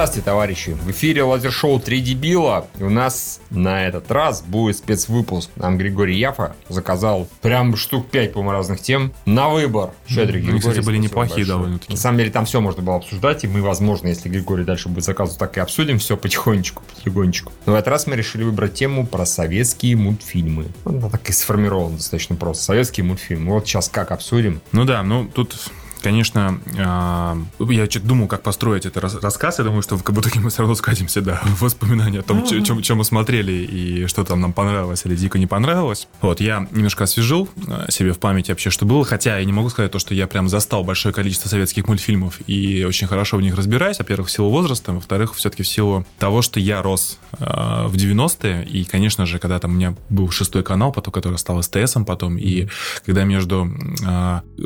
Здравствуйте, 0.00 0.24
товарищи! 0.24 0.70
В 0.70 0.90
эфире 0.92 1.24
лазер-шоу 1.24 1.78
«Три 1.78 2.00
дебила». 2.00 2.66
И 2.78 2.82
у 2.82 2.88
нас 2.88 3.38
на 3.50 3.86
этот 3.86 4.10
раз 4.10 4.40
будет 4.40 4.78
спецвыпуск. 4.78 5.50
Нам 5.56 5.76
Григорий 5.76 6.18
Яфа 6.18 6.56
заказал 6.70 7.28
прям 7.42 7.76
штук 7.76 8.08
5, 8.08 8.32
по 8.32 8.42
разных 8.50 8.80
тем 8.80 9.12
на 9.26 9.50
выбор. 9.50 9.90
Щедрый 10.08 10.40
Григорий. 10.40 10.58
кстати, 10.58 10.80
были 10.80 10.96
неплохие 10.96 11.46
довольно-таки. 11.46 11.92
На 11.92 11.98
самом 11.98 12.16
деле 12.16 12.30
там 12.30 12.46
все 12.46 12.62
можно 12.62 12.82
было 12.82 12.96
обсуждать, 12.96 13.44
и 13.44 13.46
мы, 13.46 13.60
возможно, 13.60 14.08
если 14.08 14.30
Григорий 14.30 14.64
дальше 14.64 14.88
будет 14.88 15.04
заказывать, 15.04 15.38
так 15.38 15.58
и 15.58 15.60
обсудим 15.60 15.98
все 15.98 16.16
потихонечку, 16.16 16.82
потихонечку. 16.94 17.52
Но 17.66 17.72
в 17.72 17.74
этот 17.74 17.88
раз 17.88 18.06
мы 18.06 18.16
решили 18.16 18.42
выбрать 18.42 18.72
тему 18.72 19.06
про 19.06 19.26
советские 19.26 19.96
мультфильмы. 19.96 20.68
Она 20.86 21.10
так 21.10 21.28
и 21.28 21.32
сформирована 21.34 21.96
достаточно 21.96 22.36
просто. 22.36 22.64
Советские 22.64 23.04
мультфильмы. 23.04 23.52
Вот 23.52 23.66
сейчас 23.66 23.90
как 23.90 24.12
обсудим. 24.12 24.62
Ну 24.72 24.86
да, 24.86 25.02
ну 25.02 25.26
тут 25.26 25.54
конечно, 26.00 26.60
а, 26.78 27.36
я 27.58 27.86
думал, 28.02 28.26
как 28.26 28.42
построить 28.42 28.86
этот 28.86 29.22
рассказ. 29.22 29.58
Я 29.58 29.64
думаю, 29.64 29.82
что 29.82 29.96
в 29.96 30.02
итоге 30.02 30.40
мы 30.40 30.50
все 30.50 30.60
равно 30.60 30.74
скатимся, 30.74 31.20
да, 31.20 31.40
в 31.44 31.62
воспоминания 31.62 32.20
о 32.20 32.22
том, 32.22 32.44
чем, 32.46 32.82
чем 32.82 32.98
мы 32.98 33.04
смотрели 33.04 33.52
и 33.52 34.06
что 34.06 34.24
там 34.24 34.40
нам 34.40 34.52
понравилось 34.52 35.02
или 35.04 35.16
дико 35.16 35.38
не 35.38 35.46
понравилось. 35.46 36.08
Вот, 36.20 36.40
я 36.40 36.66
немножко 36.70 37.04
освежил 37.04 37.48
а, 37.68 37.90
себе 37.90 38.12
в 38.12 38.18
памяти 38.18 38.50
вообще, 38.50 38.70
что 38.70 38.84
было. 38.84 39.04
Хотя 39.04 39.38
я 39.38 39.44
не 39.44 39.52
могу 39.52 39.68
сказать 39.70 39.92
то, 39.92 39.98
что 39.98 40.14
я 40.14 40.26
прям 40.26 40.48
застал 40.48 40.84
большое 40.84 41.14
количество 41.14 41.48
советских 41.48 41.88
мультфильмов 41.88 42.40
и 42.46 42.84
очень 42.84 43.06
хорошо 43.06 43.36
в 43.36 43.42
них 43.42 43.54
разбираюсь. 43.54 43.98
Во-первых, 43.98 44.28
в 44.28 44.30
силу 44.30 44.50
возраста, 44.50 44.92
во-вторых, 44.92 45.34
все-таки 45.34 45.62
в 45.62 45.68
силу 45.68 46.06
того, 46.18 46.42
что 46.42 46.60
я 46.60 46.82
рос 46.82 47.18
э, 47.38 47.44
в 47.44 47.94
90-е. 47.94 48.64
И, 48.64 48.84
конечно 48.84 49.26
же, 49.26 49.38
когда 49.38 49.58
там 49.58 49.72
у 49.72 49.74
меня 49.74 49.94
был 50.08 50.30
шестой 50.30 50.62
канал, 50.62 50.92
потом, 50.92 51.12
который 51.12 51.38
стал 51.38 51.62
СТСом 51.62 52.04
потом, 52.04 52.36
и 52.38 52.68
когда 53.04 53.24
между 53.24 53.70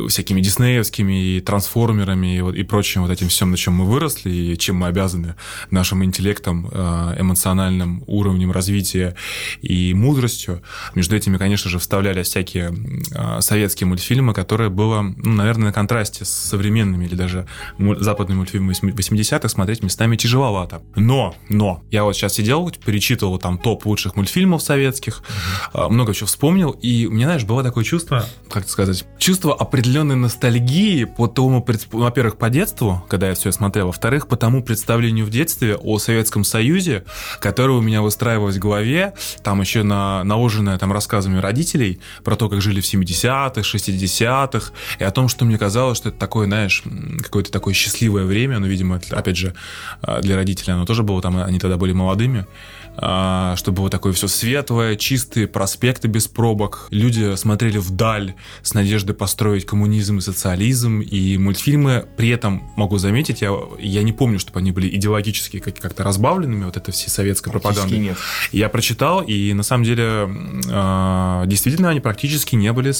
всякими 0.08 0.40
диснеевскими 0.40 1.23
и 1.24 1.40
трансформерами 1.40 2.36
и, 2.36 2.40
вот, 2.40 2.54
и 2.54 2.62
прочим 2.62 3.02
вот 3.02 3.10
этим 3.10 3.28
всем, 3.28 3.50
на 3.50 3.56
чем 3.56 3.74
мы 3.74 3.84
выросли, 3.84 4.30
и 4.30 4.58
чем 4.58 4.76
мы 4.76 4.86
обязаны 4.88 5.34
нашим 5.70 6.04
интеллектом, 6.04 6.68
э, 6.70 7.16
эмоциональным 7.18 8.04
уровнем 8.06 8.52
развития 8.52 9.14
и 9.62 9.94
мудростью. 9.94 10.62
Между 10.94 11.16
этими, 11.16 11.36
конечно 11.36 11.70
же, 11.70 11.78
вставлялись 11.78 12.28
всякие 12.28 12.74
э, 13.14 13.40
советские 13.40 13.86
мультфильмы, 13.86 14.34
которые 14.34 14.70
было, 14.70 15.02
ну, 15.02 15.32
наверное, 15.32 15.66
на 15.66 15.72
контрасте 15.72 16.24
с 16.24 16.30
современными 16.30 17.06
или 17.06 17.14
даже 17.14 17.46
западными 17.98 18.38
мультфильмами 18.38 18.72
80-х 18.72 19.48
смотреть 19.48 19.82
местами 19.82 20.16
тяжеловато. 20.16 20.82
Но, 20.96 21.34
но, 21.48 21.82
я 21.90 22.04
вот 22.04 22.14
сейчас 22.14 22.34
сидел, 22.34 22.70
перечитывал 22.84 23.38
там 23.38 23.58
топ 23.58 23.86
лучших 23.86 24.16
мультфильмов 24.16 24.62
советских, 24.62 25.22
mm-hmm. 25.72 25.90
много 25.90 26.14
чего 26.14 26.26
вспомнил, 26.26 26.70
и 26.70 27.06
у 27.06 27.10
меня, 27.10 27.26
знаешь, 27.26 27.44
было 27.44 27.62
такое 27.62 27.84
чувство, 27.84 28.24
как 28.50 28.68
сказать, 28.68 29.04
чувство 29.18 29.54
определенной 29.54 30.16
ностальгии 30.16 31.04
по 31.16 31.26
тому, 31.26 31.64
во-первых, 31.92 32.36
по 32.36 32.50
детству, 32.50 33.04
когда 33.08 33.28
я 33.28 33.34
все 33.34 33.52
смотрел, 33.52 33.86
во-вторых, 33.86 34.28
по 34.28 34.36
тому 34.36 34.62
представлению 34.62 35.26
в 35.26 35.30
детстве 35.30 35.76
о 35.76 35.98
Советском 35.98 36.44
Союзе, 36.44 37.04
которое 37.40 37.78
у 37.78 37.80
меня 37.80 38.02
выстраивалось 38.02 38.56
в 38.56 38.60
голове, 38.60 39.14
там 39.42 39.60
еще 39.60 39.82
на, 39.82 40.24
наложенное 40.24 40.78
там 40.78 40.92
рассказами 40.92 41.38
родителей 41.38 42.00
про 42.22 42.36
то, 42.36 42.48
как 42.48 42.60
жили 42.60 42.80
в 42.80 42.84
70-х, 42.84 43.60
60-х, 43.60 44.72
и 44.98 45.04
о 45.04 45.10
том, 45.10 45.28
что 45.28 45.44
мне 45.44 45.58
казалось, 45.58 45.98
что 45.98 46.08
это 46.08 46.18
такое, 46.18 46.46
знаешь, 46.46 46.82
какое-то 47.22 47.50
такое 47.50 47.74
счастливое 47.74 48.24
время, 48.24 48.58
но, 48.58 48.66
видимо, 48.66 49.00
опять 49.10 49.36
же, 49.36 49.54
а, 50.02 50.20
для 50.20 50.36
родителей 50.36 50.74
оно 50.74 50.84
тоже 50.84 51.02
было, 51.02 51.22
там 51.22 51.36
они 51.36 51.58
тогда 51.58 51.76
были 51.76 51.92
молодыми, 51.92 52.46
чтобы 52.96 53.76
было 53.76 53.90
такое 53.90 54.12
все 54.12 54.28
светлое, 54.28 54.96
чистые 54.96 55.46
проспекты 55.48 56.08
без 56.08 56.28
пробок. 56.28 56.86
Люди 56.90 57.34
смотрели 57.36 57.78
вдаль 57.78 58.34
с 58.62 58.74
надеждой 58.74 59.14
построить 59.14 59.66
коммунизм 59.66 60.18
и 60.18 60.20
социализм. 60.20 61.00
И 61.00 61.36
мультфильмы, 61.38 62.06
при 62.16 62.28
этом, 62.28 62.70
могу 62.76 62.98
заметить, 62.98 63.42
я, 63.42 63.52
я 63.78 64.02
не 64.02 64.12
помню, 64.12 64.38
чтобы 64.38 64.60
они 64.60 64.70
были 64.70 64.88
идеологически 64.88 65.58
как- 65.58 65.78
как-то 65.78 66.04
разбавленными, 66.04 66.64
вот 66.64 66.76
это 66.76 66.92
все 66.92 67.10
советской 67.10 67.50
пропаганды. 67.50 67.98
Нет. 67.98 68.16
Я 68.52 68.68
прочитал, 68.68 69.22
и 69.22 69.52
на 69.54 69.62
самом 69.62 69.84
деле 69.84 70.28
а, 70.70 71.44
действительно 71.46 71.90
они 71.90 72.00
практически 72.00 72.54
не 72.54 72.72
были, 72.72 72.92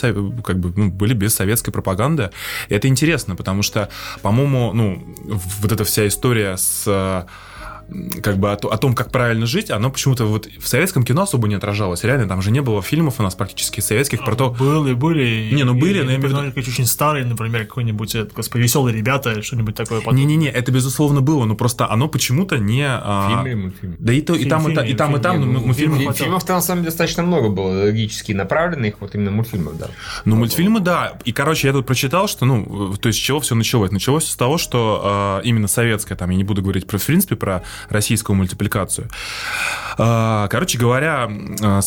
как 0.43 0.59
бы, 0.59 0.72
ну, 0.77 0.91
были 0.91 1.15
без 1.15 1.34
советской 1.34 1.71
пропаганды. 1.71 2.31
И 2.69 2.75
это 2.75 2.88
интересно, 2.88 3.37
потому 3.37 3.62
что, 3.62 3.88
по-моему, 4.22 4.72
ну, 4.72 5.16
вот 5.60 5.72
эта 5.72 5.84
вся 5.84 6.06
история 6.09 6.56
с 6.56 7.27
как 8.22 8.39
бы 8.39 8.50
о, 8.50 8.55
о 8.55 8.78
том, 8.78 8.95
как 8.95 9.11
правильно 9.11 9.47
жить, 9.47 9.71
оно 9.71 9.91
почему-то 9.91 10.25
вот 10.25 10.47
в 10.47 10.67
советском 10.67 11.05
кино 11.05 11.22
особо 11.22 11.49
не 11.49 11.55
отражалось. 11.55 12.05
Реально, 12.05 12.28
там 12.28 12.43
же 12.43 12.50
не 12.50 12.61
было 12.61 12.83
фильмов 12.83 13.21
у 13.21 13.22
нас 13.22 13.34
практически 13.34 13.81
советских 13.81 14.25
про 14.25 14.34
то... 14.34 14.50
Были, 14.50 14.95
были. 14.95 15.50
Не, 15.53 15.65
ну 15.65 15.75
были, 15.75 16.03
но 16.03 16.11
я 16.11 16.17
имею 16.17 16.34
в 16.34 16.56
виду... 16.56 16.71
очень 16.71 16.87
старые, 16.87 17.25
например, 17.25 17.67
какой-нибудь, 17.67 18.15
э, 18.15 18.28
господи, 18.34 18.62
веселые 18.62 18.97
ребята, 18.97 19.43
что-нибудь 19.43 19.75
такое. 19.75 20.00
Не-не-не, 20.00 20.49
это 20.49 20.72
безусловно 20.72 21.21
было, 21.21 21.45
но 21.45 21.55
просто 21.55 21.91
оно 21.91 22.09
почему-то 22.09 22.59
не... 22.59 22.87
А, 22.87 23.28
фильмы 23.28 23.50
и 23.50 23.55
мультфильмы. 23.55 23.97
Да 23.99 24.12
и, 24.12 24.21
то, 24.21 24.34
и, 24.34 24.45
там, 24.47 24.69
и, 24.69 24.72
и 24.72 24.95
там, 24.95 25.16
и 25.16 25.21
там, 25.21 25.41
ну, 25.41 25.61
мультфильмов... 25.61 26.16
Фильмов-то 26.16 26.55
на 26.55 26.61
самом 26.61 26.83
деле 26.83 26.91
достаточно 26.91 27.22
много 27.22 27.49
было 27.49 27.84
логически 27.84 28.33
направленных, 28.33 29.01
вот 29.01 29.15
именно 29.15 29.31
мультфильмов, 29.31 29.77
да. 29.78 29.89
Ну, 30.25 30.37
мультфильмы, 30.37 30.81
да. 30.81 31.19
И, 31.25 31.33
короче, 31.33 31.69
я 31.69 31.72
тут 31.72 31.87
прочитал, 31.87 32.28
что, 32.28 32.45
ну, 32.45 32.95
то 32.97 33.09
есть, 33.09 33.19
с 33.19 33.22
чего 33.22 33.41
все 33.41 33.55
началось? 33.55 33.91
Началось 33.91 34.27
с 34.27 34.37
того, 34.37 34.59
что 34.59 35.41
э, 35.43 35.47
именно 35.47 35.69
советское, 35.69 36.15
там, 36.15 36.31
я 36.31 36.37
не 36.37 36.45
буду 36.45 36.62
говорить, 36.62 36.87
про, 36.87 36.99
в 36.99 37.06
принципе, 37.06 37.37
про 37.37 37.62
российскую 37.88 38.36
мультипликацию. 38.36 39.08
А, 39.98 40.48
короче 40.48 40.78
говоря, 40.78 41.28
а, 41.62 41.80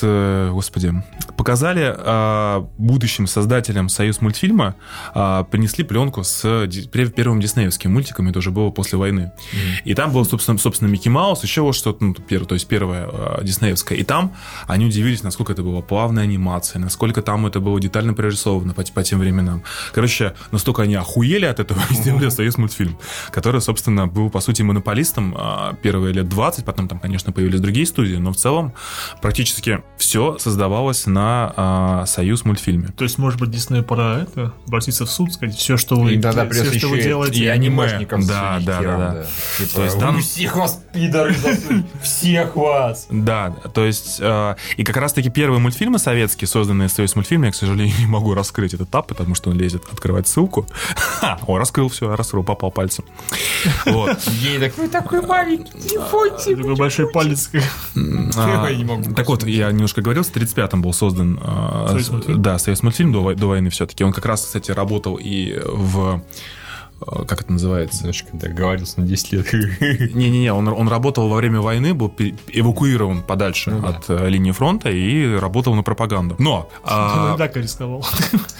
с, 0.00 0.50
господи, 0.52 0.92
показали 1.36 1.94
а, 1.96 2.66
будущим 2.78 3.26
создателям 3.26 3.88
Союз 3.88 4.20
мультфильма, 4.20 4.74
а, 5.14 5.44
принесли 5.44 5.84
пленку 5.84 6.22
с 6.22 6.66
первым 6.92 7.40
диснеевским 7.40 7.92
мультиком, 7.92 8.28
это 8.28 8.38
уже 8.38 8.50
было 8.50 8.70
после 8.70 8.98
войны. 8.98 9.32
Mm-hmm. 9.52 9.82
И 9.84 9.94
там 9.94 10.12
был, 10.12 10.24
собственно, 10.24 10.58
собственно, 10.58 10.88
Микки 10.88 11.08
Маус, 11.08 11.42
еще 11.42 11.62
вот 11.62 11.74
что-то, 11.74 12.04
ну, 12.04 12.14
первое, 12.14 12.46
то 12.46 12.54
есть 12.54 12.66
первая 12.66 13.08
а, 13.10 13.40
диснеевская. 13.42 13.98
И 13.98 14.02
там 14.02 14.34
они 14.66 14.86
удивились, 14.86 15.22
насколько 15.22 15.52
это 15.52 15.62
была 15.62 15.82
плавная 15.82 16.24
анимация, 16.24 16.78
насколько 16.78 17.22
там 17.22 17.46
это 17.46 17.60
было 17.60 17.80
детально 17.80 18.14
прорисовано 18.14 18.74
по, 18.74 18.82
по 18.82 19.02
тем 19.02 19.18
временам. 19.18 19.62
Короче, 19.92 20.34
настолько 20.52 20.82
они 20.82 20.94
охуели 20.94 21.44
от 21.46 21.60
этого 21.60 21.80
и 21.90 21.94
сделали 21.94 22.28
Союз 22.28 22.58
мультфильм, 22.58 22.98
который, 23.30 23.60
собственно, 23.60 24.06
был, 24.06 24.30
по 24.30 24.40
сути, 24.40 24.62
монополистом 24.62 25.34
а, 25.38 25.74
первые 25.82 26.12
лет 26.12 26.28
20, 26.28 26.64
потом 26.64 26.88
там, 26.88 26.98
конечно, 26.98 27.32
появились 27.32 27.60
другие 27.60 27.86
студии, 27.86 28.16
но 28.16 28.32
в 28.32 28.36
целом 28.36 28.72
практически 29.20 29.82
все 30.00 30.38
создавалось 30.38 31.06
на 31.06 31.52
а, 31.56 32.06
Союз 32.06 32.44
мультфильме. 32.44 32.88
То 32.96 33.04
есть, 33.04 33.18
может 33.18 33.38
быть, 33.38 33.50
Диснею 33.50 33.84
пора 33.84 34.20
это, 34.22 34.54
обратиться 34.66 35.04
в 35.04 35.10
суд, 35.10 35.32
сказать, 35.32 35.54
все, 35.54 35.76
что 35.76 35.96
вы, 35.96 36.14
и, 36.14 36.16
да, 36.16 36.32
да, 36.32 36.48
все, 36.48 36.72
что 36.72 36.88
вы 36.88 37.02
делаете, 37.02 37.44
и 37.44 37.46
анимешникам 37.46 38.26
Да, 38.26 38.58
да, 38.64 38.80
да, 38.80 38.96
да. 38.96 39.26
Типа, 39.58 39.74
то 39.74 39.84
есть, 39.84 40.00
там... 40.00 40.20
всех 40.20 40.56
вас, 40.56 40.82
пидоры, 40.92 41.36
всех 42.02 42.56
вас. 42.56 43.08
Да, 43.10 43.50
то 43.74 43.84
есть, 43.84 44.16
э, 44.20 44.54
и 44.78 44.84
как 44.84 44.96
раз-таки 44.96 45.28
первые 45.28 45.60
мультфильмы 45.60 45.98
советские, 45.98 46.48
созданные 46.48 46.88
Союз 46.88 47.14
мультфильме, 47.14 47.48
я, 47.48 47.52
к 47.52 47.54
сожалению, 47.54 47.94
не 47.98 48.06
могу 48.06 48.32
раскрыть 48.32 48.72
этот 48.72 48.88
тап, 48.88 49.06
потому 49.06 49.34
что 49.34 49.50
он 49.50 49.58
лезет 49.58 49.84
открывать 49.92 50.28
ссылку. 50.28 50.66
О, 51.46 51.58
раскрыл 51.58 51.90
все, 51.90 52.16
раскрыл, 52.16 52.42
попал 52.42 52.70
пальцем. 52.70 53.04
Вот. 53.84 54.18
Ей 54.40 54.58
такой, 54.58 54.88
такой 54.88 55.20
маленький 55.20 55.78
телефончик. 55.78 56.56
Такой 56.56 56.76
большой 56.76 57.10
палец. 57.10 57.50
А, 58.36 58.66
так 59.14 59.28
вот, 59.28 59.44
я 59.44 59.70
немножко 59.90 60.02
говорил, 60.02 60.22
в 60.22 60.34
35-м 60.34 60.82
был 60.82 60.92
создан 60.92 61.38
создан... 61.42 61.88
Союз 61.88 62.10
мультфильм? 62.10 62.42
Да, 62.42 62.58
Союз 62.58 62.82
мультфильм 62.82 63.12
до, 63.12 63.34
до 63.34 63.46
войны 63.46 63.70
все-таки. 63.70 64.04
Он 64.04 64.12
как 64.12 64.26
раз, 64.26 64.44
кстати, 64.44 64.70
работал 64.70 65.16
и 65.16 65.60
в 65.64 66.22
Э, 66.24 66.59
как 67.00 67.42
это 67.42 67.52
называется? 67.52 67.98
Знаешь, 67.98 68.24
когда 68.30 68.48
договорился 68.48 69.00
на 69.00 69.06
10 69.06 69.32
лет. 69.32 69.52
Не-не-не, 70.14 70.52
он, 70.52 70.68
он 70.68 70.88
работал 70.88 71.28
во 71.28 71.36
время 71.36 71.60
войны, 71.60 71.94
был 71.94 72.12
эвакуирован 72.48 73.22
подальше 73.22 73.70
ну, 73.70 73.86
от 73.86 74.04
да. 74.06 74.26
Э, 74.26 74.28
линии 74.28 74.52
фронта 74.52 74.90
и 74.90 75.34
работал 75.36 75.74
на 75.74 75.82
пропаганду. 75.82 76.36
Но... 76.38 76.68
А... 76.84 77.36
Так 77.38 77.56
рисковал. 77.56 78.04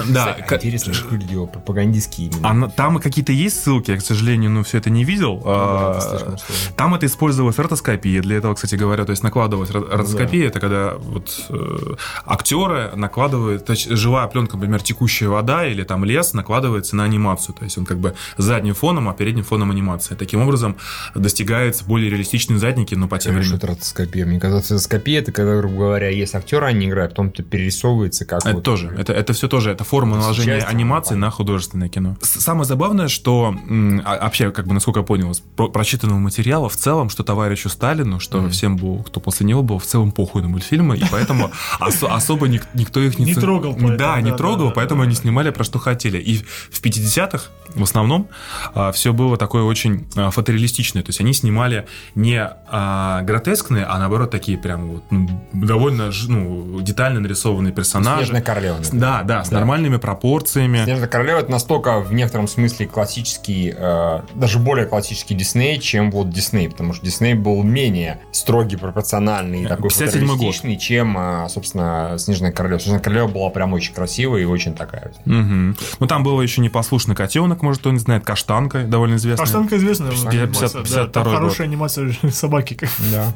Да. 0.09 0.37
Интересно, 0.51 0.95
что 0.95 1.15
его 1.15 1.47
пропагандистские 1.47 2.29
именно. 2.29 2.67
А, 2.67 2.71
там 2.71 2.99
какие-то 2.99 3.33
есть 3.33 3.63
ссылки, 3.63 3.91
я, 3.91 3.99
к 3.99 4.01
сожалению, 4.01 4.51
ну, 4.51 4.63
все 4.63 4.79
это 4.79 4.89
не 4.89 5.05
видел. 5.05 5.37
Ну, 5.37 5.43
а, 5.45 6.37
там 6.77 6.95
это 6.95 7.07
использовалась 7.07 7.59
ротоскопия. 7.59 8.23
Для 8.23 8.39
этого, 8.39 8.55
кстати 8.55 8.77
говоря, 8.77 9.05
то 9.05 9.11
есть 9.11 9.23
накладывалась 9.23 9.71
ротоскопия, 9.71 10.49
это 10.49 10.59
когда 10.59 10.95
вот 10.95 11.47
э, 11.51 11.95
актеры 12.25 12.93
накладывают, 12.97 13.67
то 13.67 13.73
есть 13.73 13.91
живая 13.91 14.27
пленка, 14.29 14.57
например, 14.57 14.83
текущая 14.83 15.29
вода 15.29 15.67
или 15.67 15.85
там 15.85 16.05
лес 16.05 16.33
накладывается 16.33 16.97
на 16.97 17.05
анимацию. 17.05 17.55
То 17.55 17.65
есть 17.65 17.77
он 17.77 17.85
как 17.85 17.99
бы 17.99 18.15
задним 18.37 18.75
фоном, 18.75 19.09
а 19.09 19.15
передним 19.15 19.45
фоном 19.45 19.71
анимации. 19.71 20.15
Таким 20.15 20.43
образом 20.43 20.77
достигается 21.15 21.85
более 21.85 22.11
реалистичные 22.11 22.59
задники, 22.59 22.95
но 22.95 23.09
по 23.09 23.19
тем 23.19 23.35
временам. 23.35 23.49
Что 23.49 23.57
это 23.57 23.67
ротоскопия? 23.69 24.27
Мне 24.27 24.41
кажется, 24.41 24.75
ротоскопия 24.75 25.21
это 25.21 25.33
когда, 25.33 25.57
грубо 25.57 25.77
говоря, 25.77 26.09
есть 26.09 26.35
актер, 26.35 26.65
они 26.65 26.87
играют, 26.89 27.13
потом 27.13 27.29
это 27.29 27.43
перерисовывается 27.43 28.25
как 28.25 28.41
Это 28.41 28.55
вот, 28.55 28.65
тоже. 28.65 28.95
Это, 28.97 29.13
это 29.13 29.33
все 29.33 29.49
тоже. 29.49 29.71
Это 29.71 29.85
форма 29.85 30.17
это 30.17 30.23
наложения 30.23 30.59
анимации 30.59 31.15
на 31.15 31.31
художественное 31.31 31.89
кино. 31.89 32.17
Самое 32.23 32.65
забавное, 32.65 33.09
что 33.09 33.55
а, 34.05 34.19
вообще, 34.23 34.51
как 34.51 34.67
бы, 34.67 34.75
насколько 34.75 35.01
я 35.01 35.07
понял, 35.07 35.31
из 35.31 35.43
прочитанного 35.57 36.19
материала 36.19 36.69
в 36.69 36.77
целом, 36.77 37.11
что 37.11 37.23
товарищу 37.23 37.69
Сталину, 37.69 38.21
что 38.21 38.39
mm-hmm. 38.39 38.51
всем 38.51 38.77
был, 38.77 39.03
кто 39.03 39.21
после 39.21 39.47
него 39.47 39.63
был, 39.63 39.79
в 39.79 39.87
целом 39.87 40.13
похуй 40.13 40.43
на 40.43 40.49
мультфильмы, 40.49 40.97
и 40.97 41.05
поэтому 41.11 41.51
особо 41.81 42.49
никто 42.49 43.01
их 43.01 43.19
не... 43.19 43.27
Не 43.27 43.35
трогал. 43.35 43.77
Да, 43.97 44.21
не 44.21 44.33
трогал, 44.33 44.73
поэтому 44.73 45.03
они 45.03 45.15
снимали 45.15 45.51
про 45.51 45.65
что 45.65 45.79
хотели. 45.79 46.19
И 46.19 46.39
в 46.39 46.83
50-х 46.83 47.51
в 47.75 47.83
основном 47.83 48.20
основном 48.21 48.93
все 48.93 49.13
было 49.13 49.37
такое 49.37 49.63
очень 49.63 50.07
а, 50.17 50.31
фотореалистичное. 50.31 51.03
То 51.03 51.11
есть 51.11 51.21
они 51.21 51.33
снимали 51.33 51.87
не 52.15 52.39
а, 52.41 53.23
гротескные, 53.23 53.85
а 53.85 53.99
наоборот 53.99 54.31
такие 54.31 54.59
прям 54.59 54.91
вот, 54.91 55.05
ну, 55.11 55.29
довольно 55.53 56.11
ну, 56.29 56.81
детально 56.81 57.21
нарисованные 57.21 57.73
персонажи. 57.73 58.27
Снежная 58.27 58.43
королева. 58.43 58.79
Да, 58.93 59.23
да, 59.23 59.45
с 59.45 59.51
нормальными 59.51 59.97
пропорциями. 59.97 60.85
Снежная 60.85 61.09
королева 61.09 61.39
это 61.39 61.51
настолько 61.51 62.01
в 62.01 62.13
некотором 62.13 62.49
смысле 62.49 62.87
классический, 62.87 63.75
э, 63.77 64.21
даже 64.35 64.59
более 64.59 64.87
классический 64.87 65.35
Дисней, 65.35 65.79
чем 65.79 66.11
вот 66.11 66.31
Дисней, 66.31 66.69
потому 66.69 66.93
что 66.93 67.05
Дисней 67.05 67.35
был 67.35 67.63
менее 67.63 68.21
строгий, 68.33 68.77
пропорциональный 68.77 69.63
и 69.63 69.67
такой 69.67 69.89
57-й 69.89 70.21
год. 70.21 70.31
фотореалистичный, 70.31 70.77
чем, 70.77 71.17
э, 71.19 71.49
собственно, 71.49 72.17
Снежная 72.19 72.53
королева. 72.53 72.81
Снежная 72.81 73.03
королева 73.03 73.29
была 73.29 73.51
прям 73.51 73.73
очень 73.73 73.95
красивая 73.95 74.43
и 74.43 74.45
очень 74.45 74.75
такая. 74.75 75.13
Мгм. 75.25 75.77
Ну, 75.99 76.07
там 76.07 76.23
был 76.23 76.41
еще 76.41 76.61
непослушный 76.61 77.15
котенок, 77.15 77.63
может, 77.63 77.81
кто 77.81 77.91
не 77.91 77.99
знает, 78.11 78.25
каштанка, 78.25 78.85
довольно 78.85 79.17
известная. 79.17 79.45
Каштанка 79.47 79.77
известная 79.77 80.11
Пятьдесят- 80.11 80.33
анимация, 80.33 80.69
да, 80.69 80.83
52 80.83 81.07
там 81.13 81.25
год. 81.25 81.33
хорошая 81.35 81.67
анимация 81.67 82.13
собаки. 82.33 82.75
как- 82.75 82.91
Да. 83.13 83.33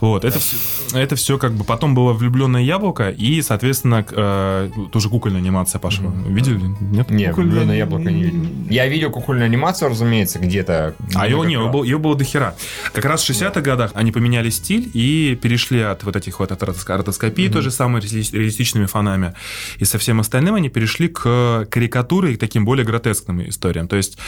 Вот, 0.00 0.24
это, 0.24 0.38
все, 0.38 0.56
это 0.94 1.16
все 1.16 1.38
как 1.38 1.52
бы 1.52 1.64
потом 1.64 1.94
было 1.94 2.12
влюбленное 2.12 2.62
яблоко, 2.62 3.10
и, 3.10 3.42
соответственно, 3.42 4.02
к- 4.02 4.12
э, 4.16 4.70
тоже 4.92 5.08
кукольная 5.08 5.40
анимация 5.40 5.78
пошла. 5.78 6.10
Видели? 6.26 6.60
Нет? 6.80 7.10
Нет, 7.10 7.30
Кукольная- 7.34 7.34
«Влюбленное 7.46 7.76
яблоко» 7.76 8.10
не 8.10 8.22
видел. 8.24 8.46
Я 8.70 8.86
видел 8.88 9.10
кукольную 9.10 9.46
анимацию, 9.46 9.90
разумеется, 9.90 10.38
где-то. 10.38 10.94
А 11.14 11.28
его 11.28 11.44
не, 11.44 11.54
его 11.54 11.68
было, 11.68 11.84
его 11.84 12.00
было 12.00 12.16
до 12.16 12.24
хера. 12.24 12.54
Как 12.92 13.04
раз 13.04 13.22
в 13.22 13.30
60-х 13.30 13.60
годах 13.60 13.90
они 13.94 14.12
поменяли 14.12 14.50
стиль 14.50 14.90
и 14.94 15.38
перешли 15.40 15.80
от 15.80 16.04
вот 16.04 16.16
этих 16.16 16.40
вот 16.40 16.52
от 16.52 16.62
ротоск- 16.62 16.96
ротоскопии, 16.96 17.48
той 17.48 17.62
же 17.62 17.70
самой 17.70 18.00
реали- 18.02 18.32
реалистичными 18.36 18.86
фонами, 18.86 19.34
и 19.78 19.84
со 19.84 19.98
всем 19.98 20.20
остальным 20.20 20.54
они 20.54 20.68
перешли 20.68 21.08
к 21.08 21.66
карикатуре 21.70 22.32
и 22.32 22.36
к 22.36 22.40
таким 22.40 22.64
более 22.64 22.84
гротескным 22.84 23.40
историям. 23.66 23.88
То 23.88 23.96
есть 23.96 24.18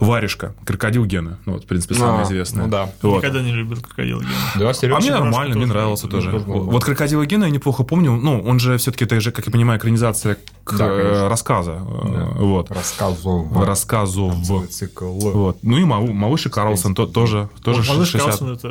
варежка, 0.00 0.54
крокодил 0.64 1.04
Гена, 1.04 1.38
ну 1.46 1.52
вот, 1.54 1.64
в 1.64 1.66
принципе, 1.66 1.94
самое 1.94 2.20
А, 2.20 2.24
известное. 2.24 2.64
ну 2.64 2.70
да. 2.70 2.90
Вот. 3.02 3.18
Никогда 3.18 3.42
не 3.42 3.52
любил 3.52 3.80
крокодил 3.80 4.20
Гена. 4.20 4.32
Да, 4.56 4.68
А 4.70 4.74
серьезно? 4.74 4.98
мне 5.00 5.06
Чебурашка 5.08 5.24
нормально, 5.24 5.56
мне 5.56 5.66
нравился 5.66 6.08
тоже. 6.08 6.30
тоже 6.30 6.44
Вот, 6.44 6.84
«Крокодила 6.84 7.24
Гена» 7.26 7.44
я 7.44 7.50
неплохо 7.50 7.84
помню. 7.84 8.12
Ну, 8.16 8.40
он 8.42 8.58
же 8.58 8.76
все-таки, 8.78 9.04
это 9.04 9.20
же, 9.20 9.30
как 9.32 9.46
я 9.46 9.52
понимаю, 9.52 9.78
экранизация 9.78 10.38
к 10.68 10.76
Да, 10.76 10.86
э, 10.86 11.28
рассказа. 11.28 11.72
э, 11.80 12.34
Вот. 12.44 12.70
Рассказывал. 12.70 13.48
Рассказов. 13.64 14.34
Цикл. 14.70 15.06
Вот. 15.18 15.58
Ну 15.62 15.78
и 15.78 15.84
Малыш 15.84 16.46
и 16.46 16.48
Карлсон 16.50 16.94
то- 16.94 17.06
тоже, 17.06 17.48
тоже 17.62 17.80
Вот 17.82 17.88
Малыш 17.88 18.08
60. 18.10 18.26
Карлсон 18.38 18.52
это... 18.54 18.68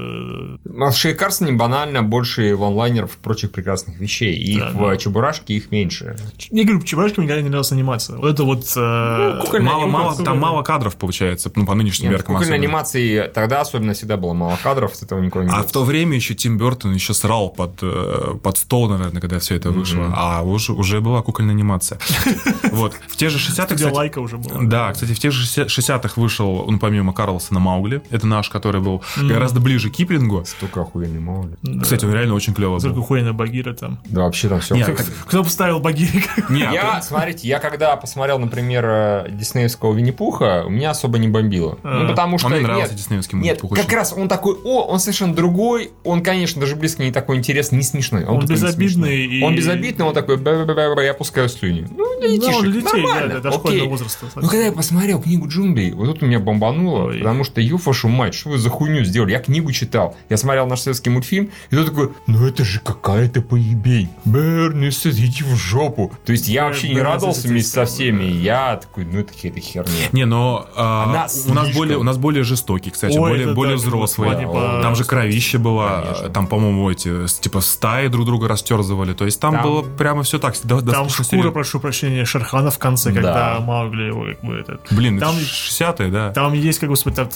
В 0.92 0.92
Шее 0.96 1.16
Карсоне 1.16 1.54
банально 1.54 2.04
больше 2.04 2.56
ванлайнеров 2.56 3.16
и 3.16 3.18
прочих 3.24 3.52
прекрасных 3.52 4.00
вещей. 4.00 4.34
Их 4.36 4.60
Да, 4.60 4.70
в 4.72 4.80
да. 4.92 4.98
Чебурашке 4.98 5.54
их 5.56 5.72
меньше. 5.72 6.16
Не 6.52 6.64
говорю, 6.64 6.82
Чебурашке 6.84 7.22
мне 7.22 7.26
никогда 7.28 7.42
не 7.42 7.50
нравилась 7.50 7.72
анимация. 7.72 8.18
Вот 8.18 8.28
это 8.34 8.44
вот... 8.44 8.64
э, 8.76 9.40
кукольная 9.42 9.72
Мало, 9.74 9.86
мало, 9.88 10.16
там 10.24 10.40
мало 10.40 10.64
кадров 10.64 10.96
получается, 10.96 11.52
ну, 11.56 11.66
по 11.66 11.74
нынешним 11.76 12.06
Нет, 12.10 12.14
в 12.14 12.18
меркам. 12.20 12.36
кукольной 12.36 12.56
особенно. 12.58 12.68
анимации 12.70 13.32
тогда 13.34 13.62
особенно 13.62 13.94
всегда 13.94 14.18
было 14.18 14.34
мало 14.34 14.58
кадров, 14.62 14.96
с 14.96 15.04
этого 15.04 15.20
никого 15.20 15.44
не 15.44 15.50
А 15.50 15.58
было. 15.58 15.64
в 15.68 15.72
то 15.72 15.84
время 15.84 16.16
еще 16.16 16.36
Тим 16.36 16.58
Бертон 16.58 16.94
еще 16.94 17.14
срал 17.14 17.50
под, 17.50 17.80
э, 17.82 18.36
под 18.44 18.58
стол, 18.58 18.90
наверное, 18.90 19.22
когда 19.22 19.40
все 19.40 19.56
это 19.56 19.72
вышло. 19.72 20.14
А 20.16 20.44
уже, 20.44 20.74
уже 20.74 21.02
была 21.02 21.22
кукольная 21.22 21.54
анимация. 21.56 21.87
Вот. 22.72 22.94
В 23.08 23.16
те 23.16 23.30
же 23.30 23.38
60-х, 23.38 23.76
Где 23.76 23.88
лайка 23.88 24.20
уже 24.20 24.38
была. 24.38 24.62
Да, 24.62 24.92
кстати, 24.94 25.14
в 25.14 25.20
тех 25.20 25.32
же 25.32 25.46
60-х 25.46 26.14
вышел, 26.20 26.66
ну, 26.70 26.80
помимо 26.80 27.14
Карлсона, 27.14 27.60
Маугли. 27.60 28.02
Это 28.10 28.28
наш, 28.28 28.50
который 28.50 28.82
был 28.82 29.04
гораздо 29.18 29.60
ближе 29.60 29.90
к 29.90 29.94
Киплингу. 29.94 30.44
Столько 30.46 30.82
охуенный 30.82 31.20
мало 31.20 31.48
ли. 31.64 31.80
Кстати, 31.82 32.06
он 32.06 32.14
реально 32.14 32.34
очень 32.36 32.54
клево 32.54 32.80
был. 32.80 33.04
Хуэна 33.04 33.34
Багира 33.34 33.74
там. 33.74 34.00
Да, 34.06 34.24
вообще 34.24 34.50
там 34.50 34.60
все. 34.60 34.76
Как- 34.84 35.06
Кто 35.28 35.44
бы 35.44 35.50
ставил 35.50 35.80
Багира? 35.80 36.24
Не, 36.50 36.60
Я, 36.62 37.02
смотрите, 37.02 37.48
я 37.48 37.60
когда 37.60 37.96
посмотрел, 37.96 38.40
например, 38.40 38.86
э, 38.88 39.28
диснеевского 39.32 39.94
Винни-Пуха, 39.94 40.64
у 40.66 40.70
меня 40.70 40.92
особо 40.92 41.18
не 41.18 41.28
бомбило. 41.28 41.78
А. 41.84 42.04
Ну, 42.04 42.10
потому 42.10 42.38
что... 42.38 42.50
мне 42.50 42.60
нравился 42.60 42.92
нет, 42.92 42.98
диснеевский 43.00 43.38
Нет, 43.38 43.46
Винни-Пух 43.58 43.72
как 43.78 43.86
очень. 43.88 43.96
раз 43.96 44.14
он 44.14 44.28
такой, 44.28 44.56
о, 44.64 44.84
он 44.84 45.00
совершенно 45.00 45.34
другой, 45.34 45.92
он, 46.04 46.24
конечно, 46.24 46.60
даже 46.62 46.76
близко 46.76 47.04
не 47.04 47.12
такой 47.12 47.38
интересный, 47.38 47.78
не 47.78 47.84
смешной. 47.84 48.26
Он 48.26 48.46
безобидный 48.46 49.26
и- 49.26 49.44
Он 49.44 49.56
безобидный, 49.56 50.06
он 50.06 50.14
такой, 50.14 50.38
я 51.06 51.14
пускаю 51.14 51.50
слюни. 51.50 51.77
Ну, 51.82 52.20
для 52.20 52.30
Ну, 52.30 52.36
детишек, 52.36 52.62
для 52.62 52.82
детей, 52.82 53.02
нормально, 53.04 53.34
да, 53.36 53.40
дошкольного 53.42 53.78
окей. 53.78 53.88
возраста. 53.90 54.26
Ну, 54.36 54.48
когда 54.48 54.66
я 54.66 54.72
посмотрел 54.72 55.22
книгу 55.22 55.48
джунглей, 55.48 55.92
вот 55.92 56.06
тут 56.08 56.24
у 56.24 56.26
меня 56.26 56.40
бомбануло, 56.40 57.06
Ой. 57.08 57.20
потому 57.20 57.44
что, 57.44 57.62
ю 57.62 57.78
вашу 57.78 58.08
мать, 58.08 58.34
что 58.34 58.50
вы 58.50 58.58
за 58.58 58.70
хуйню 58.70 59.04
сделали? 59.04 59.32
Я 59.32 59.40
книгу 59.40 59.72
читал, 59.72 60.16
я 60.30 60.38
смотрел 60.38 60.68
наш 60.68 60.82
советский 60.82 61.10
мультфильм, 61.10 61.50
и 61.70 61.76
тут 61.76 61.86
такой, 61.88 62.10
ну 62.28 62.46
это 62.46 62.64
же 62.64 62.80
какая-то 62.80 63.42
поебень. 63.42 64.10
Берни, 64.26 64.88
иди 64.90 65.44
в 65.44 65.56
жопу. 65.56 66.12
То 66.26 66.32
есть 66.32 66.48
я 66.48 66.66
вообще 66.66 66.90
не 66.90 67.02
радовался 67.02 67.48
вместе 67.48 67.72
со 67.72 67.86
всеми, 67.86 68.24
я 68.24 68.78
такой, 68.78 69.06
ну 69.06 69.20
это 69.20 69.34
какая-то 69.34 69.60
херня. 69.60 69.92
Не, 70.12 70.26
но 70.26 70.68
а, 70.76 71.08
у 71.48 71.54
нас 71.54 71.74
более 71.76 71.98
у 71.98 72.04
нас 72.04 72.18
более 72.18 72.44
жестокий, 72.44 72.90
кстати, 72.90 73.18
более, 73.18 73.54
более 73.54 73.78
так, 73.78 73.86
взрослый. 73.86 74.30
в 74.30 74.32
плане 74.34 74.48
по- 74.48 74.82
Там 74.82 74.96
же 74.96 75.04
кровище 75.04 75.58
было, 75.58 76.30
там, 76.34 76.48
по-моему, 76.48 76.90
эти 76.90 77.28
типа 77.40 77.62
стаи 77.62 78.08
друг 78.08 78.26
друга 78.26 78.48
растерзывали. 78.48 79.14
То 79.14 79.26
есть 79.26 79.40
там, 79.40 79.62
было 79.62 79.82
прямо 79.82 80.24
все 80.24 80.40
так. 80.40 80.56
Там 80.58 81.10
шкура. 81.10 81.52
Прошу 81.58 81.80
прощения, 81.80 82.24
Шерхана 82.26 82.70
в 82.70 82.78
конце, 82.78 83.10
Да. 83.12 83.16
когда 83.16 83.60
Маугли 83.60 84.04
его 84.04 84.26
как 84.26 84.42
бы 84.42 84.60
этот... 84.60 84.82
Блин, 84.92 85.20
там, 85.20 85.36
это 85.36 85.46
60-е, 85.46 86.10
да. 86.12 86.32
там 86.32 86.54
есть, 86.54 86.78
как 86.80 86.90
бы, 86.90 86.96
там 86.96 87.28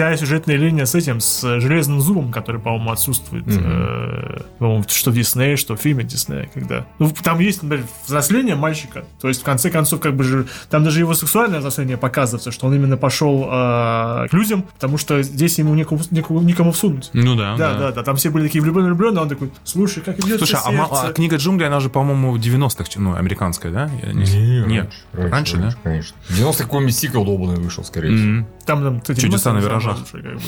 вся 0.00 0.16
сюжетная 0.16 0.56
линия 0.56 0.86
с 0.86 0.94
этим, 0.94 1.20
с 1.20 1.60
железным 1.60 2.00
зубом, 2.00 2.32
который, 2.32 2.58
по-моему, 2.58 2.90
отсутствует. 2.90 3.44
э, 3.48 4.40
по-моему, 4.58 4.84
что 4.88 5.10
в 5.10 5.14
Диснее, 5.14 5.56
что 5.56 5.76
в 5.76 5.80
фильме 5.80 6.04
Диснея, 6.04 6.48
когда... 6.54 6.86
Ну, 6.98 7.12
там 7.22 7.38
есть, 7.38 7.62
например, 7.62 7.84
взросление 8.06 8.54
мальчика. 8.54 9.04
То 9.20 9.28
есть, 9.28 9.42
в 9.42 9.44
конце 9.44 9.70
концов, 9.70 10.00
как 10.00 10.16
бы 10.16 10.24
же... 10.24 10.46
Там 10.70 10.84
даже 10.84 11.00
его 11.00 11.12
сексуальное 11.12 11.58
взросление 11.58 11.98
показывается, 11.98 12.50
что 12.50 12.66
он 12.66 12.74
именно 12.74 12.96
пошел 12.96 13.44
э, 13.44 14.28
к 14.28 14.32
людям, 14.32 14.62
потому 14.74 14.96
что 14.96 15.22
здесь 15.22 15.58
ему 15.58 15.74
некому, 15.74 16.00
некому, 16.10 16.40
никому 16.40 16.72
всунуть. 16.72 17.10
Ну 17.12 17.34
да, 17.36 17.56
Да, 17.56 17.74
да, 17.74 17.92
да, 17.92 18.02
там 18.02 18.16
все 18.16 18.30
были 18.30 18.44
такие 18.44 18.62
влюбленные, 18.62 18.92
влюбленные, 18.92 19.20
а 19.20 19.22
он 19.24 19.28
такой, 19.28 19.50
слушай, 19.64 20.02
как 20.02 20.18
идет 20.20 20.38
Слушай, 20.38 20.60
а, 20.64 20.70
ма- 20.70 20.88
а 20.90 21.12
книга 21.12 21.36
джунглей, 21.36 21.66
она 21.66 21.80
же, 21.80 21.90
по-моему, 21.90 22.32
в 22.32 22.38
90-х, 22.38 22.88
ну, 22.96 23.16
американская, 23.16 23.70
да? 23.70 23.90
Я 24.02 24.12
не- 24.14 24.64
Нет. 24.66 24.90
Раньше, 25.12 25.58
да? 25.58 25.74
конечно. 25.82 26.16
В 26.28 26.36
90 26.36 26.62
какой-нибудь 26.64 26.96
сиквел 26.96 27.24
долбанный 27.26 27.56
вышел, 27.56 27.84
скорее 27.84 28.16
всего. 28.16 28.30
М. 28.30 28.46
Там, 28.70 28.84
там, 28.84 29.00
кстати, 29.00 29.20
Чудеса 29.20 29.52
на 29.52 29.58
виражах. 29.58 29.98
как 30.12 30.22
бы. 30.22 30.40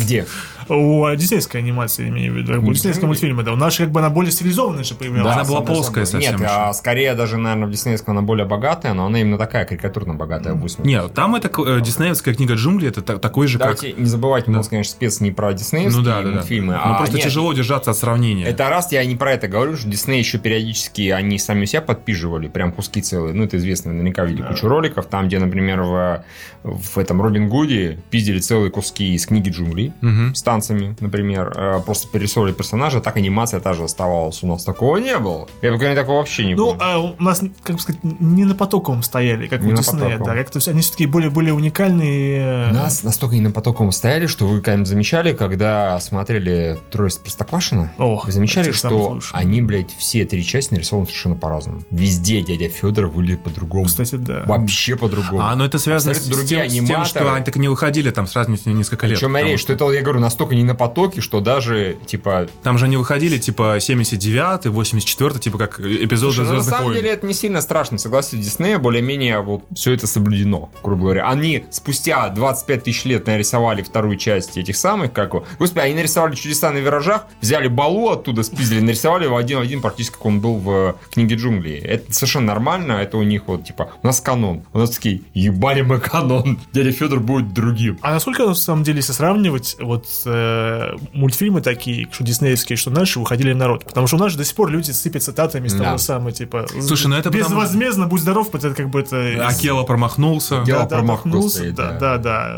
Где? 0.00 0.26
У 0.70 1.06
диснейской 1.16 1.60
анимации, 1.60 2.04
я 2.04 2.08
имею 2.10 2.32
в 2.32 2.36
виду. 2.36 2.60
У 2.60 2.72
диснейского 2.72 3.06
мультфильма, 3.08 3.42
да. 3.42 3.52
У 3.52 3.56
нас 3.56 3.76
как 3.76 3.90
бы 3.90 4.00
она 4.00 4.10
более 4.10 4.30
стилизованная 4.32 4.84
же 4.84 4.94
появилась. 4.94 5.34
Она 5.34 5.44
была 5.44 5.60
плоская 5.62 6.04
совсем 6.04 6.40
Нет, 6.40 6.48
а 6.50 6.72
скорее 6.72 7.14
даже, 7.14 7.36
наверное, 7.36 7.66
в 7.68 7.70
диснеевском 7.70 8.16
она 8.16 8.22
более 8.26 8.46
богатая, 8.46 8.92
но 8.94 9.06
она 9.06 9.20
именно 9.20 9.38
такая, 9.38 9.64
карикатурно 9.64 10.14
богатая. 10.14 10.54
в. 10.54 10.84
Нет, 10.84 11.12
там 11.14 11.34
это 11.34 11.50
э, 11.62 11.80
диснеевская 11.80 12.34
книга 12.34 12.54
джунглей, 12.54 12.88
это 12.88 13.02
та- 13.02 13.18
такой 13.18 13.46
же, 13.48 13.58
как... 13.58 13.82
Не 13.82 14.04
забывайте, 14.06 14.50
у 14.50 14.54
нас, 14.54 14.68
конечно, 14.68 14.92
спец 14.92 15.20
не 15.20 15.30
про 15.30 15.52
диснеевские 15.52 15.98
Ну 16.02 16.04
да, 16.08 16.18
да, 16.22 16.28
да. 16.28 16.34
мультфильмы, 16.36 16.74
Ну, 16.74 16.80
а 16.82 16.94
просто 16.98 17.16
нет, 17.16 17.24
тяжело 17.24 17.52
держаться 17.52 17.90
от 17.90 17.96
сравнения. 17.96 18.44
Это 18.46 18.68
раз, 18.68 18.92
я 18.92 19.04
не 19.04 19.16
про 19.16 19.32
это 19.32 19.48
говорю, 19.48 19.76
что 19.76 19.88
Дисней 19.88 20.18
еще 20.18 20.38
периодически, 20.38 21.08
они 21.10 21.38
сами 21.38 21.64
себя 21.64 21.82
подпиживали, 21.82 22.48
прям 22.48 22.72
куски 22.72 23.02
целые. 23.02 23.34
Ну, 23.34 23.44
это 23.44 23.56
известно, 23.56 23.92
наверняка 23.92 24.24
видели 24.24 24.46
кучу 24.46 24.68
роликов, 24.68 25.06
там, 25.06 25.26
где, 25.26 25.38
например, 25.38 25.82
в, 25.82 26.24
в 26.62 26.98
этом 26.98 27.20
Робин 27.22 27.48
Гуде 27.48 27.98
пиздили 28.10 28.38
целые 28.38 28.70
куски 28.70 29.14
из 29.14 29.26
книги 29.26 29.50
джунглей 29.50 29.92
Мгм. 30.00 30.34
с 30.34 30.42
танцами, 30.60 30.94
например, 31.00 31.52
э, 31.56 31.80
просто 31.84 32.08
перерисовывали 32.08 32.52
персонажа, 32.52 33.00
так 33.00 33.16
анимация 33.16 33.60
та 33.60 33.72
же 33.72 33.84
оставалась. 33.84 34.42
У 34.42 34.46
нас 34.46 34.64
такого 34.64 34.98
не 34.98 35.16
было. 35.18 35.48
Я 35.62 35.72
бы 35.72 35.78
такого 35.94 36.18
вообще 36.18 36.44
не 36.46 36.54
Ну, 36.54 36.66
помню. 36.66 36.82
а 36.82 36.98
у 36.98 37.22
нас, 37.22 37.42
как 37.62 37.76
бы 37.76 37.82
сказать, 37.82 38.00
не 38.02 38.44
на 38.44 38.54
потоковом 38.54 39.02
стояли, 39.02 39.46
как 39.46 39.62
Не 39.62 39.72
у 39.72 39.76
Диснея, 39.76 40.18
да. 40.18 40.34
Как-то 40.34 40.60
все, 40.60 40.72
они 40.72 40.82
все-таки 40.82 41.06
более, 41.06 41.30
более 41.30 41.54
уникальные. 41.54 42.70
У 42.70 42.74
нас 42.74 43.02
настолько 43.02 43.34
не 43.34 43.40
на 43.40 43.50
потоковом 43.50 43.92
стояли, 43.92 44.26
что 44.26 44.46
вы 44.46 44.60
когда-нибудь 44.60 44.88
замечали, 44.88 45.32
когда 45.32 45.98
смотрели 46.00 46.78
«Трое 46.90 47.08
из 47.08 47.16
Простоквашино», 47.16 47.92
Ох, 47.98 48.26
вы 48.26 48.32
замечали, 48.32 48.72
что 48.72 49.18
они, 49.32 49.62
блядь, 49.62 49.94
все 49.96 50.24
три 50.24 50.44
части 50.44 50.74
нарисованы 50.74 51.06
совершенно 51.06 51.36
по-разному. 51.36 51.82
Везде 51.90 52.42
дядя 52.42 52.68
Федор 52.68 53.06
выглядит 53.06 53.42
по-другому. 53.42 53.86
Кстати, 53.86 54.16
да. 54.16 54.42
Вообще 54.46 54.96
по-другому. 54.96 55.42
А, 55.42 55.54
ну 55.56 55.64
это 55.64 55.78
связано 55.78 56.14
с, 56.14 56.18
Абсолютно 56.18 56.44
с 56.44 56.48
тем, 56.48 56.68
с 56.68 56.88
тем, 56.88 57.04
что 57.04 57.32
они 57.32 57.44
так 57.44 57.56
и 57.56 57.60
не 57.60 57.68
выходили 57.68 58.10
там 58.10 58.26
с 58.26 58.36
разницей 58.36 58.72
несколько 58.72 59.06
лет. 59.06 59.18
Причем 59.18 59.36
речь, 59.36 59.60
что 59.60 59.72
это, 59.72 59.90
я 59.92 60.02
говорю, 60.02 60.20
настолько 60.20 60.49
не 60.54 60.64
на 60.64 60.74
потоке, 60.74 61.20
что 61.20 61.40
даже, 61.40 61.96
типа... 62.06 62.48
Там 62.62 62.78
же 62.78 62.86
они 62.86 62.96
выходили, 62.96 63.38
типа, 63.38 63.76
79-й, 63.78 64.70
84-й, 64.70 65.38
типа, 65.40 65.58
как 65.58 65.80
эпизоды 65.80 66.34
Слушай, 66.34 66.38
ну, 66.38 66.44
на 66.44 66.60
«Звездных 66.60 66.76
самом 66.76 66.84
войн». 66.84 66.96
деле 66.96 67.10
это 67.10 67.26
не 67.26 67.34
сильно 67.34 67.60
страшно, 67.60 67.98
согласен, 67.98 68.40
Диснея 68.40 68.78
более-менее 68.78 69.40
вот 69.40 69.64
все 69.74 69.92
это 69.92 70.06
соблюдено, 70.06 70.70
грубо 70.82 71.02
говоря. 71.02 71.28
Они 71.28 71.64
спустя 71.70 72.28
25 72.28 72.84
тысяч 72.84 73.04
лет 73.04 73.26
нарисовали 73.26 73.82
вторую 73.82 74.16
часть 74.16 74.56
этих 74.56 74.76
самых, 74.76 75.12
как 75.12 75.34
его... 75.34 75.44
Господи, 75.58 75.84
они 75.84 75.94
нарисовали 75.94 76.34
чудеса 76.34 76.70
на 76.70 76.78
виражах, 76.78 77.26
взяли 77.40 77.68
Балу 77.68 78.10
оттуда, 78.10 78.42
спиздили, 78.42 78.80
нарисовали 78.80 79.24
его 79.24 79.36
один 79.36 79.58
в 79.58 79.62
один 79.62 79.80
практически, 79.80 80.14
как 80.14 80.26
он 80.26 80.40
был 80.40 80.56
в 80.56 80.96
книге 81.10 81.36
джунглей. 81.36 81.78
Это 81.78 82.12
совершенно 82.12 82.46
нормально, 82.46 82.92
это 82.92 83.16
у 83.16 83.22
них 83.22 83.42
вот, 83.46 83.64
типа, 83.64 83.90
у 84.02 84.06
нас 84.06 84.20
канон. 84.20 84.62
У 84.72 84.78
нас 84.78 84.90
такие, 84.90 85.22
ебали 85.34 85.82
мы 85.82 85.98
канон, 85.98 86.58
дядя 86.72 86.92
Федор 86.92 87.20
будет 87.20 87.52
другим. 87.52 87.98
А 88.02 88.12
насколько, 88.12 88.44
на 88.44 88.54
самом 88.54 88.84
деле, 88.84 88.98
если 88.98 89.12
сравнивать, 89.12 89.40
сравнивать 89.40 89.76
вот 89.80 90.06
э, 90.32 90.96
мультфильмы 91.12 91.60
такие, 91.60 92.08
что 92.10 92.24
диснеевские, 92.24 92.76
что 92.76 92.90
наши, 92.90 93.18
выходили 93.18 93.52
в 93.52 93.56
народ. 93.56 93.84
Потому 93.84 94.06
что 94.06 94.16
у 94.16 94.18
нас 94.18 94.32
же 94.32 94.38
до 94.38 94.44
сих 94.44 94.54
пор 94.54 94.70
люди 94.70 94.90
сыпят 94.90 95.22
цитатами 95.22 95.68
с 95.68 95.74
Да. 95.74 95.84
того 95.84 95.98
самого, 95.98 96.32
типа... 96.32 96.66
Слушай, 96.80 97.08
ну 97.08 97.16
это 97.16 97.30
потому- 97.30 97.48
Безвозмездно, 97.60 98.06
будь 98.06 98.20
здоров, 98.20 98.54
это 98.54 98.74
как 98.74 98.88
бы 98.90 99.00
это... 99.00 99.46
Акела 99.46 99.82
промахнулся. 99.84 100.56
Я- 100.66 100.80
Да, 100.80 100.80
да, 100.82 100.96
промах 100.96 101.24
махнулся, 101.24 101.58
стоит, 101.58 101.74
да, 101.74 101.92
да. 101.92 102.18
да, 102.18 102.18
да. 102.18 102.54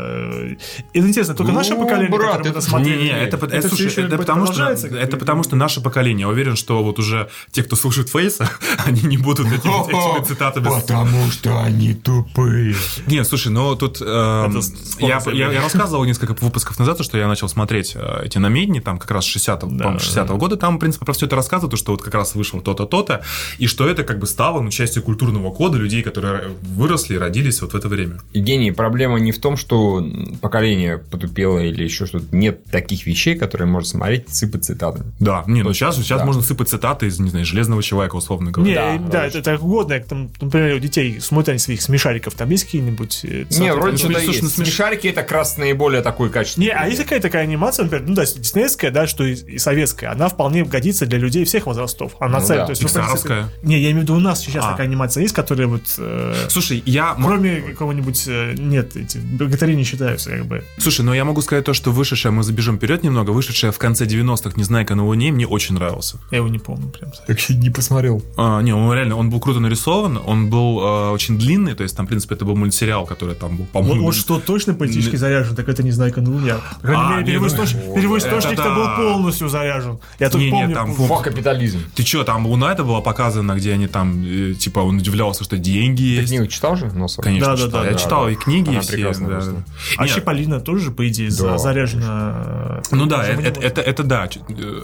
Это 0.93 1.07
интересно, 1.07 1.33
только 1.35 1.51
Ну, 1.51 1.57
наше 1.57 1.75
поколение, 1.75 2.09
брат, 2.09 2.39
это 2.41 2.49
это- 2.49 2.61
смотрели. 2.61 2.97
Не, 2.97 3.03
не, 3.03 3.09
это, 3.09 3.37
это, 3.37 3.67
всё 3.67 3.75
слушай, 3.75 4.03
это 4.05 4.17
потому 4.17 4.45
что 4.47 4.63
это 4.65 5.17
потому 5.17 5.43
что 5.43 5.55
наше 5.55 5.81
поколение. 5.81 6.21
Я 6.21 6.29
уверен, 6.29 6.55
что 6.55 6.83
вот 6.83 6.99
уже 6.99 7.29
те, 7.51 7.63
кто 7.63 7.75
слушает 7.75 8.09
Фейса, 8.09 8.49
они 8.85 9.01
не 9.01 9.17
будут 9.17 9.47
этими, 9.47 9.81
этими 9.89 10.23
цитатами. 10.25 10.63
Потому 10.65 11.31
что 11.31 11.59
они 11.61 11.93
тупые. 11.93 12.75
Не, 13.07 13.23
слушай, 13.25 13.51
ну 13.51 13.75
тут 13.75 14.01
эм, 14.01 14.57
Это 14.57 14.61
я, 14.99 15.21
я, 15.31 15.51
я 15.51 15.61
рассказывал 15.61 16.05
несколько 16.05 16.33
выпусков 16.43 16.77
назад, 16.79 17.03
что 17.03 17.17
я 17.17 17.27
начал 17.27 17.47
смотреть 17.49 17.62
э, 17.71 18.21
эти 18.25 18.37
намедни, 18.37 18.79
там 18.79 18.97
как 18.99 19.11
раз 19.11 19.25
60-го, 19.25 19.67
Да, 19.67 19.83
по-моему, 19.83 19.99
60-го 19.99 20.37
года, 20.37 20.57
там, 20.57 20.77
в 20.77 20.79
принципе, 20.79 21.05
про 21.05 21.13
все 21.13 21.25
это 21.25 21.35
рассказывают, 21.35 21.71
то, 21.71 21.77
что 21.77 21.91
вот 21.91 22.01
как 22.01 22.13
раз 22.13 22.35
вышло 22.35 22.61
то-то, 22.61 22.85
то-то, 22.85 23.23
и 23.57 23.67
что 23.67 23.87
это 23.87 24.03
как 24.03 24.19
бы 24.19 24.27
стало 24.27 24.61
ну, 24.61 24.69
частью 24.71 25.03
культурного 25.03 25.51
кода 25.51 25.77
людей, 25.77 26.01
которые 26.03 26.49
выросли 26.61 27.15
и 27.15 27.17
родились 27.17 27.61
вот 27.61 27.73
в 27.73 27.75
это 27.75 27.87
время. 27.87 28.19
Евгений, 28.33 28.71
проблема 28.71 29.19
не 29.19 29.31
в 29.31 29.39
том, 29.39 29.57
что 29.57 30.05
поколение 30.41 30.97
потупело 30.97 31.59
или 31.59 31.83
еще 31.83 32.05
что-то. 32.05 32.25
Нет 32.35 32.65
таких 32.65 33.05
вещей, 33.05 33.35
которые 33.35 33.67
можно 33.67 33.87
смотреть 33.89 34.25
и 34.29 34.31
сыпать 34.33 34.65
цитатами. 34.65 35.11
Да, 35.19 35.43
не, 35.47 35.63
ну 35.63 35.73
сейчас, 35.73 35.95
сейчас 35.97 36.19
да. 36.19 36.25
можно 36.25 36.41
сыпать 36.41 36.69
цитаты 36.69 37.07
из, 37.07 37.19
не 37.19 37.29
знаю, 37.29 37.45
Железного 37.45 37.83
человека, 37.83 38.15
условно 38.15 38.47
Не, 38.47 38.51
говоря. 38.51 38.97
да, 38.97 39.07
Да, 39.09 39.25
это 39.25 39.41
так 39.41 39.61
угодно. 39.61 39.99
как 39.99 40.07
Там, 40.07 40.29
например, 40.41 40.75
у 40.75 40.79
детей 40.79 41.19
смотрят 41.19 41.49
они 41.49 41.59
своих 41.59 41.81
смешариков, 41.81 42.33
там 42.33 42.49
есть 42.49 42.65
какие-нибудь... 42.65 43.21
э, 43.23 43.45
Не, 43.59 43.73
вроде 43.73 43.97
что-то 43.97 44.19
есть. 44.19 44.41
смеш- 44.41 44.49
Смешарики 44.49 45.07
это 45.07 45.21
как 45.21 45.31
раз 45.31 45.57
наиболее 45.57 46.01
такой 46.01 46.29
качественный. 46.29 46.67
Не, 46.67 46.73
а 46.73 46.87
есть 46.87 47.01
какая-то 47.01 47.27
такая 47.27 47.45
анимация, 47.53 47.83
например, 47.83 48.07
ну 48.07 48.15
да, 48.15 48.25
диснеевская, 48.25 48.91
да, 48.91 49.07
что 49.07 49.23
и, 49.23 49.33
и 49.33 49.57
советская, 49.57 50.11
она 50.11 50.27
вполне 50.27 50.63
годится 50.65 51.05
для 51.05 51.19
людей 51.19 51.45
всех 51.45 51.67
возрастов. 51.67 52.15
Она 52.19 52.39
Ну 52.39 52.45
цель, 52.45 52.57
да. 52.57 52.65
то 52.65 52.71
есть, 52.71 52.83
ну, 52.83 52.89
принципе-. 52.89 53.45
Не, 53.61 53.79
я 53.79 53.91
имею 53.91 53.99
в 53.99 54.03
виду, 54.03 54.15
у 54.15 54.19
нас 54.19 54.41
сейчас 54.41 54.65
А. 54.65 54.71
такая 54.71 54.87
анимация 54.87 55.21
есть, 55.21 55.33
которая 55.33 55.67
вот... 55.67 55.83
э, 55.97 56.47
Слушай, 56.49 56.81
я... 56.85 57.15
Кроме 57.15 57.61
какого-нибудь... 57.61 58.23
э, 58.27 58.55
Нет, 58.57 58.95
эти 58.95 59.17
богатыри 59.17 59.75
не 59.75 59.83
считаются, 59.83 60.31
как 60.31 60.45
бы. 60.45 60.63
Слушай, 60.77 61.01
ну 61.05 61.13
я 61.13 61.25
могу 61.25 61.41
сказать 61.41 61.65
то, 61.65 61.73
что 61.73 61.91
вышедшая, 61.91 62.31
мы 62.31 62.43
забежим 62.43 62.77
вперед 62.77 63.03
немного, 63.03 63.31
вышедшая 63.31 63.71
в 63.71 63.77
конце 63.77 64.05
90-х 64.05 64.53
«Незнайка 64.55 64.95
на 64.95 65.05
Луне» 65.05 65.31
мне 65.31 65.47
очень 65.47 65.75
нравился. 65.75 66.17
Я 66.31 66.37
его 66.37 66.47
не 66.47 66.59
помню 66.59 66.89
прям. 66.89 67.11
Вообще 67.27 67.55
не 67.55 67.69
посмотрел. 67.69 68.23
А, 68.37 68.61
не, 68.61 68.73
он 68.73 68.91
реально, 68.93 69.15
он 69.15 69.29
был 69.29 69.39
круто 69.39 69.59
нарисован, 69.59 70.19
он 70.25 70.49
был 70.49 70.79
э, 70.81 71.09
очень 71.09 71.37
длинный, 71.37 71.75
то 71.75 71.83
есть 71.83 71.95
там, 71.95 72.05
в 72.05 72.09
принципе, 72.09 72.35
это 72.35 72.45
был 72.45 72.55
мультсериал, 72.55 73.05
который 73.05 73.35
там 73.35 73.57
был, 73.57 73.65
Вот, 73.65 73.71
по-моему... 73.71 74.03
вот 74.05 74.15
что 74.15 74.39
точно 74.39 74.73
политически 74.73 75.15
заряжен, 75.15 75.55
так 75.55 75.67
это 75.69 75.83
не 75.83 75.91
знаю, 75.91 76.13
на 76.15 76.29
Луне. 76.31 76.55
А, 76.83 77.21
мере, 77.21 77.39
не, 77.49 77.49
перевой 77.49 77.57
ну, 77.57 77.63
источ- 77.63 77.95
перевой 77.95 78.19
это 78.19 78.27
источник-то 78.29 78.63
да. 78.63 78.75
был 78.75 78.95
полностью 78.95 79.49
заряжен. 79.49 79.99
Я 80.19 80.29
Не, 80.29 80.45
не, 80.45 80.51
помню... 80.51 80.73
там 80.75 80.93
фу- 80.93 81.21
капитализм. 81.21 81.79
Ты 81.95 82.03
чё, 82.03 82.23
там 82.23 82.45
Луна 82.47 82.71
это 82.71 82.83
была 82.83 83.01
показана, 83.01 83.53
где 83.55 83.73
они 83.73 83.87
там, 83.87 84.23
э, 84.23 84.53
типа, 84.53 84.79
он 84.79 84.97
удивлялся, 84.97 85.43
что 85.43 85.57
деньги 85.57 86.01
Ты 86.01 86.21
есть. 86.21 86.29
книгу 86.29 86.47
читал 86.47 86.75
же, 86.75 86.87
Носов? 86.87 87.23
Конечно, 87.23 87.51
Да, 87.51 87.57
читал. 87.57 87.71
да, 87.71 87.85
Я 87.85 87.91
да, 87.93 87.97
читал 87.97 88.25
да. 88.25 88.31
и 88.31 88.35
книги, 88.35 88.69
Она 88.69 88.77
и 88.79 88.81
все. 88.81 89.13
да, 89.13 89.39
да. 89.41 89.53
А 89.97 90.05
Нет, 90.05 90.15
Чиполлино 90.15 90.59
тоже, 90.59 90.91
по 90.91 91.07
идее, 91.07 91.29
Да. 91.31 91.57
заряжена... 91.57 92.81
Ну 92.91 93.05
да, 93.05 93.23
это, 93.25 93.41
не 93.41 93.47
это, 93.47 93.59
это, 93.61 93.81
это 93.81 94.03
да. 94.03 94.27
Э, 94.49 94.81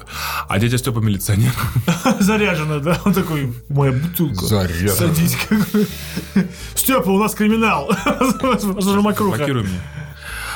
А 0.47 0.59
дядя 0.59 0.77
Степа 0.77 0.99
милиционер. 0.99 1.51
Заряжена, 2.19 2.79
да. 2.79 2.97
Он 3.05 3.13
такой, 3.13 3.53
моя 3.69 3.91
бутылка. 3.91 4.45
Заряжена. 4.45 4.91
Садись. 4.91 5.37
Степа, 6.75 7.09
у 7.09 7.19
нас 7.19 7.33
криминал. 7.35 7.89
Уже 8.77 9.01
макруха. 9.01 9.37
Блокируй 9.37 9.63
меня. 9.63 9.79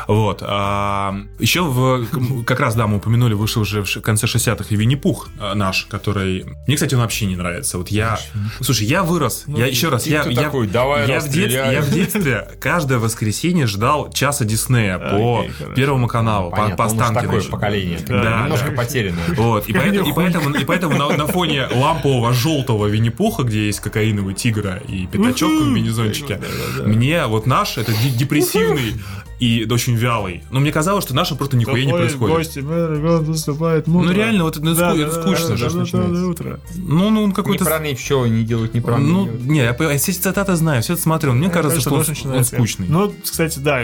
Вот. 0.07 0.43
А, 0.45 1.15
еще 1.39 1.61
в, 1.63 2.43
как 2.43 2.59
раз, 2.59 2.75
да, 2.75 2.87
мы 2.87 2.97
упомянули, 2.97 3.33
вышел 3.33 3.61
уже 3.61 3.83
в 3.83 4.01
конце 4.01 4.27
60-х 4.27 4.65
и 4.69 4.75
Винни-Пух 4.75 5.29
а, 5.39 5.55
наш, 5.55 5.85
который... 5.85 6.45
Мне, 6.67 6.75
кстати, 6.75 6.95
он 6.95 7.01
вообще 7.01 7.25
не 7.25 7.35
нравится. 7.35 7.77
Вот 7.77 7.89
я... 7.89 8.19
Слушай, 8.61 8.87
я 8.87 9.03
вырос. 9.03 9.45
я 9.47 9.65
еще 9.65 9.89
раз, 9.89 10.07
я... 10.07 10.23
я, 10.23 10.43
такой? 10.43 10.67
Давай 10.67 11.07
я, 11.07 11.19
в 11.19 11.29
детстве, 11.29 11.69
я 11.71 11.81
в 11.81 11.89
детстве 11.91 12.47
каждое 12.59 12.99
воскресенье 12.99 13.67
ждал 13.67 14.11
часа 14.11 14.45
Диснея 14.45 14.97
по 14.97 15.39
Окей, 15.39 15.51
хорошо. 15.51 15.75
Первому 15.75 16.07
каналу, 16.07 16.49
по, 16.49 16.57
Понятно, 16.57 16.77
по 16.77 16.81
уж 16.83 16.91
Останкиной. 16.91 17.21
такое 17.23 17.41
поколение. 17.51 17.99
Да, 18.07 18.43
Немножко 18.43 18.69
да. 18.71 18.77
потерянное. 18.77 19.23
Вот, 19.35 19.67
и 19.67 19.73
поэтому, 19.73 20.09
и 20.09 20.13
поэтому, 20.13 20.55
и 20.55 20.65
поэтому 20.65 20.97
на, 20.97 21.09
на 21.17 21.27
фоне 21.27 21.67
лампового 21.71 22.33
желтого 22.33 22.87
Винни-Пуха, 22.87 23.43
где 23.43 23.67
есть 23.67 23.79
кокаиновый 23.79 24.33
тигра 24.33 24.81
и 24.87 25.07
пятачок 25.07 25.51
в 25.51 25.59
комбинезончике, 25.59 26.39
мне 26.85 27.25
вот 27.25 27.45
наш, 27.45 27.77
это 27.77 27.91
ди- 27.93 28.11
депрессивный 28.11 28.93
и 29.43 29.69
очень 29.71 29.95
вялый. 29.95 30.43
Но 30.51 30.59
мне 30.59 30.71
казалось, 30.71 31.03
что 31.03 31.13
наше 31.15 31.35
просто 31.35 31.57
нихуя 31.57 31.83
не 31.85 31.91
происходит. 31.91 32.35
Гости, 32.35 32.59
мэр, 32.59 32.91
мутро. 32.99 33.83
Ну, 33.85 34.11
реально, 34.11 34.43
вот 34.43 34.55
это, 34.57 34.65
ну, 34.65 34.75
Да, 34.75 34.91
ску- 34.91 34.97
да, 34.97 35.03
это 35.03 35.21
скучно 35.21 35.49
да, 35.49 35.55
же. 35.57 35.69
да, 35.69 36.03
да, 36.03 36.27
утро. 36.27 36.59
Ну, 36.75 37.09
ну, 37.09 37.23
он 37.23 37.31
какой-то... 37.31 37.63
Неправильные 37.63 37.95
пчелы 37.95 38.29
не 38.29 38.43
делают 38.43 38.73
неправильно. 38.73 39.07
Ну, 39.09 39.25
не, 39.27 39.59
я, 39.59 39.75
я 39.77 39.97
все 39.97 40.11
эти 40.11 40.19
цитаты 40.19 40.55
знаю, 40.55 40.81
все 40.81 40.93
это 40.93 41.01
смотрел. 41.01 41.33
Мне 41.33 41.49
кажется, 41.49 41.81
Конечно, 41.89 42.15
что 42.15 42.29
он, 42.29 42.35
он 42.37 42.45
скучный. 42.45 42.87
Ну, 42.89 43.13
кстати, 43.23 43.59
да. 43.59 43.81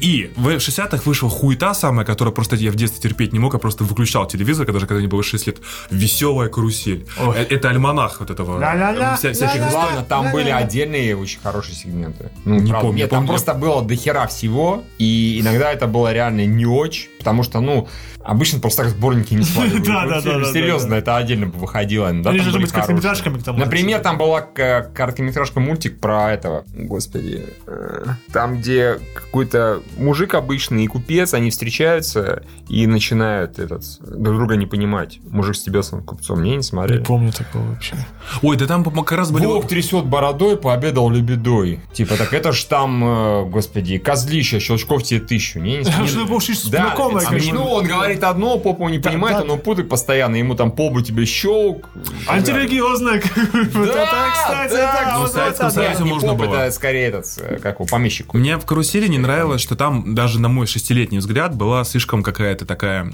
И 0.00 0.30
в 0.36 0.48
60-х 0.48 1.02
вышла 1.04 1.28
хуета 1.30 1.74
самая, 1.74 2.04
которая 2.04 2.32
просто 2.34 2.56
я 2.56 2.70
в 2.70 2.74
детстве 2.76 3.00
терпеть 3.08 3.32
не 3.32 3.38
мог, 3.38 3.52
я 3.54 3.58
просто 3.58 3.84
выключал 3.84 4.26
телевизор, 4.26 4.66
когда 4.66 4.80
же 4.80 4.86
когда 4.86 5.00
мне 5.00 5.08
было 5.08 5.22
6 5.22 5.46
лет. 5.46 5.58
Веселая 5.90 6.48
карусель. 6.48 7.06
Ой. 7.20 7.36
Э, 7.36 7.46
Это 7.48 7.70
альманах 7.70 8.20
вот 8.20 8.30
этого. 8.30 8.58
Ля-ля-ля, 8.58 9.14
э, 9.14 9.16
вся- 9.16 9.32
всяких 9.32 9.54
ля-ля-ля. 9.56 9.68
историй. 9.68 9.86
Ладно, 9.96 10.04
там 10.08 10.32
были 10.32 10.50
отдельные 10.50 11.16
очень 11.16 11.40
хорошие 11.40 11.74
сегменты. 11.74 12.30
Ну, 12.44 12.54
Не 12.56 12.70
правда. 12.70 12.86
помню, 12.86 12.98
Нет, 13.02 13.10
там 13.10 13.26
просто 13.26 13.54
было 13.54 13.82
дохера 13.82 14.26
всего, 14.26 14.73
и 14.98 15.40
иногда 15.40 15.72
это 15.72 15.86
было 15.86 16.12
реально 16.12 16.46
не 16.46 16.66
очень, 16.66 17.08
потому 17.24 17.42
что, 17.42 17.60
ну, 17.60 17.88
обычно 18.22 18.60
просто 18.60 18.82
так 18.82 18.90
сборники 18.92 19.32
не 19.32 19.42
складывают. 19.44 19.86
Да, 19.86 20.06
да, 20.06 20.20
да, 20.20 20.44
Серьезно, 20.44 20.94
это 20.94 21.16
отдельно 21.16 21.46
бы 21.46 21.58
выходило. 21.58 22.08
Там 22.22 22.38
же 22.38 22.50
были 22.52 22.62
быть 22.64 22.72
короткометражками 22.72 23.38
к 23.38 23.42
тому. 23.42 23.58
Например, 23.58 24.00
там 24.00 24.18
была 24.18 24.42
к- 24.42 24.90
короткометражка 24.94 25.58
мультик 25.60 25.98
про 26.00 26.32
этого, 26.32 26.64
господи, 26.74 27.46
э, 27.66 28.04
там, 28.32 28.58
где 28.58 28.98
какой-то 29.14 29.80
мужик 29.96 30.34
обычный 30.34 30.84
и 30.84 30.86
купец, 30.86 31.32
они 31.32 31.50
встречаются 31.50 32.42
и 32.68 32.86
начинают 32.86 33.58
этот 33.58 33.82
друг 34.00 34.36
друга 34.36 34.56
не 34.56 34.66
понимать. 34.66 35.20
Мужик 35.30 35.56
с 35.56 35.62
тебесом 35.62 36.02
купцом. 36.02 36.42
Не, 36.42 36.50
не 36.50 36.56
Не 36.58 36.62
смотрели. 36.62 37.02
помню 37.02 37.32
такого 37.32 37.62
вообще. 37.62 37.96
Ой, 38.42 38.56
да 38.56 38.66
там 38.66 38.84
как 38.84 39.12
раз 39.12 39.30
были... 39.30 39.46
Волк 39.46 39.66
трясет 39.66 40.04
бородой, 40.04 40.56
пообедал 40.58 41.08
лебедой. 41.10 41.80
Типа, 41.94 42.16
так 42.16 42.32
это 42.34 42.52
ж 42.52 42.62
там, 42.64 43.02
э, 43.04 43.44
господи, 43.46 43.98
козлища, 43.98 44.60
щелчков 44.60 45.02
тебе 45.02 45.20
тысячу. 45.20 45.58
Не, 45.60 45.78
не 45.78 45.84
смотрели. 45.84 46.24
Да, 46.70 46.90
знакомое, 47.20 47.22
это 47.22 47.30
конечно. 47.30 47.50
смешно, 47.50 47.74
он 47.74 47.86
говорит 47.86 48.24
одно, 48.24 48.58
попу 48.58 48.88
не 48.88 48.98
понимает, 48.98 49.48
он 49.48 49.58
путает 49.60 49.88
постоянно, 49.88 50.36
ему 50.36 50.54
там 50.54 50.70
побу 50.72 51.00
тебе 51.00 51.24
щелк. 51.24 51.88
Вот 51.94 53.86
Да, 53.94 54.30
кстати, 54.32 55.12
ну, 55.14 55.20
вот 55.20 55.30
в 55.30 55.32
Советском 55.32 55.66
это, 55.68 55.76
да. 55.76 55.82
Союзе 55.84 56.04
Не 56.04 56.10
можно 56.10 56.34
было. 56.34 56.54
это 56.56 56.70
скорее 56.74 57.06
этот, 57.08 57.26
э, 57.38 57.58
как 57.62 57.80
у 57.80 57.86
помещику. 57.86 58.36
Мне 58.36 58.56
в 58.58 58.64
карусели 58.64 59.06
не 59.08 59.18
нравилось, 59.18 59.60
что 59.60 59.76
там 59.76 60.14
даже 60.14 60.40
на 60.40 60.48
мой 60.48 60.66
шестилетний 60.66 61.18
взгляд 61.18 61.54
была 61.54 61.84
слишком 61.84 62.22
какая-то 62.22 62.66
такая 62.66 63.10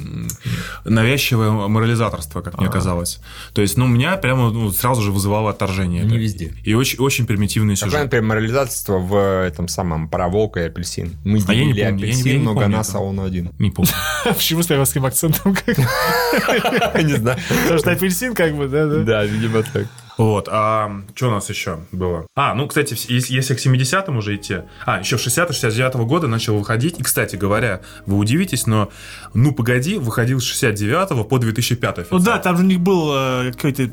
навязчивое 0.85 1.51
морализаторство, 1.51 2.41
как 2.41 2.59
мне 2.59 2.69
казалось. 2.69 3.21
То 3.53 3.63
есть, 3.63 3.77
ну, 3.77 3.87
меня 3.87 4.17
прямо 4.17 4.51
ну, 4.51 4.71
сразу 4.73 5.03
же 5.03 5.13
вызывало 5.13 5.51
отторжение. 5.51 6.05
Не 6.05 6.19
везде. 6.19 6.53
И 6.65 6.75
очень, 6.75 6.99
очень 6.99 7.27
примитивный 7.27 7.75
Какое, 7.75 7.91
сюжет. 7.91 8.05
например, 8.05 8.25
морализация 8.27 8.99
в 8.99 9.45
этом 9.47 9.69
самом 9.69 10.09
про 10.09 10.29
волка 10.29 10.61
и 10.61 10.67
апельсин. 10.67 11.17
Мы 11.25 11.41
А 11.47 11.53
я 11.55 11.65
не 11.65 11.73
делили 11.73 11.85
помню, 11.85 11.85
я 11.85 11.91
не- 11.91 12.03
я 12.03 12.09
апельсин, 12.11 12.39
не 12.39 12.45
но 12.45 12.55
помню 12.55 12.69
нас, 12.69 12.89
этого. 12.91 13.05
а 13.05 13.07
он 13.09 13.21
один. 13.21 13.51
Не 13.59 13.71
помню. 13.71 13.90
Почему 14.25 14.63
с 14.63 14.71
левовским 14.71 15.05
акцентом? 15.07 15.57
Не 15.67 17.17
знаю. 17.17 17.39
Потому 17.63 17.79
что 17.79 17.91
апельсин, 17.91 18.35
как 18.35 18.55
бы, 18.55 18.69
да. 18.69 18.87
Да, 18.87 19.25
видимо 19.25 19.63
так. 19.63 19.87
Вот, 20.21 20.49
а 20.51 21.01
что 21.15 21.29
у 21.29 21.31
нас 21.31 21.49
еще 21.49 21.79
было? 21.93 22.27
А, 22.37 22.55
ну, 22.55 22.69
кстати, 22.69 22.95
если, 23.09 23.55
к 23.55 23.59
70-м 23.59 24.19
уже 24.19 24.37
идти, 24.37 24.59
а, 24.85 24.99
еще 25.01 25.17
в 25.17 25.21
60-69 25.27 26.05
года 26.05 26.27
начал 26.27 26.59
выходить, 26.59 27.01
и, 27.01 27.03
кстати 27.03 27.37
говоря, 27.37 27.81
вы 28.05 28.19
удивитесь, 28.19 28.67
но 28.67 28.91
«Ну, 29.33 29.53
погоди» 29.55 29.97
выходил 29.97 30.41
с 30.41 30.45
69 30.45 31.27
по 31.27 31.39
2005 31.39 31.97
Ну 31.97 32.03
официально. 32.03 32.25
да, 32.25 32.39
там 32.39 32.59
же 32.59 32.65
у 32.65 32.67
них 32.67 32.81
был 32.81 33.11
э, 33.15 33.53
какой-то... 33.53 33.89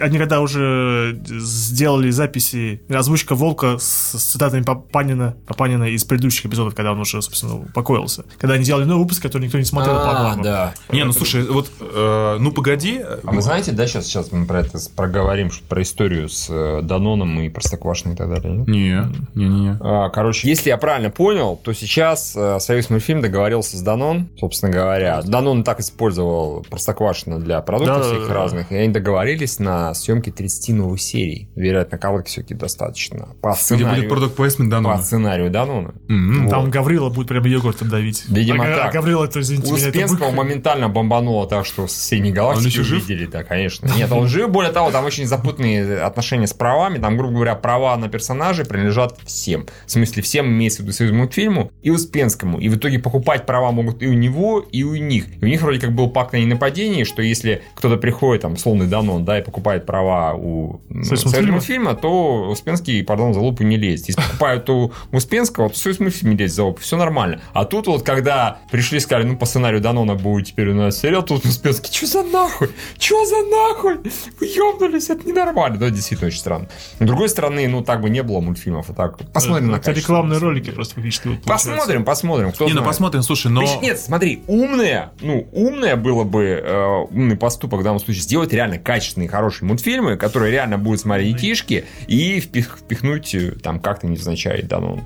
Они 0.00 0.18
когда 0.18 0.40
уже 0.40 1.20
сделали 1.28 2.10
записи, 2.10 2.82
озвучка 2.88 3.36
Волка 3.36 3.78
с, 3.78 4.18
с 4.18 4.22
цитатами 4.32 4.62
Папанина, 4.62 5.36
Папанина 5.46 5.84
из 5.84 6.02
предыдущих 6.04 6.46
эпизодов, 6.46 6.74
когда 6.74 6.90
он 6.90 6.98
уже, 7.00 7.22
собственно, 7.22 7.54
упокоился. 7.54 8.24
Когда 8.38 8.54
они 8.54 8.64
делали 8.64 8.84
новый 8.84 9.04
выпуск, 9.04 9.22
который 9.22 9.44
никто 9.44 9.58
не 9.58 9.64
смотрел, 9.64 9.96
А, 9.96 10.12
по-моему. 10.14 10.42
да. 10.42 10.74
Не, 10.90 11.04
ну, 11.04 11.12
слушай, 11.12 11.44
вот, 11.46 11.70
э, 11.78 12.36
«Ну, 12.40 12.50
погоди», 12.50 13.00
А 13.00 13.30
вы 13.30 13.42
знаете, 13.42 13.70
да, 13.70 13.86
сейчас, 13.86 14.06
сейчас 14.06 14.32
мы 14.32 14.44
про 14.44 14.60
это 14.60 14.78
проговорим, 14.96 15.52
что 15.52 15.67
про 15.68 15.82
историю 15.82 16.28
с 16.28 16.48
э, 16.50 16.80
Даноном 16.82 17.40
и 17.40 17.48
Простоквашиной 17.48 18.14
и 18.14 18.16
так 18.16 18.28
далее? 18.28 18.52
нет? 18.52 18.66
Не, 18.66 19.08
не, 19.34 19.48
не. 19.48 19.76
А, 19.80 20.08
Короче, 20.10 20.48
если 20.48 20.70
я 20.70 20.76
правильно 20.78 21.10
понял, 21.10 21.60
то 21.62 21.72
сейчас 21.72 22.34
э, 22.36 22.58
Союз 22.60 22.90
мультфильм 22.90 23.20
договорился 23.20 23.76
с 23.76 23.82
Данон, 23.82 24.28
собственно 24.38 24.72
говоря. 24.72 25.22
Данон 25.22 25.64
так 25.64 25.80
использовал 25.80 26.64
Простоквашино 26.70 27.38
для 27.38 27.60
продуктов 27.60 27.98
Да-да-да. 27.98 28.14
всяких 28.14 28.30
разных, 28.34 28.72
и 28.72 28.76
они 28.76 28.92
договорились 28.92 29.58
на 29.58 29.94
съемке 29.94 30.30
30 30.30 30.74
новых 30.74 31.00
серий. 31.00 31.50
Вероятно, 31.54 31.98
колонки 31.98 32.28
все-таки 32.28 32.54
достаточно. 32.54 33.28
По 33.42 33.50
Где 33.50 33.58
сценарию, 33.58 33.94
будет 33.96 34.08
продукт 34.08 34.36
плейсмент 34.36 34.70
по 34.70 34.76
Данона. 34.76 35.02
сценарию 35.02 35.50
Данона. 35.50 35.94
М. 36.08 36.48
Там 36.48 36.70
Гаврила 36.70 37.10
будет 37.10 37.28
прям 37.28 37.44
йогуртом 37.44 37.88
давить. 37.88 38.24
Видимо, 38.28 38.64
а, 38.64 38.76
так. 38.76 38.86
а 38.90 38.92
Гаврила, 38.92 39.24
это, 39.24 39.40
извините 39.40 39.72
У 39.72 39.76
меня, 39.76 39.88
это 39.88 39.98
Успенского 39.98 40.30
моментально 40.30 40.88
бомбануло 40.88 41.46
так, 41.46 41.66
что 41.66 41.86
в 41.86 41.90
соседней 41.90 42.32
галактике 42.32 42.68
еще 42.68 42.82
жив? 42.82 43.30
да, 43.30 43.44
конечно. 43.44 43.88
Нет, 43.96 44.10
он 44.12 44.26
жив, 44.28 44.50
более 44.50 44.72
того, 44.72 44.90
там 44.90 45.04
очень 45.04 45.26
запутанные 45.58 46.00
отношения 46.00 46.46
с 46.46 46.52
правами, 46.52 46.98
там, 46.98 47.16
грубо 47.16 47.34
говоря, 47.34 47.54
права 47.54 47.96
на 47.96 48.08
персонажей 48.08 48.64
принадлежат 48.64 49.18
всем. 49.24 49.66
В 49.86 49.90
смысле, 49.90 50.22
всем 50.22 50.46
имеется 50.46 50.82
в 50.82 50.84
виду 50.84 50.92
союз 50.92 51.12
мультфильму 51.12 51.70
и 51.82 51.90
Успенскому. 51.90 52.58
И 52.58 52.68
в 52.68 52.76
итоге 52.76 52.98
покупать 52.98 53.46
права 53.46 53.70
могут 53.72 54.02
и 54.02 54.06
у 54.06 54.12
него, 54.12 54.60
и 54.60 54.82
у 54.84 54.96
них. 54.96 55.26
И 55.40 55.44
у 55.44 55.48
них 55.48 55.60
вроде 55.62 55.80
как 55.80 55.92
был 55.92 56.10
пакт 56.10 56.34
о 56.34 56.38
ненападении, 56.38 57.04
что 57.04 57.22
если 57.22 57.62
кто-то 57.74 57.96
приходит, 57.96 58.42
там, 58.42 58.56
словный 58.56 58.86
Данон, 58.86 59.24
да, 59.24 59.38
и 59.38 59.42
покупает 59.42 59.86
права 59.86 60.34
у 60.34 60.80
Союз 61.02 61.24
мультфильма? 61.24 61.52
мультфильма, 61.52 61.94
то 61.94 62.48
Успенский, 62.50 63.02
пардон, 63.04 63.34
за 63.34 63.40
лупу 63.40 63.64
не 63.64 63.76
лезет. 63.76 64.08
Если 64.08 64.22
покупают 64.22 64.70
у 64.70 64.92
Успенского, 65.12 65.68
то 65.68 65.78
Союз 65.78 65.98
мультфильм 66.00 66.32
не 66.32 66.38
лезет 66.38 66.56
за 66.56 66.64
лупу. 66.64 66.80
Все 66.80 66.96
нормально. 66.96 67.40
А 67.52 67.64
тут 67.64 67.86
вот, 67.86 68.02
когда 68.02 68.58
пришли, 68.70 69.00
сказали, 69.00 69.26
ну, 69.26 69.36
по 69.36 69.46
сценарию 69.46 69.80
Данона 69.80 70.14
будет 70.14 70.46
теперь 70.46 70.68
у 70.70 70.74
нас 70.74 71.00
сериал, 71.00 71.22
тут 71.22 71.44
Успенский, 71.44 71.92
что 71.92 72.06
за 72.06 72.22
нахуй? 72.22 72.70
Что 72.98 73.24
за 73.24 73.42
нахуй? 73.44 73.98
Вы 74.40 74.46
ёбнулись, 74.46 75.10
это 75.10 75.28
ненормально. 75.38 75.78
Да, 75.78 75.90
действительно 75.90 76.28
очень 76.28 76.38
странно. 76.38 76.68
С 76.98 77.04
другой 77.04 77.28
стороны, 77.28 77.66
ну, 77.68 77.82
так 77.82 78.00
бы 78.00 78.10
не 78.10 78.22
было 78.22 78.40
мультфильмов. 78.40 78.90
А 78.90 78.94
так, 78.94 79.18
посмотрим 79.32 79.68
на 79.68 79.76
Это 79.76 79.86
качество. 79.86 80.12
рекламные 80.12 80.38
ролики 80.38 80.70
просто 80.70 80.94
фактически. 80.94 81.40
Посмотрим, 81.44 82.04
посмотрим. 82.04 82.52
Кто 82.52 82.66
Не, 82.66 82.72
ну 82.74 82.82
посмотрим, 82.84 83.22
слушай, 83.22 83.50
но... 83.50 83.62
Нет, 83.80 83.98
смотри, 84.00 84.42
умное, 84.46 85.12
ну, 85.20 85.48
умное 85.52 85.96
было 85.96 86.24
бы, 86.24 86.44
э, 86.64 87.06
умный 87.10 87.36
поступок 87.36 87.80
в 87.80 87.82
данном 87.82 88.00
случае, 88.00 88.22
сделать 88.22 88.52
реально 88.52 88.78
качественные, 88.78 89.28
хорошие 89.28 89.66
мультфильмы, 89.66 90.16
которые 90.16 90.52
реально 90.52 90.78
будут 90.78 91.00
смотреть 91.00 91.36
детишки, 91.36 91.84
и 92.06 92.38
впих- 92.40 92.78
впихнуть 92.78 93.34
э, 93.34 93.52
там 93.62 93.80
как-то 93.80 94.06
невзначай, 94.06 94.62
да, 94.62 94.80
ну. 94.80 95.04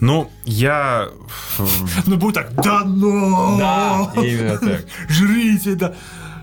Ну, 0.00 0.30
я... 0.44 1.08
Ну, 2.06 2.16
будет 2.16 2.34
так, 2.34 2.54
да 2.54 2.82
ну! 2.84 3.58
Да, 3.58 4.12
именно 4.16 4.58
так. 4.58 4.84
Жрите, 5.08 5.74
да. 5.74 5.94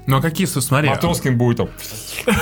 Ну, 0.07 0.17
а 0.17 0.21
какие, 0.21 0.45
смотри... 0.47 0.89
Матроскин 0.89 1.37
будет 1.37 1.57
там, 1.57 1.69
ну, 2.25 2.33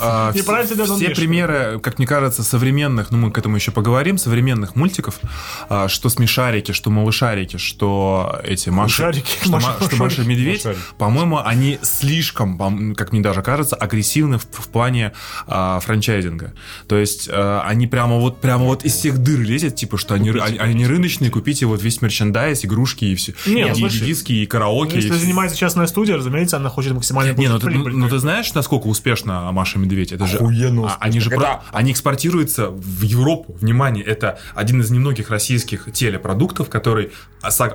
а, 0.00 0.32
все 0.96 1.10
примеры, 1.14 1.80
как 1.80 1.98
мне 1.98 2.06
кажется, 2.06 2.42
современных, 2.42 3.10
ну 3.10 3.18
мы 3.18 3.30
к 3.30 3.38
этому 3.38 3.56
еще 3.56 3.70
поговорим, 3.70 4.18
современных 4.18 4.74
мультиков, 4.76 5.20
а, 5.68 5.88
что 5.88 6.08
смешарики, 6.08 6.72
что 6.72 6.90
малышарики, 6.90 7.56
что 7.56 8.40
эти 8.44 8.68
Маша- 8.70 9.12
Ма- 9.46 9.76
что 9.80 9.96
Маша 9.96 10.22
и 10.22 10.26
Медведь, 10.26 10.66
по-моему, 10.98 11.38
они 11.44 11.78
слишком, 11.82 12.94
как 12.94 13.12
мне 13.12 13.20
даже 13.20 13.42
кажется, 13.42 13.76
агрессивны 13.76 14.38
в, 14.38 14.46
плане 14.68 15.12
а, 15.46 15.80
франчайзинга. 15.80 16.54
То 16.86 16.96
есть 16.96 17.28
они 17.30 17.86
прямо 17.86 18.16
вот 18.18 18.40
прямо 18.40 18.64
вот 18.64 18.84
из 18.84 18.94
всех 18.94 19.18
дыр 19.18 19.40
лезет, 19.40 19.76
типа, 19.76 19.98
что 19.98 20.14
они, 20.14 20.30
ры- 20.30 20.40
они, 20.40 20.58
они 20.58 20.86
рыночные, 20.86 21.30
купите 21.30 21.66
вот 21.66 21.82
весь 21.82 22.00
мерчендайз, 22.02 22.64
игрушки 22.64 23.04
и 23.04 23.14
все, 23.14 23.34
Не, 23.46 23.64
ну, 23.66 23.72
и 23.72 23.74
слушай, 23.74 24.06
диски, 24.06 24.32
и 24.32 24.46
караоке. 24.46 24.94
и 24.94 24.96
Если 24.96 25.10
всё. 25.10 25.18
занимается 25.20 25.56
частная 25.56 25.86
студия, 25.86 26.16
разумеется, 26.16 26.56
она 26.56 26.70
хочет 26.78 26.94
максимально 26.94 27.32
Не, 27.36 27.48
ну 27.48 27.58
ты, 27.58 27.66
прибыль. 27.66 27.92
ну 27.96 28.08
ты 28.08 28.18
знаешь, 28.20 28.54
насколько 28.54 28.86
успешно 28.86 29.50
Маша 29.50 29.78
и 29.78 29.82
Медведь? 29.82 30.12
Это 30.12 30.26
же, 30.26 30.36
Охуенно 30.36 30.82
а, 30.82 30.84
успешно. 30.86 31.04
они 31.06 31.20
же 31.20 31.30
про- 31.30 31.62
они 31.72 31.90
экспортируются 31.92 32.70
в 32.70 33.02
Европу. 33.02 33.56
Внимание, 33.60 34.04
это 34.04 34.38
один 34.54 34.80
из 34.80 34.90
немногих 34.92 35.30
российских 35.30 35.88
телепродуктов, 35.92 36.68
который 36.68 37.10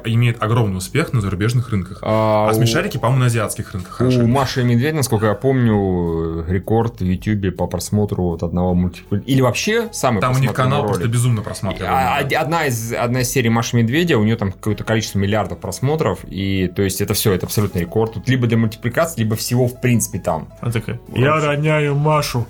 имеет 0.06 0.42
огромный 0.42 0.78
успех 0.78 1.12
на 1.14 1.20
зарубежных 1.22 1.70
рынках. 1.70 2.00
А, 2.02 2.48
А, 2.48 2.52
у- 2.52 2.56
смешарики, 2.56 2.98
по-моему, 2.98 3.20
на 3.22 3.26
азиатских 3.28 3.74
рынках. 3.74 4.00
У 4.00 4.28
Маши 4.28 4.62
и 4.62 4.64
Медведя, 4.64 4.96
насколько 4.96 5.26
я 5.26 5.34
помню, 5.34 6.46
рекорд 6.48 7.02
в 7.02 7.04
Ютубе 7.04 7.52
по 7.52 7.68
просмотру 7.68 8.24
вот 8.24 8.44
одного 8.44 8.74
мультика. 8.74 9.16
Или 9.18 9.42
вообще 9.42 9.90
самый 9.92 10.22
Там 10.22 10.36
у 10.36 10.40
них 10.40 10.54
канал 10.54 10.82
ролик. 10.84 10.94
просто 10.96 11.08
безумно 11.10 11.42
А, 11.42 11.44
просматриваемый. 11.44 12.36
Одна 12.38 12.66
из, 12.68 12.94
одна 12.94 13.22
из 13.22 13.30
серий 13.30 13.50
Маши 13.50 13.76
Медведя, 13.76 14.18
у 14.18 14.24
нее 14.24 14.36
там 14.38 14.52
какое-то 14.52 14.84
количество 14.84 15.20
миллиардов 15.20 15.60
просмотров, 15.60 16.20
и 16.30 16.72
то 16.74 16.82
есть 16.82 17.02
это 17.02 17.14
все, 17.14 17.34
это 17.34 17.46
абсолютный 17.46 17.82
рекорд. 17.82 18.14
Тут 18.14 18.28
либо 18.30 18.48
для 18.48 18.58
мультипликации, 18.58 18.93
либо 19.18 19.36
всего 19.36 19.68
в 19.68 19.80
принципе 19.82 20.20
там. 20.20 20.50
Она 20.62 20.72
такая, 20.72 21.00
я 21.16 21.36
роняю 21.36 21.96
Машу. 21.96 22.48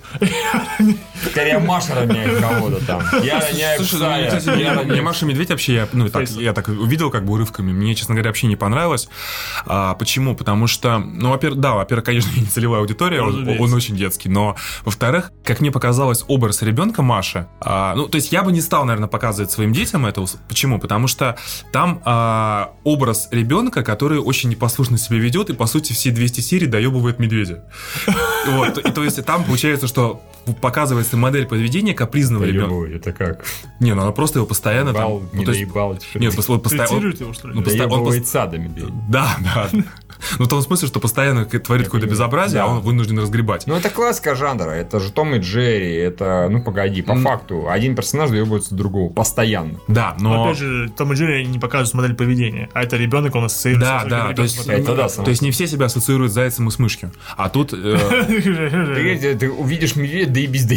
Скорее 1.30 1.58
Маша 1.58 1.94
роняет 1.94 2.40
кого-то 2.40 2.84
там. 2.86 3.02
Я 3.22 3.40
роняю 3.40 3.82
Слушай, 3.84 4.30
ну, 4.46 4.52
мне, 4.54 4.70
мне 4.84 5.02
Маша 5.02 5.24
и 5.24 5.28
Медведь 5.28 5.50
вообще, 5.50 5.74
я, 5.74 5.88
ну, 5.92 6.08
так, 6.08 6.28
я 6.30 6.52
так 6.52 6.68
увидел 6.68 7.10
как 7.10 7.24
бы 7.24 7.32
урывками. 7.32 7.72
Мне, 7.72 7.94
честно 7.94 8.14
говоря, 8.14 8.30
вообще 8.30 8.46
не 8.46 8.56
понравилось. 8.56 9.08
А, 9.66 9.94
почему? 9.94 10.36
Потому 10.36 10.66
что, 10.66 10.98
ну, 10.98 11.30
во-первых, 11.30 11.60
да, 11.60 11.74
во-первых, 11.74 12.04
конечно, 12.04 12.30
не 12.38 12.46
целевая 12.46 12.80
аудитория, 12.80 13.22
он, 13.22 13.48
он 13.48 13.72
очень 13.74 13.96
детский, 13.96 14.28
но, 14.28 14.56
во-вторых, 14.84 15.32
как 15.44 15.60
мне 15.60 15.70
показалось, 15.70 16.24
образ 16.28 16.62
ребенка 16.62 17.02
Маши, 17.02 17.46
а, 17.60 17.94
ну, 17.94 18.08
то 18.08 18.16
есть 18.16 18.32
я 18.32 18.42
бы 18.42 18.52
не 18.52 18.60
стал, 18.60 18.84
наверное, 18.84 19.08
показывать 19.08 19.50
своим 19.50 19.72
детям 19.72 20.06
это. 20.06 20.24
Почему? 20.48 20.78
Потому 20.78 21.08
что 21.08 21.36
там 21.72 22.00
а, 22.04 22.72
образ 22.84 23.28
ребенка, 23.30 23.82
который 23.82 24.18
очень 24.18 24.50
непослушно 24.50 24.98
себя 24.98 25.18
ведет 25.18 25.50
и, 25.50 25.52
по 25.54 25.66
сути, 25.66 25.92
все 25.92 26.10
200 26.10 26.33
серий 26.40 26.66
доебывает 26.66 27.18
медведя. 27.18 27.64
Вот, 28.48 28.78
и 28.78 28.92
то 28.92 29.02
есть 29.04 29.24
там 29.24 29.44
получается, 29.44 29.86
что 29.86 30.22
показывается 30.60 31.16
модель 31.16 31.46
поведения 31.46 31.94
капризного 31.94 32.44
ребенка. 32.44 32.94
Это 32.94 33.12
как? 33.12 33.44
Не, 33.80 33.94
ну 33.94 34.02
она 34.02 34.12
просто 34.12 34.38
его 34.40 34.46
постоянно 34.46 34.92
Бал, 34.92 35.20
там... 35.20 35.28
ну, 35.32 35.38
не 35.40 35.46
есть- 35.46 35.60
доебал. 35.60 35.98
Нет, 36.14 36.34
вот 36.48 36.62
постоянно... 36.62 37.06
Его, 37.06 37.32
что 37.32 37.48
ли? 37.48 37.54
ну, 37.54 37.62
постоянно- 37.62 37.84
он 37.94 37.98
Доебывает 38.00 38.26
сада 38.28 38.58
медведь. 38.58 38.90
Да, 39.08 39.36
да. 39.40 39.70
Ну, 40.38 40.44
в 40.44 40.48
том 40.48 40.62
смысле, 40.62 40.88
что 40.88 41.00
постоянно 41.00 41.44
творит 41.44 41.86
какое-то 41.86 42.06
безобразие, 42.06 42.62
а 42.62 42.66
Да. 42.66 42.72
он 42.72 42.80
вынужден 42.80 43.18
разгребать. 43.18 43.66
Ну, 43.66 43.74
это 43.74 43.90
классика 43.90 44.34
жанра. 44.34 44.70
Это 44.70 45.00
же 45.00 45.12
Том 45.12 45.34
и 45.34 45.38
Джерри. 45.38 45.94
Это, 45.94 46.48
ну, 46.50 46.62
погоди, 46.62 47.02
по 47.02 47.12
М. 47.12 47.22
факту. 47.22 47.68
Один 47.68 47.94
персонаж 47.96 48.30
доебывается 48.30 48.74
другого. 48.74 49.12
Постоянно. 49.12 49.78
Да, 49.88 50.14
Но, 50.18 50.34
но... 50.34 50.44
опять 50.44 50.58
же, 50.58 50.90
Том 50.96 51.12
и 51.12 51.16
Джерри 51.16 51.46
не 51.46 51.58
показывают 51.58 51.94
модель 51.94 52.14
поведения, 52.16 52.68
а 52.72 52.82
это 52.82 52.96
ребенок, 52.96 53.34
он 53.34 53.44
ассоциируется 53.44 53.90
Да, 53.90 54.00
с 54.06 54.08
да, 54.08 54.32
то 54.34 54.42
есть, 54.42 54.66
Это 54.66 54.94
да, 54.94 55.08
то 55.08 55.30
есть 55.30 55.42
не 55.42 55.50
все 55.50 55.66
себя 55.66 55.86
ассоциируют 55.86 56.32
с 56.32 56.34
зайцем 56.34 56.68
и 56.68 56.70
с 56.70 56.78
мышью. 56.78 57.12
А 57.36 57.48
тут... 57.48 57.72
э, 57.72 57.96
Ты, 59.38 59.50
увидишь 59.50 59.96
медведя, 59.96 60.30
да 60.30 60.40
и 60.40 60.46
без 60.46 60.64
да 60.64 60.74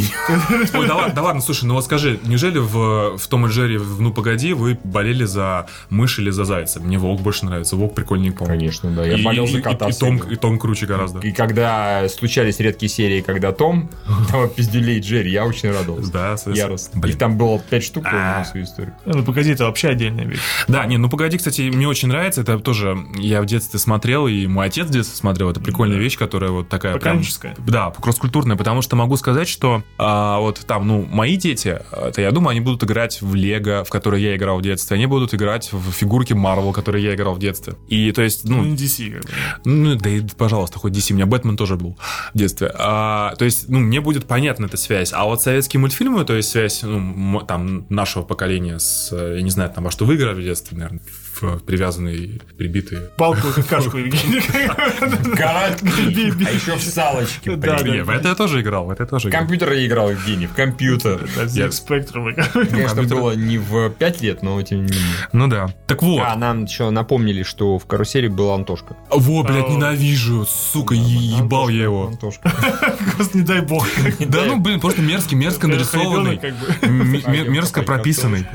Ой, 0.78 0.88
да 0.88 0.96
ладно, 0.96 1.14
да 1.14 1.22
ладно, 1.24 1.42
слушай, 1.42 1.66
ну 1.66 1.74
вот 1.74 1.84
скажи, 1.86 2.20
неужели 2.26 2.60
в, 2.60 3.18
в 3.18 3.28
Том 3.28 3.46
и 3.46 3.50
Джерри, 3.50 3.78
в 3.78 4.02
«Ну, 4.02 4.12
погоди», 4.14 4.54
вы 4.54 4.78
болели 4.84 5.24
за 5.26 5.68
мышь 5.90 6.20
или 6.20 6.30
за 6.30 6.46
зайца? 6.46 6.80
Мне 6.80 6.98
Волк 6.98 7.22
больше 7.22 7.46
нравится. 7.46 7.76
Волк 7.76 7.96
прикольнее, 7.96 8.32
по-моему. 8.32 8.58
Конечно, 8.60 8.92
да. 8.92 9.06
Я 9.06 9.18
И- 9.38 9.40
болел 9.40 9.46
и- 9.46 9.52
за 9.54 9.58
и- 9.60 9.62
кота. 9.62 9.90
и 9.90 9.94
Том, 9.94 10.18
и 10.18 10.36
Том 10.36 10.60
круче 10.60 10.86
гораздо. 10.86 11.20
И 11.20 11.32
когда 11.32 12.08
случались 12.10 12.60
редкие 12.60 12.90
серии, 12.90 13.22
когда 13.22 13.52
Том 13.52 13.90
там 14.32 14.50
пиздюлей 14.50 15.00
Джерри, 15.00 15.32
я 15.32 15.46
очень 15.46 15.72
радовался. 15.72 16.12
Да. 16.12 16.36
Яростно. 16.54 17.00
Блин. 17.00 17.14
Их 17.14 17.20
там 17.20 17.38
было 17.38 17.60
пять 17.60 17.84
штук, 17.84 18.06
А. 18.08 18.40
на 18.40 18.46
свою 18.46 18.66
историю. 18.66 18.94
Ну, 19.06 19.24
погоди, 19.24 19.52
это 19.52 19.66
вообще 19.66 19.90
отдельная 19.90 20.26
вещь. 20.26 20.40
Да, 20.68 20.86
не, 20.86 20.98
ну 20.98 21.10
погоди, 21.10 21.38
кстати, 21.38 21.62
мне 21.62 21.88
очень 21.88 22.08
нравится. 22.08 22.42
Это 22.42 22.60
тоже 22.60 22.98
я 23.18 23.42
в 23.42 23.46
детстве 23.46 23.80
смотрел, 23.80 24.28
и 24.28 24.48
мой 24.48 24.68
отец 24.68 24.88
в 24.88 24.92
детстве 24.92 25.16
смотрел. 25.18 25.50
Это 25.50 25.60
прикольная 25.60 25.98
вещь, 25.98 26.18
которая 26.18 26.52
вот 26.52 26.70
такая 26.70 26.94
прям... 26.94 27.04
Поколенческая. 27.18 27.56
Да, 27.60 27.92
кросс-культурная, 27.92 28.56
потому 28.58 28.82
что 28.82 28.96
могу 28.96 29.18
сказать, 29.18 29.48
что 29.48 29.84
а, 29.98 30.40
вот 30.40 30.62
там, 30.68 30.88
ну, 30.88 31.06
мои 31.10 31.36
дети, 31.38 31.80
это 31.92 32.22
я 32.22 32.32
думаю, 32.32 32.50
они 32.52 32.60
будут 32.62 32.84
играть 32.84 33.22
в 33.22 33.36
Лего, 33.36 33.84
в 33.84 33.90
которые 33.90 34.24
я 34.24 34.36
играл 34.36 34.58
в 34.60 34.62
детстве. 34.62 34.96
Они 34.96 35.06
будут 35.06 35.34
играть 35.34 35.70
в 35.72 35.92
фигурки 35.92 36.34
Марвел, 36.34 36.72
которые 36.74 37.04
я 37.04 37.16
играл 37.16 37.34
в 37.36 37.40
детстве. 37.40 37.74
И 37.88 38.12
то 38.12 38.22
есть, 38.22 38.46
Ну, 38.46 38.64
ну, 38.64 38.74
DC, 38.76 39.17
ну, 39.66 39.96
да 39.96 40.10
и, 40.10 40.22
пожалуйста, 40.22 40.80
хоть 40.80 40.94
DC. 40.94 41.14
У 41.14 41.16
меня 41.16 41.26
Бэтмен 41.26 41.58
тоже 41.58 41.76
был 41.76 41.98
в 42.34 42.38
детстве. 42.38 42.72
А, 42.74 43.36
то 43.36 43.46
есть, 43.46 43.70
ну, 43.70 43.80
мне 43.80 44.02
будет 44.02 44.26
понятна 44.26 44.66
эта 44.66 44.78
связь. 44.78 45.12
А 45.14 45.26
вот 45.26 45.42
советские 45.42 45.80
мультфильмы, 45.80 46.24
то 46.26 46.34
есть 46.34 46.50
связь, 46.50 46.82
ну, 46.84 47.42
там, 47.42 47.86
нашего 47.90 48.24
поколения 48.24 48.80
с, 48.80 49.10
э, 49.12 49.38
я 49.38 49.42
не 49.42 49.50
знаю, 49.50 49.72
там, 49.74 49.84
во 49.84 49.92
что 49.92 50.06
вы 50.06 50.16
играли 50.16 50.42
в 50.42 50.44
детстве, 50.44 50.78
наверное, 50.78 51.02
в 51.42 51.60
привязанные, 51.60 52.40
прибитые. 52.58 53.10
Палку 53.18 53.48
и 53.50 53.52
какашку, 53.54 53.98
Евгений. 53.98 54.42
Гарантии. 55.36 56.34
А 56.48 56.52
еще 56.52 56.76
в 56.76 56.82
салочке. 56.82 57.56
Да. 57.56 57.80
Не, 57.82 58.04
в 58.04 58.10
это 58.10 58.30
я 58.30 58.36
тоже 58.36 58.62
играл, 58.62 58.86
в 58.86 58.90
это 58.92 59.04
я 59.04 59.08
тоже 59.08 59.28
В 59.28 59.30
играл. 59.30 59.42
компьютер 59.42 59.72
я 59.74 59.86
играл, 59.86 60.12
Евгений, 60.12 60.48
в 60.48 60.54
компьютер. 60.54 61.24
ZX 61.38 61.70
Spectrum. 61.88 62.68
Конечно, 62.70 63.04
было 63.04 63.32
не 63.32 63.58
в 63.58 63.90
5 63.90 64.22
лет, 64.22 64.44
но 64.44 64.62
тем 64.62 64.80
не 64.86 64.92
менее. 64.92 65.16
Ну 65.34 65.48
да. 65.48 65.68
Так 65.88 66.04
вот. 66.04 66.22
А, 66.26 66.36
нам 66.36 66.66
еще 66.66 66.90
напомнили, 66.90 67.44
что 67.44 67.78
в 67.80 67.86
карусели 67.86 68.28
был 68.28 68.52
Антошка. 68.52 68.96
Во, 69.10 69.44
блядь, 69.44 69.66
А, 69.68 69.70
ненавижу, 69.70 70.46
сука, 70.46 70.96
ебал 70.96 71.70
я 71.70 71.84
его. 71.84 72.08
Антошка. 72.08 72.52
Просто 73.16 73.38
не 73.38 73.44
дай 73.44 73.62
бог. 73.62 73.86
Да 74.20 74.46
ну, 74.46 74.60
блин, 74.60 74.80
просто 74.80 75.02
мерзкий, 75.02 75.36
мерзко 75.36 75.68
нарисованный. 75.68 76.40
Мерзко 76.82 77.82
прописанный. 77.84 78.46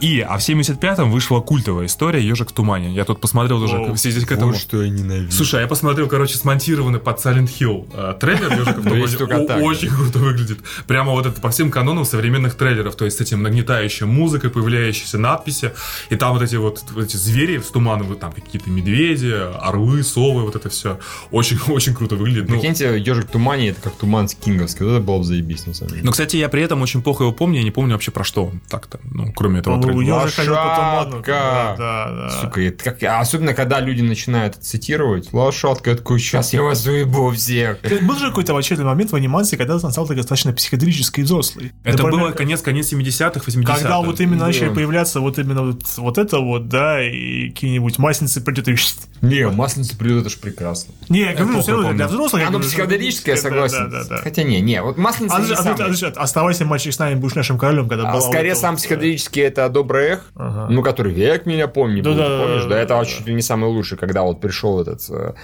И, 0.00 0.20
а 0.20 0.36
в 0.38 0.40
75-м 0.40 1.10
вышла 1.10 1.40
культовая 1.40 1.86
история 1.86 2.11
история 2.12 2.28
«Ежик 2.28 2.50
в 2.50 2.52
тумане». 2.52 2.94
Я 2.94 3.04
тут 3.04 3.20
посмотрел 3.20 3.62
уже 3.62 3.76
О, 3.76 3.92
в 3.92 3.96
связи 3.96 4.24
к 4.24 4.30
этому. 4.32 4.52
Вот 4.52 4.60
что 4.60 4.82
я 4.82 4.90
ненавижу. 4.90 5.32
Слушай, 5.32 5.60
а 5.60 5.62
я 5.62 5.66
посмотрел, 5.68 6.08
короче, 6.08 6.36
смонтированный 6.36 6.98
под 6.98 7.18
Silent 7.24 7.48
Hill 7.58 7.88
э, 7.94 8.14
трейлер 8.20 8.52
«Ежика 8.52 8.80
в 8.80 8.84
Ну, 8.84 9.46
тумане». 9.46 9.64
Очень 9.64 9.88
круто 9.88 10.18
выглядит. 10.18 10.58
Прямо 10.86 11.12
вот 11.12 11.24
это 11.26 11.40
по 11.40 11.48
всем 11.50 11.70
канонам 11.70 12.04
современных 12.04 12.54
трейлеров. 12.54 12.96
То 12.96 13.06
есть 13.06 13.16
с 13.16 13.20
этим 13.20 13.42
нагнетающей 13.42 14.04
музыкой, 14.06 14.50
появляющиеся 14.50 15.16
надписи. 15.18 15.72
И 16.10 16.16
там 16.16 16.34
вот 16.34 16.42
эти 16.42 16.56
вот 16.56 16.82
эти 16.98 17.16
звери 17.16 17.58
с 17.58 17.68
туманом, 17.68 18.08
вот 18.08 18.20
там 18.20 18.32
какие-то 18.32 18.68
медведи, 18.68 19.34
орлы, 19.60 20.02
совы, 20.02 20.42
вот 20.42 20.54
это 20.56 20.68
все. 20.68 20.98
Очень, 21.30 21.58
очень 21.68 21.94
круто 21.94 22.16
выглядит. 22.16 22.48
Ну, 22.48 22.56
Прикиньте, 22.56 22.98
ежик 22.98 23.26
в 23.28 23.30
тумане, 23.30 23.68
это 23.70 23.80
как 23.80 23.94
туман 23.94 24.28
с 24.28 24.34
кинговский. 24.34 24.84
Вот 24.84 24.92
это 24.92 25.00
было 25.02 25.18
бы 25.18 25.24
заебись, 25.24 25.66
на 25.66 25.72
самом 25.74 25.92
деле. 25.92 26.02
но, 26.04 26.10
кстати, 26.12 26.36
я 26.36 26.48
при 26.50 26.62
этом 26.62 26.82
очень 26.82 27.02
плохо 27.02 27.24
его 27.24 27.32
помню, 27.32 27.58
я 27.58 27.64
не 27.64 27.70
помню 27.70 27.92
вообще 27.92 28.10
про 28.10 28.24
что 28.24 28.46
он 28.46 28.60
так-то. 28.68 29.00
Ну, 29.04 29.32
кроме 29.32 29.60
этого 29.60 29.76
Ну, 29.76 29.82
трейлера. 29.82 30.04
туману. 30.04 31.16
Лошадка. 31.22 31.74
Да, 31.78 32.01
да, 32.08 32.28
да. 32.28 32.30
Сука, 32.30 32.60
это 32.62 32.84
как... 32.84 33.02
Особенно, 33.02 33.54
когда 33.54 33.80
люди 33.80 34.02
начинают 34.02 34.56
цитировать. 34.56 35.32
Лошадка, 35.32 35.90
я 35.90 35.96
такой, 35.96 36.18
сейчас 36.18 36.52
я 36.52 36.62
вас 36.62 36.78
заебу 36.78 37.30
всех. 37.30 37.78
Был 38.02 38.16
же 38.16 38.28
какой-то 38.28 38.56
очередной 38.56 38.86
момент 38.86 39.12
в 39.12 39.16
анимации, 39.16 39.56
когда 39.56 39.74
он 39.74 39.80
стал 39.80 40.06
достаточно 40.06 40.52
психоделический 40.52 41.22
и 41.22 41.24
взрослый. 41.24 41.72
Это 41.84 42.02
Например, 42.02 42.26
было 42.26 42.32
конец, 42.32 42.60
конец 42.62 42.92
70-х, 42.92 43.40
80-х. 43.40 43.74
Когда 43.74 44.00
вот 44.00 44.20
именно 44.20 44.40
Да. 44.40 44.46
начали 44.46 44.68
появляться 44.68 45.20
вот 45.20 45.38
именно 45.38 45.62
вот, 45.62 45.82
вот 45.96 46.18
это 46.18 46.38
вот, 46.38 46.68
да, 46.68 47.02
и 47.02 47.50
какие-нибудь 47.50 47.98
масленцы 47.98 48.40
придет 48.40 48.68
и... 48.68 48.76
Не, 49.20 49.48
масленица 49.48 49.96
придет, 49.96 50.22
это 50.22 50.30
ж 50.30 50.38
прекрасно. 50.38 50.94
Не, 51.08 51.20
я 51.20 51.34
говорю, 51.34 51.60
все 51.60 51.72
равно 51.72 51.92
для 51.92 52.08
взрослых... 52.08 52.46
Оно 52.46 52.58
психоделическое, 52.60 53.36
согласен. 53.36 53.90
Да, 53.90 54.02
да, 54.02 54.08
да. 54.08 54.16
Хотя 54.18 54.42
не, 54.42 54.60
не, 54.60 54.82
вот 54.82 54.98
масленица 54.98 55.36
А, 55.36 56.22
Оставайся, 56.22 56.64
мальчик, 56.64 56.92
с 56.92 56.98
нами, 56.98 57.14
будешь 57.14 57.34
нашим 57.34 57.58
королем, 57.58 57.88
когда 57.88 58.08
А 58.08 58.12
была 58.12 58.20
скорее 58.20 58.54
сам 58.54 58.76
психоделический 58.76 59.42
это 59.42 59.68
добрый 59.68 60.06
эх, 60.12 60.32
ну 60.34 60.82
который 60.82 61.12
век 61.12 61.46
меня 61.46 61.68
помни, 61.68 61.91
Был, 62.00 62.14
да, 62.14 62.24
ты 62.24 62.30
да, 62.30 62.42
помнишь, 62.42 62.62
да, 62.62 62.68
да, 62.68 62.74
да, 62.74 62.80
это 62.80 62.94
да. 62.94 63.04
чуть 63.04 63.26
ли 63.26 63.34
не 63.34 63.42
самый 63.42 63.68
лучший, 63.68 63.98
когда 63.98 64.22
вот 64.22 64.40
пришел 64.40 64.80
этот 64.80 65.02
э, 65.10 65.34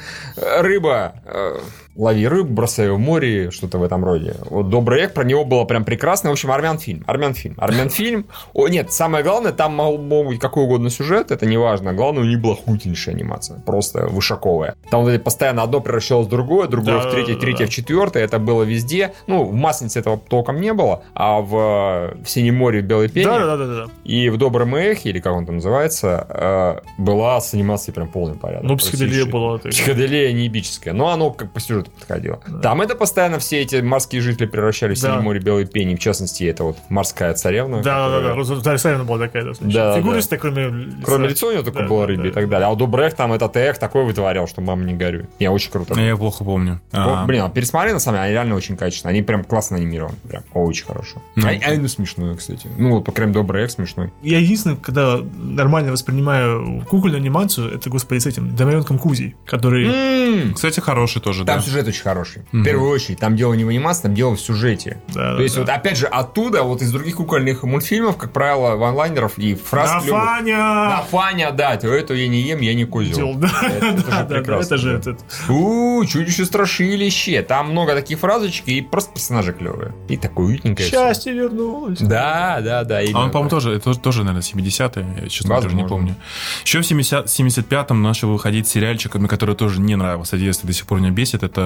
рыба, 0.61 1.15
э, 1.25 1.59
лови 1.99 2.29
рыбу, 2.29 2.55
бросай 2.55 2.91
в 2.91 2.99
море, 2.99 3.51
что-то 3.51 3.79
в 3.79 3.83
этом 3.83 4.05
роде. 4.05 4.37
Вот 4.49 4.71
добрый 4.71 5.03
эх, 5.03 5.13
про 5.13 5.25
него 5.25 5.45
было 5.45 5.65
прям 5.65 5.85
прекрасно. 5.85 6.31
В 6.31 6.33
общем, 6.33 6.53
армян 6.53 6.79
фильм, 6.79 7.03
армян 7.07 7.35
фильм, 7.35 7.55
армян 7.59 7.91
фильм. 7.91 8.27
О, 8.55 8.69
нет, 8.69 8.93
самое 8.93 9.25
главное, 9.25 9.53
там 9.53 9.75
мог 9.75 10.27
быть 10.27 10.39
какой 10.39 10.65
угодно 10.65 10.91
сюжет, 10.91 11.33
это 11.33 11.45
не 11.45 11.57
важно. 11.57 11.93
Главное, 11.93 12.23
у 12.23 12.27
них 12.27 12.41
была 12.41 12.55
охуительнейшая 12.55 13.17
анимация, 13.17 13.59
просто 13.67 14.07
вышаковая. 14.07 14.77
Там 14.91 15.03
вот 15.03 15.11
эти 15.11 15.21
постоянно 15.21 15.63
одно 15.65 15.81
превращалось 15.81 16.29
в 16.29 16.31
другое, 16.31 16.69
другое 16.69 17.03
Да, 17.03 17.09
в 17.09 17.11
третье, 17.11 17.35
да, 17.35 17.41
третье 17.41 17.65
да. 17.65 17.67
в 17.67 17.71
четвертое. 17.71 18.23
Это 18.23 18.39
было 18.39 18.63
везде. 18.63 19.13
Ну, 19.27 19.45
в 19.45 19.53
Масленице 19.53 19.99
этого 19.99 20.19
толком 20.19 20.61
не 20.61 20.73
было, 20.73 21.03
а 21.15 21.41
в, 21.41 22.15
в 22.23 22.31
Синем 22.31 22.57
море, 22.57 22.81
в 22.81 22.85
Белой 22.85 23.09
пене 23.09 23.27
Да, 23.27 23.39
да, 23.39 23.57
да, 23.57 23.67
да, 23.67 23.87
и 24.05 24.29
в 24.29 24.37
Добром 24.37 24.77
эхе, 24.77 25.11
или 25.11 25.19
как 25.19 25.35
он 25.35 25.47
там 25.47 25.57
называется, 25.57 26.27
э, 26.31 27.03
была 27.03 27.41
с 27.41 27.55
анимацией 27.55 27.93
прям 27.93 28.07
полный 28.07 28.37
порядок. 28.37 28.69
Ну, 28.69 28.77
психоделия 28.77 29.25
была. 29.27 29.59
Психоделия 29.59 30.33
неебическая, 30.33 30.95
но 30.95 31.09
оно 31.09 31.33
как 31.33 31.51
по 31.53 31.61
сюжету 31.61 31.88
подходило. 31.89 32.41
Там 32.63 32.81
это 32.83 32.95
постоянно 32.95 33.39
все 33.39 33.61
эти 33.61 33.77
морские 33.81 34.21
жители 34.23 34.47
превращались 34.47 34.99
в 34.99 35.03
Да. 35.03 35.13
Синем 35.13 35.25
море 35.25 35.41
Белой 35.41 35.67
пени, 35.67 35.95
в 35.97 35.99
частности, 35.99 36.45
это 36.45 36.65
вот 36.65 36.79
морская 36.89 37.35
царевна. 37.35 37.83
Да, 37.83 37.83
да, 37.83 37.99
да, 37.99 38.17
которая- 38.17 38.31
да. 38.31 38.35
Роза 38.37 38.71
Александровна 38.71 39.05
была 39.05 39.19
такая, 39.27 39.45
да. 39.45 39.53
значит. 39.55 39.75
Да, 39.75 39.95
да. 39.95 40.01
Фигуристая, 40.01 40.39
кроме 40.39 40.69
лица. 40.69 40.97
Кроме 41.05 41.29
лица 41.29 41.47
у 41.47 41.53
него 41.53 41.63
только 41.63 41.81
Да, 41.81 41.87
была 41.89 42.01
да, 42.03 42.07
рыба 42.07 42.23
да. 42.25 42.29
и 42.29 42.33
так 42.33 42.49
далее. 42.49 42.67
А 42.67 42.71
у 42.71 42.77
Добрый 42.77 43.07
эх 43.07 43.15
там 43.15 43.33
этот 43.33 43.57
эх 43.57 43.79
такой 43.79 44.05
вытворял, 44.05 44.47
что 44.47 44.61
мама 44.61 44.85
не 44.85 44.95
горюй. 44.95 45.27
Не, 45.41 45.51
очень 45.51 45.71
круто. 45.71 45.99
Я 46.01 46.17
плохо 46.17 46.45
помню. 46.45 46.81
О, 46.93 47.25
Блин, 47.27 47.43
а 47.43 47.51
пересмотри 47.51 47.93
на 47.93 47.99
самом 48.01 48.17
деле, 48.19 48.25
они 48.27 48.33
реально 48.35 48.55
очень 48.55 48.77
качественно. 48.77 49.11
Они 49.11 49.23
прям 49.23 49.45
классно 49.45 49.77
анимированы. 49.77 50.17
Прям 50.29 50.43
очень 50.55 50.85
хорошо. 50.87 51.23
Ну. 51.37 51.47
А, 51.47 51.51
а 51.51 51.75
ну 51.77 51.89
смешное, 51.89 52.35
кстати. 52.37 52.69
Ну, 52.79 52.91
вот, 52.97 53.05
по 53.05 53.13
крайней 53.13 53.33
мере, 53.33 53.41
Добрый 53.43 53.65
эх 53.65 53.71
смешной. 53.71 54.13
Я 54.23 54.39
единственное, 54.39 54.77
когда 54.77 55.19
нормально 55.37 55.93
воспринимаю 55.93 56.83
кукольную 56.89 57.21
анимацию, 57.21 57.73
это, 57.75 57.89
господи, 57.91 58.19
с 58.21 58.27
этим 58.27 58.55
Домовенком 58.57 58.99
Кузей, 58.99 59.37
который... 59.47 59.87
М, 59.89 60.55
Кстати, 60.55 60.81
хороший 60.81 61.21
тоже, 61.23 61.45
Там 61.45 61.59
да. 61.59 61.63
сюжет 61.65 61.78
очень 61.87 62.03
хороший. 62.03 62.43
В 62.53 62.63
первую 62.65 62.91
очередь, 62.91 63.19
там 63.19 63.37
дело 63.37 63.55
не 63.55 63.65
в 63.65 63.69
анимации, 63.69 64.03
там 64.03 64.15
дело 64.15 64.35
в 64.35 64.41
сюжете. 64.41 65.01
Да, 65.09 65.33
То 65.33 65.37
да, 65.37 65.43
есть, 65.43 65.55
да. 65.55 65.61
вот 65.61 65.71
опять 65.71 65.97
же, 65.97 66.07
оттуда, 66.07 66.63
вот 66.63 66.83
из 66.83 66.91
других 66.91 67.17
кукольных 67.17 67.63
мультфильмов, 67.63 68.17
как 68.17 68.33
правило, 68.33 68.77
ванлайнеров 68.77 69.39
и 69.39 69.55
фраз 69.55 69.91
Да, 69.91 70.01
клёвых. 70.01 70.25
Фаня! 70.25 70.57
Да, 70.57 71.05
Фаня, 71.11 71.51
да, 71.53 71.77
то 71.77 71.89
это 71.89 72.15
я 72.15 72.29
не 72.29 72.41
ем, 72.41 72.61
я 72.61 72.75
не 72.75 72.85
козел. 72.85 73.35
Да, 73.35 73.51
Это, 73.63 73.87
это 73.87 74.05
да, 74.11 74.29
же 74.29 74.45
да, 74.45 74.59
это 74.59 74.77
же 74.77 74.93
да. 74.93 74.99
этот... 74.99 75.21
У, 75.49 76.05
чудище 76.05 76.45
страшилище. 76.45 77.43
Там 77.43 77.71
много 77.71 77.95
таких 77.95 78.19
фразочек 78.19 78.67
и 78.69 78.81
просто 78.81 79.13
персонажи 79.13 79.53
клевые. 79.53 79.95
И 80.09 80.17
такое 80.17 80.47
уютненькое. 80.47 80.89
Счастье 80.89 81.33
вернулось. 81.33 82.01
Да, 82.01 82.61
да, 82.63 82.85
да. 82.85 83.01
А 83.01 83.19
он, 83.25 83.31
по-моему, 83.31 83.51
тоже, 83.51 83.73
это 83.73 83.95
тоже, 83.95 84.25
наверное, 84.25 84.43
70-е, 84.43 85.23
я, 85.23 85.29
честно 85.29 85.51
говоря, 85.57 85.69
не 85.75 85.83
Возможно. 85.83 85.89
помню. 85.89 86.17
Еще 86.65 86.81
в 86.81 86.87
70, 86.87 87.27
75-м 87.27 88.03
начал 88.03 88.31
выходить 88.31 88.69
сериальчик, 88.69 89.13
который 89.29 89.55
тоже 89.55 89.81
не 89.81 89.97
нравился, 89.97 90.37
детство 90.37 90.67
до 90.67 90.73
сих 90.73 90.87
пор 90.87 91.01
меня 91.01 91.11
бесит, 91.11 91.43
это 91.43 91.58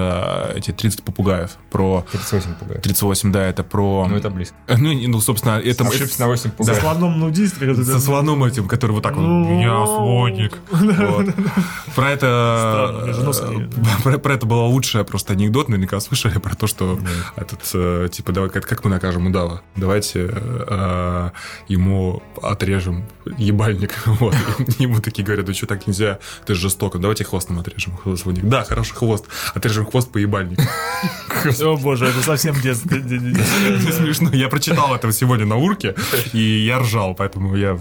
эти 0.55 0.71
30 0.71 1.03
попугаев 1.03 1.51
про... 1.71 2.05
38 2.11 2.55
пугает. 2.55 2.81
38, 2.81 3.31
да, 3.31 3.45
это 3.45 3.63
про... 3.63 4.07
Ну, 4.09 4.15
это 4.17 4.29
близко. 4.29 4.55
Ну, 4.67 4.91
и, 4.91 5.07
ну, 5.07 5.19
собственно, 5.21 5.59
это... 5.59 5.87
Ошибся 5.87 6.21
на 6.21 6.27
8 6.27 6.43
За 6.43 6.49
пугает. 6.55 6.79
слоном 6.81 7.19
нудист. 7.19 7.57
как 7.59 7.69
это- 7.69 7.83
Со 7.83 7.99
слоном 7.99 8.43
этим, 8.43 8.67
который 8.67 8.91
вот 8.93 9.03
так 9.03 9.15
вот, 9.15 9.21
Ну, 9.23 9.61
я 9.61 9.85
слоник. 9.85 10.57
Вот. 10.71 11.27
Про 11.95 12.11
это... 12.11 13.03
Не- 13.49 13.63
Про, 14.19 14.33
это 14.33 14.45
была 14.45 14.65
лучшая 14.65 15.03
просто 15.03 15.33
анекдот, 15.33 15.69
наверняка 15.69 15.99
слышали, 15.99 16.37
про 16.39 16.55
то, 16.55 16.67
что 16.67 16.99
этот, 17.35 17.59
э, 17.73 18.07
типа, 18.11 18.31
давай, 18.31 18.49
как, 18.49 18.83
мы 18.83 18.89
накажем 18.89 19.27
удава? 19.27 19.61
Давайте 19.75 20.29
э, 20.31 21.29
ему 21.67 22.21
отрежем 22.41 23.05
ебальник. 23.37 23.93
Вот. 24.23 24.35
Ему 24.79 24.99
такие 24.99 25.23
говорят, 25.25 25.45
да 25.45 25.53
что 25.53 25.65
так 25.65 25.87
нельзя, 25.87 26.19
ты 26.45 26.53
же 26.55 26.61
жестоко, 26.61 26.97
давайте 26.99 27.23
хвост 27.23 27.49
нам 27.49 27.59
отрежем. 27.59 27.93
Да, 28.43 28.63
хороший 28.63 28.93
хвост, 28.95 29.25
отрежем 29.53 29.82
хвост 29.85 30.11
по 30.11 30.17
ебальнику. 30.17 30.63
О 31.61 31.75
боже, 31.77 32.05
это 32.05 32.21
совсем 32.21 32.59
детство. 32.61 32.89
Смешно. 32.89 34.29
Я 34.31 34.47
прочитал 34.47 34.95
это 34.95 35.11
сегодня 35.11 35.45
на 35.45 35.57
урке, 35.57 35.95
и 36.31 36.39
я 36.39 36.79
ржал, 36.79 37.15
поэтому 37.15 37.55
я, 37.55 37.77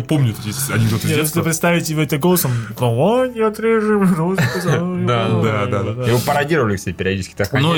помню 0.00 0.34
анекдоты 0.70 1.08
с 1.08 1.10
Если 1.10 1.42
представить 1.42 1.90
его 1.90 2.02
это 2.02 2.18
голосом, 2.18 2.52
«Давай, 2.78 3.32
я 3.34 3.48
отрежем 3.48 4.14
розу, 4.14 4.40
Да, 5.06 5.28
да, 5.66 5.66
да. 5.66 6.06
Его 6.06 6.18
пародировали, 6.20 6.76
кстати, 6.76 6.94
периодически. 6.94 7.34
Так 7.34 7.52
Ну, 7.52 7.74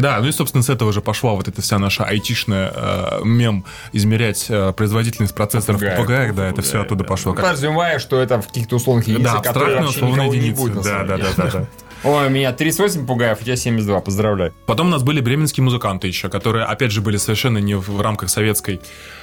да, 0.00 0.20
ну 0.20 0.28
и, 0.28 0.32
собственно, 0.32 0.62
с 0.62 0.68
этого 0.70 0.92
же 0.92 1.00
пошла 1.00 1.32
вот 1.34 1.48
эта 1.48 1.60
вся 1.62 1.78
наша 1.78 2.04
айтишная 2.04 2.72
э, 2.74 3.20
мем 3.24 3.64
измерять 3.92 4.46
э, 4.48 4.72
производительность 4.72 5.34
процессоров 5.34 5.80
в 5.80 5.84
попугаях, 5.84 6.34
да, 6.34 6.48
это 6.48 6.62
все 6.62 6.82
оттуда 6.82 7.04
да. 7.04 7.08
пошло. 7.08 7.34
Как- 7.34 7.44
Подразумевая, 7.44 7.98
что 7.98 8.20
это 8.20 8.40
в 8.40 8.48
каких-то 8.48 8.76
условных 8.76 9.06
единицах, 9.08 9.42
Да, 9.42 9.48
которые 9.52 9.80
вообще 9.82 10.06
никого 10.06 10.32
не 10.32 10.38
единицы. 10.38 10.60
будет. 10.62 10.82
Да, 10.82 11.04
да, 11.04 11.18
да, 11.18 11.26
да. 11.36 11.66
Ой, 12.02 12.28
у 12.28 12.30
меня 12.30 12.50
38 12.50 13.06
пугаев, 13.06 13.42
у 13.42 13.44
тебя 13.44 13.56
72, 13.56 14.00
поздравляю. 14.00 14.54
Потом 14.64 14.86
у 14.86 14.90
нас 14.90 15.02
были 15.02 15.20
бременские 15.20 15.64
музыканты 15.64 16.06
еще, 16.06 16.30
которые, 16.30 16.64
опять 16.64 16.92
же, 16.92 17.02
были 17.02 17.18
совершенно 17.18 17.58
не 17.58 17.74
в 17.74 18.00
рамках 18.00 18.30
советской 18.30 18.80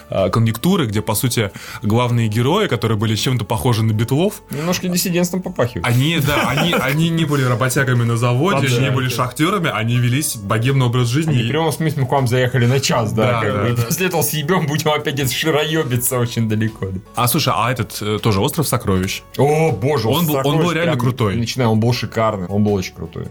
конъюнктуры, 0.10 0.86
где, 0.86 1.02
по 1.02 1.16
сути, 1.16 1.52
главные 1.82 2.28
герои, 2.28 2.68
которые 2.68 2.98
были 2.98 3.16
чем-то 3.16 3.46
похожи 3.46 3.84
на 3.84 3.92
битлов, 3.94 4.42
Немножко 4.52 4.88
диссидентством 4.88 5.42
попахивает. 5.42 5.86
Они, 5.86 6.20
да, 6.20 6.50
они, 6.50 6.74
они 6.74 7.10
не 7.10 7.26
были 7.26 7.44
работягами 7.44 8.04
на 8.04 8.18
заводе, 8.18 8.68
не 8.80 8.92
были 8.92 9.10
шахтерами, 9.10 9.70
они 9.74 9.98
велись 9.98 10.36
богемный 10.38 10.86
образ 10.86 11.08
жизни. 11.08 11.32
Они 11.34 11.44
в 11.44 11.50
прямом 11.50 11.72
смысле 11.72 12.04
мы 12.04 12.08
к 12.08 12.12
вам 12.12 12.28
заехали 12.28 12.66
на 12.66 12.80
час, 12.80 13.14
да. 13.14 13.28
Да, 13.28 13.42
как 13.42 13.76
бы. 13.76 13.82
После 13.86 14.08
этого 14.08 14.22
съебем, 14.22 14.66
будем 14.68 14.90
опять 14.92 15.32
широебиться 15.32 16.18
очень 16.20 16.48
далеко. 16.50 16.88
да. 16.88 17.00
А 17.16 17.28
слушай, 17.28 17.54
а 17.56 17.72
этот 17.72 17.98
э, 18.02 18.20
тоже 18.22 18.40
остров 18.40 18.68
сокровищ. 18.68 19.22
О, 19.38 19.72
боже, 19.72 20.08
Он 20.08 20.26
был- 20.26 20.42
он 20.44 20.58
был 20.60 20.72
реально 20.72 20.98
крутой. 20.98 21.36
Начинаю, 21.36 21.72
он 21.72 21.80
был 21.80 21.94
шикарный, 21.94 22.48
он 22.48 22.64
был 22.64 22.74
очень 22.74 22.94
крутой. 22.94 23.28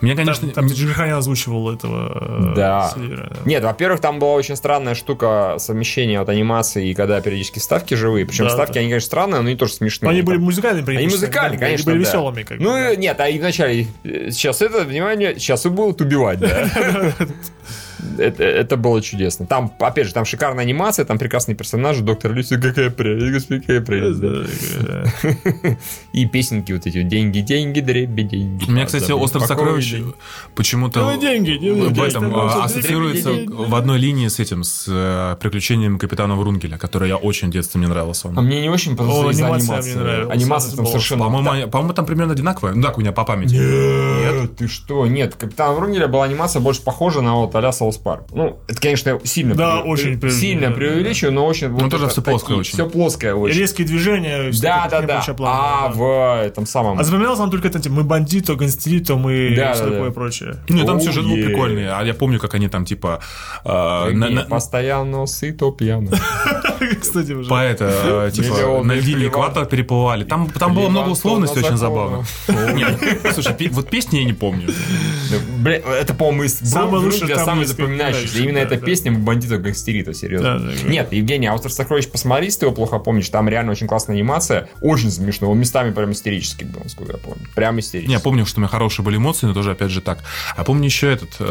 Мне, 0.00 0.14
конечно, 0.14 0.48
Там 0.48 0.66
Джимиханя 0.66 1.16
озвучивал 1.18 1.70
этого 1.70 2.52
э, 2.52 2.54
да. 2.56 2.92
Нет, 3.44 3.62
во-первых, 3.64 4.00
там 4.00 4.18
была 4.18 4.32
очень 4.32 4.56
странная 4.56 4.94
штука 4.94 5.56
совмещения 5.58 6.13
вот 6.20 6.28
анимации 6.28 6.88
и 6.88 6.94
когда 6.94 7.20
периодически 7.20 7.58
ставки 7.58 7.94
живые. 7.94 8.26
Причем 8.26 8.44
Да, 8.44 8.50
ставки, 8.50 8.74
да. 8.74 8.80
они, 8.80 8.88
конечно, 8.90 9.06
странные, 9.06 9.40
но 9.40 9.48
они 9.48 9.56
тоже 9.56 9.72
смешные. 9.74 10.06
Но 10.06 10.10
они 10.10 10.20
Там- 10.20 10.26
были 10.26 10.38
музыкальные, 10.38 10.84
Они 10.98 11.06
музыкальные, 11.08 11.58
да, 11.58 11.66
конечно. 11.66 11.90
Они 11.92 11.98
были 11.98 12.04
да. 12.04 12.10
веселыми. 12.10 12.42
Как 12.42 12.58
ну, 12.58 12.70
да. 12.72 12.96
нет, 12.96 13.20
а 13.20 13.30
вначале, 13.30 13.86
э, 14.04 14.30
сейчас 14.30 14.62
это, 14.62 14.84
внимание, 14.84 15.34
сейчас 15.38 15.66
и 15.66 15.68
будут 15.68 16.00
убивать, 16.00 16.38
да. 16.40 16.68
Это, 18.18 18.42
это 18.42 18.76
было 18.76 19.00
чудесно. 19.02 19.46
Там, 19.46 19.72
опять 19.78 20.06
же, 20.06 20.14
там 20.14 20.24
шикарная 20.24 20.64
анимация, 20.64 21.04
там 21.04 21.18
прекрасные 21.18 21.56
персонажи. 21.56 22.02
Доктор 22.02 22.32
Люси, 22.32 22.60
какая 22.60 22.90
прелесть, 22.90 23.32
господи, 23.32 23.60
какая 23.60 23.80
прелесть. 23.80 24.20
да. 24.20 25.76
И 26.12 26.26
песенки 26.26 26.72
вот 26.72 26.86
эти, 26.86 27.02
деньги, 27.02 27.40
деньги, 27.40 27.80
дреби, 27.80 28.22
деньги. 28.22 28.64
у 28.66 28.70
меня, 28.70 28.86
кстати, 28.86 29.10
остров 29.12 29.46
сокровищ 29.46 29.94
почему-то 30.54 31.00
в 31.04 31.08
этом 31.08 31.18
а, 31.18 31.20
деньги, 31.20 32.64
ассоциируется 32.64 33.30
деньги, 33.30 33.50
деньги. 33.50 33.70
в 33.70 33.74
одной 33.74 33.98
линии 33.98 34.28
с 34.28 34.38
этим, 34.38 34.64
с 34.64 34.86
э, 34.88 35.36
приключением 35.40 35.98
капитана 35.98 36.36
Врунгеля, 36.36 36.78
который 36.78 37.08
я 37.08 37.16
очень 37.16 37.48
в 37.48 37.50
детстве 37.50 37.78
мне 37.78 37.88
нравился. 37.88 38.28
А 38.34 38.40
мне 38.40 38.60
не 38.60 38.68
очень 38.68 38.96
потому 38.96 39.12
что 39.12 39.30
из-за 39.30 39.46
анимация 39.46 39.74
анимации. 39.74 39.90
мне 39.94 40.02
нравилась. 40.02 40.34
Анимация 40.34 40.76
там 40.76 40.86
совершенно... 40.86 41.24
По-моему, 41.24 41.70
по-моему, 41.70 41.94
там 41.94 42.06
примерно 42.06 42.32
одинаковая. 42.32 42.74
Ну 42.74 42.82
так, 42.82 42.98
у 42.98 43.00
меня 43.00 43.12
по 43.12 43.24
памяти. 43.24 43.54
нет? 43.54 44.56
Ты 44.56 44.68
что? 44.68 45.06
Нет, 45.06 45.34
Капитан 45.34 45.74
Врунгеля 45.74 46.08
была 46.08 46.24
анимация 46.24 46.60
больше 46.60 46.82
похожа 46.82 47.20
на 47.20 47.34
вот 47.34 47.54
а-ля 47.54 47.72
South 47.94 47.98
Park. 48.02 48.24
Ну, 48.32 48.58
это, 48.66 48.80
конечно, 48.80 49.18
сильно 49.24 49.54
Да, 49.54 49.78
пре- 49.78 49.82
очень 49.84 50.12
пре- 50.14 50.30
сильно 50.30 50.68
да, 50.68 50.74
преувеличиваю, 50.74 51.32
но 51.34 51.46
очень... 51.46 51.68
Ну, 51.68 51.88
тоже 51.88 52.08
всё 52.08 52.22
плоское 52.22 52.56
очень. 52.56 52.74
Все 52.74 52.88
плоское 52.88 53.34
очень. 53.34 53.58
Резкие 53.58 53.86
движения. 53.86 54.50
Да, 54.60 54.88
да, 54.90 55.02
да. 55.02 55.24
А 55.38 55.88
да. 55.88 55.92
в 55.94 56.42
этом 56.44 56.66
самом... 56.66 56.98
А 56.98 57.04
запоминался 57.04 57.42
он 57.42 57.50
только 57.50 57.68
это, 57.68 57.88
мы 57.90 58.02
бандито, 58.02 58.54
гангстерито, 58.54 59.16
мы 59.16 59.54
Да, 59.56 59.72
все 59.74 59.84
да, 59.84 59.90
такое 59.90 60.08
да. 60.08 60.14
прочее. 60.14 60.56
Не, 60.68 60.84
там 60.84 60.96
Оу, 60.96 61.00
сюжет 61.02 61.24
был 61.24 61.34
прикольный. 61.34 61.88
А 61.90 62.02
я 62.02 62.14
помню, 62.14 62.38
как 62.38 62.54
они 62.54 62.68
там, 62.68 62.84
типа... 62.84 63.20
э, 63.64 64.10
на- 64.12 64.42
Постоянно 64.44 65.26
сыто 65.26 65.70
пьяно. 65.70 66.10
Кстати, 67.00 67.32
уже. 67.32 67.48
По 67.48 67.62
это, 67.62 67.84
э, 68.28 68.30
типа, 68.32 68.82
на 68.84 68.92
льдине 68.94 69.24
перева- 69.24 69.28
экватор 69.28 69.66
переплывали. 69.66 70.24
Там, 70.24 70.50
там 70.50 70.74
было 70.74 70.88
много 70.88 71.10
условностей 71.10 71.62
очень 71.62 71.76
забавно. 71.76 72.24
Слушай, 73.32 73.68
вот 73.70 73.88
песни 73.88 74.18
я 74.18 74.24
не 74.24 74.32
помню. 74.32 74.68
Да, 75.30 75.36
Бля, 75.58 75.76
это, 75.76 76.14
по-моему, 76.14 76.44
из 76.44 76.58
Самое 76.58 76.94
Бру- 77.02 77.04
лучшее 77.04 77.18
Врунгеля 77.20 77.36
там 77.36 77.44
самый 77.46 77.66
запоминающийся. 77.82 78.34
да, 78.34 78.40
Именно 78.42 78.54
да, 78.60 78.60
эта 78.66 78.76
да. 78.80 78.86
песня 78.86 79.12
бандитов 79.12 79.60
гангстерита, 79.62 80.14
серьезно. 80.14 80.58
Да, 80.58 80.64
да, 80.64 80.72
да. 80.82 80.88
Нет, 80.88 81.12
Евгений, 81.12 81.48
«Остров 81.50 81.72
сокровищ» 81.72 82.08
посмотри, 82.08 82.46
если 82.46 82.60
ты 82.60 82.66
его 82.66 82.74
плохо 82.74 82.98
помнишь, 82.98 83.28
там 83.28 83.48
реально 83.48 83.72
очень 83.72 83.86
классная 83.86 84.16
анимация, 84.16 84.68
очень 84.80 85.10
смешно, 85.10 85.50
он 85.50 85.58
местами 85.58 85.90
прям 85.92 86.12
истерический 86.12 86.64
был, 86.64 86.80
насколько 86.84 87.12
я 87.12 87.18
помню. 87.18 87.46
Прям 87.54 87.78
истерический. 87.80 88.08
Не, 88.08 88.14
я 88.14 88.20
помню, 88.20 88.46
что 88.46 88.58
у 88.58 88.62
меня 88.62 88.68
хорошие 88.68 89.04
были 89.04 89.16
эмоции, 89.16 89.46
но 89.46 89.54
тоже, 89.54 89.72
опять 89.72 89.90
же, 89.90 90.00
так. 90.00 90.18
А 90.56 90.64
помню 90.64 90.84
еще 90.86 91.12
этот... 91.12 91.30
э, 91.40 91.44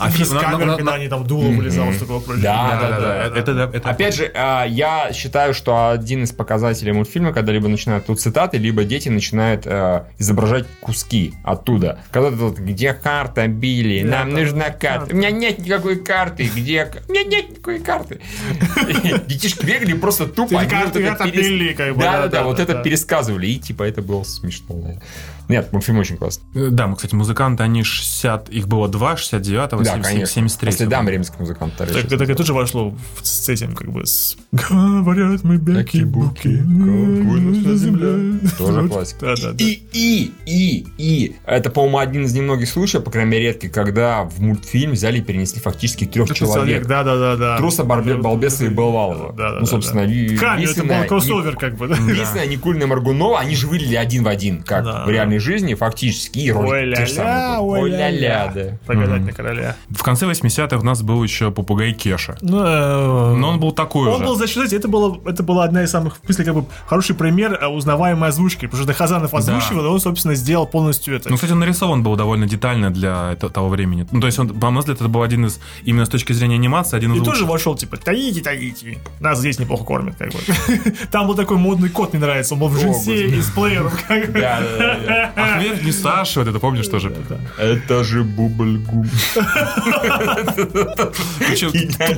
а 0.00 0.08
на- 0.08 0.34
на- 0.34 0.40
камер, 0.40 0.76
когда 0.76 0.94
они 0.94 1.08
там 1.08 1.26
дуло 1.26 1.48
вылезало, 1.48 1.92
что 1.92 2.00
такое 2.02 2.20
прочее. 2.20 2.42
Да, 2.42 2.78
Да, 2.80 2.88
да, 2.90 3.00
да. 3.00 3.24
Это, 3.38 3.50
это- 3.52 3.70
это- 3.74 3.88
Опять 3.90 4.14
же, 4.14 4.30
а, 4.34 4.64
я 4.64 5.12
считаю, 5.12 5.54
что 5.54 5.90
один 5.90 6.24
из 6.24 6.32
показателей 6.32 6.92
мультфильма, 6.92 7.32
когда 7.32 7.52
либо 7.52 7.68
начинают 7.68 8.06
тут 8.06 8.20
цитаты, 8.20 8.58
либо 8.58 8.84
дети 8.84 9.08
начинают 9.08 9.62
э, 9.66 10.02
изображать 10.18 10.66
куски 10.80 11.34
оттуда. 11.44 12.00
Когда 12.10 12.30
тут, 12.30 12.58
где 12.58 12.92
карта, 12.92 13.46
Билли, 13.48 14.02
Да, 14.02 14.20
нам 14.24 14.34
да, 14.34 14.40
нужна 14.40 14.58
да, 14.66 14.70
карта. 14.70 14.78
карта. 15.00 15.14
У 15.14 15.18
меня 15.18 15.27
нет 15.30 15.58
никакой 15.58 15.96
карты, 15.96 16.50
где... 16.54 16.90
У 17.08 17.12
меня 17.12 17.24
нет 17.24 17.50
никакой 17.50 17.80
карты. 17.80 18.20
Детишки 19.26 19.64
бегали 19.64 19.94
просто 19.94 20.26
тупо. 20.26 20.64
Карты, 20.64 21.02
это 21.02 21.30
Билли, 21.30 21.74
как 21.74 21.94
бы, 21.94 22.02
Да, 22.02 22.12
да, 22.12 22.18
да, 22.18 22.28
да, 22.28 22.38
да, 22.38 22.44
вот 22.44 22.60
это 22.60 22.82
пересказывали, 22.82 23.46
и 23.46 23.58
типа 23.58 23.82
это 23.84 24.02
было 24.02 24.22
смешно. 24.24 25.00
Да. 25.48 25.54
Нет, 25.54 25.72
мультфильм 25.72 25.98
очень 25.98 26.16
классный. 26.16 26.44
Э, 26.54 26.68
Да, 26.70 26.86
мы, 26.86 26.96
кстати, 26.96 27.14
музыканты, 27.14 27.62
они 27.62 27.82
60... 27.82 28.48
Их 28.50 28.68
было 28.68 28.88
два, 28.88 29.14
69-го, 29.14 29.78
Да, 29.82 29.92
70, 29.92 30.02
конечно. 30.02 30.26
73 30.26 30.70
По 30.70 30.76
следам 30.76 31.08
римских 31.08 31.38
музыкантов. 31.40 31.90
Так, 31.90 32.08
так 32.08 32.20
это 32.20 32.34
тоже 32.34 32.52
вошло 32.54 32.94
с 33.22 33.48
этим, 33.48 33.74
как 33.74 33.90
бы, 33.90 34.06
с... 34.06 34.36
Говорят 34.52 35.44
мы 35.44 35.56
бяки-буки, 35.56 36.48
наша 36.48 37.76
земля. 37.76 38.38
Тоже 38.58 38.88
классика. 38.88 39.26
Да, 39.26 39.34
да, 39.36 39.52
да. 39.52 39.64
И, 39.64 39.82
и, 39.92 40.32
и, 40.46 40.86
и. 40.98 41.36
Это, 41.46 41.70
по-моему, 41.70 41.98
один 41.98 42.24
из 42.24 42.34
немногих 42.34 42.68
случаев, 42.68 43.04
по 43.04 43.10
крайней 43.10 43.30
мере, 43.30 43.44
редкий, 43.48 43.68
когда 43.68 44.24
в 44.24 44.40
мультфильм 44.40 44.92
взяли 44.92 45.18
и 45.18 45.22
перенесли 45.22 45.60
фактически 45.60 46.04
трех 46.06 46.32
человек. 46.34 46.86
Да, 46.86 47.02
да, 47.04 47.16
да, 47.16 47.36
да. 47.36 47.56
Труса, 47.56 47.84
Балбеса 47.84 48.64
и 48.66 48.68
Белвалова. 48.68 49.32
Да, 49.32 49.52
да, 49.52 49.60
ну, 49.60 49.66
собственно, 49.66 50.02
Ви- 50.02 50.36
Камень, 50.36 50.68
это 50.68 50.84
был 50.84 51.04
кроссовер, 51.06 51.56
как 51.56 51.76
бы, 51.76 51.88
да. 51.88 51.94
Висина, 51.96 52.46
Никулина, 52.46 52.86
Маргунова, 52.86 53.38
они 53.38 53.54
же 53.54 53.66
выглядели 53.66 53.96
один 53.96 54.24
в 54.24 54.28
один, 54.28 54.62
как 54.62 54.84
Да. 54.84 55.04
в 55.04 55.10
реальной 55.10 55.37
жизни, 55.38 55.74
фактически, 55.74 56.38
и 56.38 56.50
Ой-ля-ля, 56.52 56.96
те 56.96 57.06
же 57.06 57.12
самые 57.14 57.58
были. 57.58 57.80
ой-ля-ля. 57.82 58.08
Ой-ля-ля, 58.08 58.52
да. 58.54 58.78
Погадать 58.86 59.22
на 59.22 59.32
короля. 59.32 59.76
В 59.90 60.02
конце 60.02 60.26
80-х 60.26 60.76
у 60.78 60.82
нас 60.84 61.02
был 61.02 61.22
еще 61.22 61.50
попугай 61.50 61.92
Кеша. 61.92 62.36
Ну, 62.40 62.58
Но 63.36 63.48
он 63.50 63.60
был 63.60 63.72
такой 63.72 64.08
Он 64.08 64.18
же. 64.18 64.24
был, 64.24 64.34
значит, 64.36 64.72
это, 64.72 64.88
было, 64.88 65.18
это 65.26 65.42
была 65.42 65.64
одна 65.64 65.82
из 65.82 65.90
самых, 65.90 66.16
в 66.22 66.24
смысле, 66.24 66.44
как 66.44 66.54
бы, 66.54 66.64
хороший 66.86 67.14
пример 67.16 67.58
узнаваемой 67.68 68.28
озвучки, 68.30 68.66
потому 68.66 68.84
что 68.84 68.92
Хазанов 68.92 69.34
озвучивал, 69.34 69.84
и 69.84 69.88
он, 69.88 70.00
собственно, 70.00 70.34
сделал 70.34 70.66
полностью 70.66 71.16
это. 71.16 71.28
Ну, 71.30 71.36
кстати, 71.36 71.52
он 71.52 71.58
нарисован 71.60 72.02
был 72.02 72.16
довольно 72.16 72.46
детально 72.46 72.90
для 72.90 73.34
того 73.36 73.68
времени. 73.68 74.06
Ну, 74.10 74.20
то 74.20 74.26
есть, 74.26 74.38
он, 74.38 74.48
по 74.48 74.66
моему 74.66 74.80
взгляду, 74.80 75.00
это 75.04 75.08
был 75.08 75.22
один 75.22 75.46
из, 75.46 75.60
именно 75.84 76.04
с 76.04 76.08
точки 76.08 76.32
зрения 76.32 76.54
анимации, 76.56 76.96
один 76.96 77.12
из 77.14 77.22
и 77.22 77.24
тоже 77.24 77.44
вошел, 77.44 77.74
типа, 77.74 77.96
таите, 77.96 78.40
таите. 78.42 78.98
Нас 79.20 79.38
здесь 79.38 79.58
неплохо 79.58 79.84
кормят, 79.84 80.16
как 80.16 80.32
бы. 80.32 80.38
Там 81.10 81.26
был 81.26 81.34
такой 81.34 81.56
модный 81.56 81.88
кот, 81.88 82.12
мне 82.12 82.20
нравится. 82.22 82.54
Он 82.54 82.60
был 82.60 82.68
в 82.68 82.78
джинсе 82.80 83.26
и 83.26 83.40
с 83.40 83.50
плеером. 83.50 83.90
Да, 84.08 84.60
да, 84.60 84.60
да, 84.78 84.96
да. 85.06 85.27
Ах, 85.36 85.62
верь, 85.62 85.82
не 85.84 85.92
Саша, 85.92 86.40
вот 86.40 86.48
это 86.48 86.58
помнишь 86.58 86.88
тоже? 86.88 87.12
Это 87.58 88.04
же 88.04 88.24
бубльгум. 88.24 89.08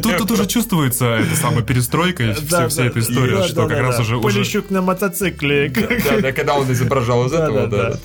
Тут, 0.03 0.31
уже 0.31 0.47
чувствуется 0.47 1.07
эта 1.07 1.37
самая 1.37 1.63
перестройка 1.63 2.25
и 2.25 2.33
вся, 2.35 2.85
эта 2.85 3.01
история, 3.01 3.43
что 3.45 3.67
как 3.67 3.79
раз 3.79 4.01
уже... 4.01 4.19
Полищук 4.21 4.71
на 4.71 4.83
мотоцикле. 4.83 5.71
Да, 5.71 6.21
да, 6.21 6.33
когда 6.33 6.55
он 6.55 6.71
изображал 6.73 7.27
из 7.27 7.33
этого, 7.33 7.67
да. 7.67 7.99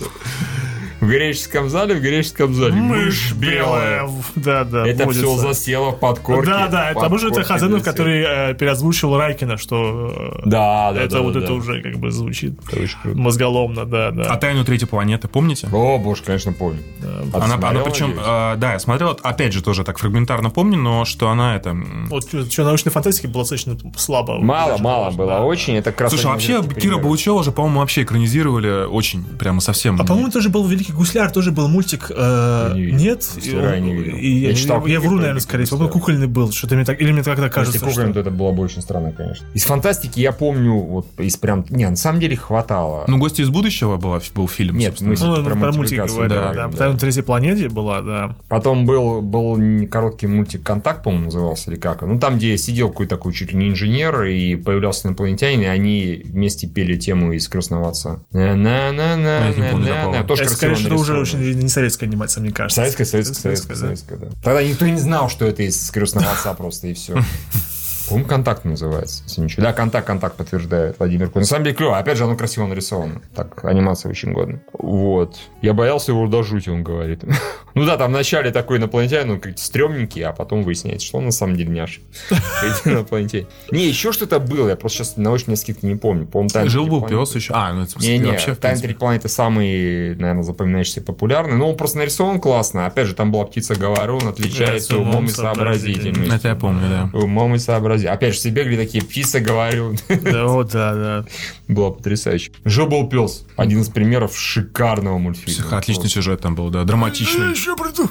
В 1.00 1.08
греческом 1.08 1.70
зале, 1.70 1.96
в 1.96 2.02
греческом 2.02 2.54
зале. 2.54 2.74
Мышь 2.74 3.34
белая. 3.34 4.10
Да, 4.36 4.64
да. 4.64 4.88
Это 4.88 5.06
водится. 5.06 5.26
все 5.26 5.38
засело 5.38 5.92
в 5.92 6.00
подкорке. 6.00 6.50
Да, 6.50 6.68
да, 6.68 6.92
это 6.92 7.10
может 7.10 7.32
это 7.32 7.42
Подкорке 7.42 7.54
Хазанов, 7.54 7.84
который 7.84 8.24
э, 8.26 8.54
переозвучил 8.56 9.18
Райкина, 9.18 9.58
что 9.58 10.14
э, 10.38 10.42
Да, 10.46 10.92
да, 10.94 11.02
это 11.02 11.16
да, 11.16 11.22
вот 11.22 11.34
да, 11.34 11.40
это 11.40 11.48
да. 11.50 11.54
уже 11.54 11.82
как 11.82 11.98
бы 11.98 12.12
звучит 12.12 12.60
Это 12.72 12.88
мозголомно, 13.18 13.86
да, 13.86 14.12
да. 14.12 14.24
А 14.24 14.38
«Тайну 14.38 14.64
третьей 14.64 14.88
планеты» 14.88 15.28
помните? 15.28 15.68
О, 15.72 15.98
боже, 15.98 16.24
конечно, 16.24 16.54
помню. 16.54 16.80
А 17.02 17.40
ты 17.40 17.54
Она, 17.54 17.70
она 17.70 17.82
причем, 17.82 18.14
э, 18.18 18.56
да, 18.58 18.74
я 18.74 18.80
смотрел, 18.80 19.18
опять 19.22 19.54
же, 19.54 19.62
тоже 19.62 19.84
так 19.84 19.98
фрагментарно 19.98 20.50
помню, 20.50 20.78
но 20.78 21.06
что 21.06 21.30
она 21.30 21.56
это... 21.56 21.76
Вот 22.10 22.28
что 22.52 22.64
научной 22.64 22.92
фантастики 22.92 23.28
было 23.28 23.44
достаточно 23.44 23.78
слабо. 23.98 24.40
Мало, 24.40 24.72
Даже 24.72 24.84
мало 24.84 25.12
было 25.12 25.28
да. 25.28 25.44
очень. 25.44 25.76
Это 25.76 25.94
раз 25.98 26.12
Слушай, 26.12 26.34
один 26.34 26.62
вообще 26.62 26.80
Кира. 26.80 26.98
Булычева 26.98 27.44
же, 27.44 27.52
по-моему, 27.52 27.80
вообще 27.80 28.04
экранизировали 28.04 28.86
очень, 28.86 29.24
прямо 29.24 29.62
совсем. 29.62 30.00
А 30.00 30.06
по-моему, 30.06 30.32
тоже 30.32 30.50
был 30.50 30.66
Великий 30.66 30.85
Гусляр, 30.94 31.32
тоже 31.32 31.52
был 31.52 31.68
мультик. 31.68 32.12
э, 32.16 32.68
Я 32.70 32.74
не 32.76 32.82
видел. 32.84 32.98
Нет? 33.00 33.32
Гусляра 33.36 33.74
я 33.76 33.80
не 33.80 33.94
видел. 33.96 34.16
И 34.18 34.28
я, 34.30 34.50
Я 34.50 34.56
читал 34.56 34.78
я 34.80 34.84
книги 34.84 34.98
вру, 34.98 35.10
про 35.10 35.22
наверное, 35.22 35.42
скорее 35.42 35.66
всего. 35.66 35.88
Кукольный 35.88 36.28
был. 36.28 36.52
Что-то 36.52 36.76
мне 36.76 36.86
так, 36.86 37.02
или 37.02 37.12
мне 37.12 37.24
тогда 37.24 37.50
кажется, 37.50 37.78
Если 37.78 37.86
что... 37.86 37.96
кукольный, 37.96 38.14
то 38.14 38.20
это 38.20 38.32
было 38.32 38.52
бы 38.52 38.64
очень 38.64 38.82
странно, 38.82 39.12
конечно. 39.12 39.46
Из 39.54 39.64
фантастики 39.64 40.20
я 40.20 40.32
помню, 40.32 40.74
вот 40.76 41.08
из 41.20 41.38
прям... 41.38 41.66
Не, 41.70 41.90
на 41.90 41.96
самом 41.96 42.20
деле 42.20 42.36
хватало. 42.36 43.06
Ну, 43.08 43.18
«Гости 43.18 43.42
из 43.42 43.50
будущего» 43.50 43.98
была, 43.98 44.20
был 44.34 44.48
фильм, 44.48 44.78
Нет, 44.78 44.98
собственно. 45.00 45.12
мы 45.32 45.38
Ну, 45.40 45.44
Про 45.44 45.56
про, 45.56 45.56
мультик 45.56 45.78
мультипликацию, 45.78 46.16
говорю, 46.18 46.34
да, 46.36 46.54
да. 46.54 46.68
да. 46.68 46.78
Там 46.78 46.94
на 46.94 46.98
третьей 47.00 47.24
планете 47.24 47.70
была, 47.70 48.02
да. 48.02 48.36
Потом 48.50 48.86
был, 48.86 49.22
был 49.22 49.60
короткий 49.90 50.28
мультик 50.28 50.64
«Контакт», 50.64 51.04
по-моему, 51.04 51.26
назывался, 51.26 51.72
или 51.72 51.80
как. 51.80 52.02
Ну, 52.02 52.20
там, 52.20 52.38
где 52.38 52.58
сидел 52.58 52.90
какой-то 52.90 53.16
такой 53.16 53.34
чуть 53.34 53.52
ли 53.52 53.58
не 53.58 53.70
инженер, 53.70 54.24
и 54.24 54.56
появлялся 54.56 55.08
инопланетянин, 55.08 55.62
и 55.62 55.66
они 55.66 56.22
вместе 56.26 56.68
пели 56.68 56.98
тему 56.98 57.32
из 57.34 57.48
«Крестного 57.48 57.90
отца». 57.90 58.20
На-на-на-на, 58.32 59.48
Я 59.48 59.48
не 59.50 59.72
помню 59.72 59.88
такого. 59.88 60.12
на-на-на. 60.12 60.24
Тоже 60.28 60.44
это, 60.44 60.54
что 60.76 60.88
это 60.88 60.96
уже 60.96 61.18
очень 61.18 61.40
не 61.54 61.70
советская 61.70 62.08
анимация, 62.10 62.42
мне 62.42 62.52
кажется. 62.52 62.82
Советская, 62.82 63.06
советская, 63.06 63.42
советская, 63.42 63.78
советская, 63.78 64.18
да. 64.18 64.28
Тогда 64.44 64.64
никто 64.64 64.86
не 64.88 65.00
знал, 65.00 65.30
что 65.30 65.46
это 65.46 65.64
из 65.64 65.90
«Крестного 65.92 66.32
отца» 66.32 66.54
просто, 66.54 66.88
и 66.88 66.94
все. 66.94 67.16
По-моему, 68.08 68.28
контакт 68.28 68.66
называется, 68.66 69.24
если 69.26 69.42
ничего. 69.42 69.64
Да, 69.64 69.74
контакт, 69.74 70.08
контакт 70.08 70.36
подтверждает 70.36 70.98
Владимир 71.00 71.30
Кун. 71.30 71.42
На 71.42 71.46
самом 71.46 71.66
деле 71.66 71.76
клево. 71.76 71.98
Опять 71.98 72.18
же, 72.18 72.24
оно 72.24 72.36
красиво 72.36 72.66
нарисовано. 72.66 73.22
Так, 73.36 73.64
анимация 73.66 74.10
очень 74.10 74.34
годная. 74.34 74.62
Вот. 74.74 75.38
Я 75.62 75.74
боялся 75.74 76.12
его 76.12 76.28
до 76.28 76.44
жути, 76.44 76.70
он 76.70 76.84
говорит. 76.84 77.24
Ну 77.76 77.86
да, 77.86 77.98
там 77.98 78.12
вначале 78.12 78.52
такой 78.52 78.78
инопланетянин, 78.78 79.32
он 79.32 79.40
как-то 79.42 79.62
стрёмненький, 79.62 80.24
а 80.24 80.32
потом 80.32 80.64
выясняется, 80.64 81.06
что 81.06 81.18
он 81.18 81.26
на 81.26 81.32
самом 81.32 81.58
деле 81.58 81.72
няш. 81.72 82.00
Инопланетянин. 82.86 83.48
Не, 83.70 83.86
еще 83.86 84.14
что-то 84.14 84.40
было, 84.40 84.70
я 84.70 84.78
просто 84.78 85.00
сейчас 85.00 85.18
на 85.18 85.30
очень 85.30 85.54
скидки 85.58 85.86
не 85.86 85.96
помню. 85.96 86.26
По-моему, 86.26 86.52
«Тайны 86.52 86.70
Жил 86.70 86.88
был 86.88 87.02
пес 87.02 87.10
планеты». 87.10 87.38
еще. 87.38 87.54
А, 87.54 87.74
ну 87.74 87.82
это 87.84 88.00
Не-не, 88.00 88.32
вообще, 88.32 88.56
принципе. 88.66 88.88
Третьей 88.88 89.00
планеты 89.00 89.30
самый, 89.30 90.16
наверное, 90.16 90.44
запоминающийся 90.44 91.02
популярный. 91.02 91.56
Но 91.56 91.70
он 91.70 91.78
просто 91.78 91.98
нарисован 91.98 92.40
классно. 92.40 92.86
Опять 92.86 93.08
же, 93.08 93.16
там 93.16 93.32
была 93.32 93.46
птица 93.46 93.76
Говорун, 93.76 94.28
отличается 94.28 94.98
умом 94.98 95.26
и 95.26 95.30
сообразительностью. 95.30 96.34
Это 96.34 96.48
я 96.50 96.56
помню, 96.56 96.82
да. 96.90 97.18
Умом 97.18 97.56
и 97.56 97.58
сообразительностью. 97.58 97.95
Опять 98.04 98.34
же, 98.34 98.40
все 98.40 98.50
бегали 98.50 98.76
такие, 98.78 99.04
птица 99.04 99.40
Говорун. 99.40 99.98
Да, 100.10 100.46
вот, 100.46 100.72
да, 100.72 100.94
да. 100.94 101.26
Было 101.68 101.92
потрясающе. 101.92 102.52
Жил 102.66 102.88
был 102.88 103.08
пес. 103.10 103.46
Один 103.58 103.82
из 103.82 103.90
примеров 103.90 104.38
шикарного 104.38 105.18
мультфильма. 105.18 105.78
Отличный 105.78 106.10
сюжет 106.10 106.42
там 106.42 106.56
был, 106.56 106.70
да, 106.70 106.84
драматичный. 106.84 107.52
еще 107.52 107.76
приду. 107.76 108.10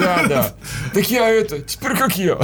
Да, 0.00 0.26
да. 0.28 0.54
Так 0.94 1.10
я 1.10 1.28
это, 1.28 1.60
теперь 1.60 1.96
как 1.96 2.16
я. 2.16 2.36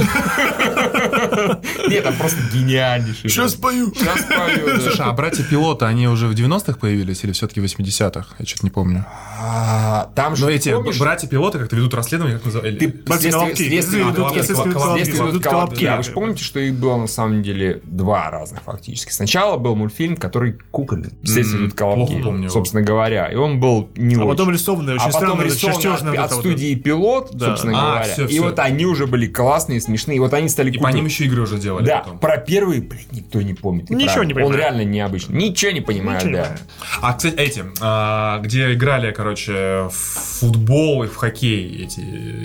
Нет, 1.89 2.03
там 2.03 2.15
просто 2.15 2.39
гениальнейший. 2.53 3.29
Сейчас 3.29 3.55
пою. 3.55 3.93
Сейчас 3.93 4.19
пою. 4.23 4.65
да. 4.67 4.79
Слушай, 4.81 5.05
а 5.05 5.11
братья-пилоты, 5.13 5.85
они 5.85 6.07
уже 6.07 6.27
в 6.27 6.31
90-х 6.33 6.77
появились 6.79 7.23
или 7.23 7.31
все-таки 7.31 7.59
в 7.61 7.63
80-х? 7.65 8.27
Я 8.39 8.45
что-то 8.45 8.65
не 8.65 8.69
помню. 8.69 9.05
А, 9.41 10.09
Там 10.15 10.35
же, 10.35 10.45
Но 10.45 10.51
эти 10.51 10.71
помнишь, 10.73 10.97
братья-пилоты 10.99 11.59
как-то 11.59 11.75
ведут 11.75 11.93
расследование, 11.93 12.37
как 12.37 12.45
называли? 12.45 12.77
Ты 12.77 12.87
Братья 12.87 13.31
следствие- 13.31 14.05
ведут 14.05 15.43
Колобки. 15.43 15.43
Колобки. 15.43 15.85
Вы 15.97 16.03
же 16.03 16.11
помните, 16.11 16.43
что 16.43 16.59
и 16.59 16.71
было 16.83 16.97
на 16.97 17.07
самом 17.07 17.41
деле 17.43 17.81
два 17.83 18.29
разных 18.29 18.61
фактически. 18.63 19.11
Сначала 19.11 19.57
был 19.57 19.75
мультфильм, 19.75 20.17
который 20.17 20.57
кукольный. 20.71 21.09
Естественно, 21.21 21.59
М, 21.61 21.65
идут 21.67 21.77
колобки, 21.77 22.47
собственно 22.49 22.83
говоря. 22.83 23.27
И 23.27 23.35
он 23.35 23.59
был 23.59 23.89
не 23.95 24.15
А 24.15 24.19
очень. 24.19 24.27
потом 24.29 24.49
рисованный, 24.51 24.93
очень 24.95 25.03
а 25.05 25.11
потом 25.11 25.21
странный, 25.29 25.45
рисован 25.45 25.75
чертежный 25.81 26.17
от, 26.17 26.31
от 26.31 26.39
студии 26.39 26.75
пилот, 26.75 27.29
Да. 27.33 27.47
собственно 27.47 27.73
А, 27.77 27.85
говоря. 27.95 28.13
всё, 28.13 28.23
и 28.25 28.27
всё. 28.27 28.43
вот 28.43 28.59
они 28.59 28.85
уже 28.85 29.07
были 29.07 29.27
классные, 29.27 29.81
смешные. 29.81 30.17
И 30.17 30.19
вот 30.19 30.33
они 30.33 30.49
стали 30.49 30.69
И 30.69 30.73
по 30.73 30.77
кукольными. 30.79 30.99
ним 31.01 31.05
еще 31.07 31.25
игры 31.25 31.41
уже 31.43 31.57
делали 31.57 31.85
Да, 31.85 31.99
потом. 31.99 32.19
про 32.19 32.37
первый, 32.37 32.81
блин, 32.81 33.01
никто 33.11 33.41
не 33.41 33.53
помнит. 33.53 33.89
И 33.89 33.95
Ничего 33.95 34.13
правда. 34.13 34.27
не 34.27 34.33
понимаю. 34.33 34.53
Он 34.53 34.59
реально 34.59 34.81
необычный. 34.83 35.35
Ничего 35.37 35.71
не 35.71 35.81
понимаю, 35.81 36.17
Ничего 36.17 36.29
не 36.31 36.35
да. 36.37 36.43
понимаю. 36.43 36.59
А, 37.01 37.13
кстати, 37.13 37.35
эти, 37.35 37.63
а, 37.81 38.39
где 38.39 38.73
играли, 38.73 39.11
короче, 39.11 39.87
в 39.89 39.93
футбол 40.39 41.03
и 41.03 41.07
в 41.07 41.15
хоккей 41.15 41.83
эти 41.85 42.01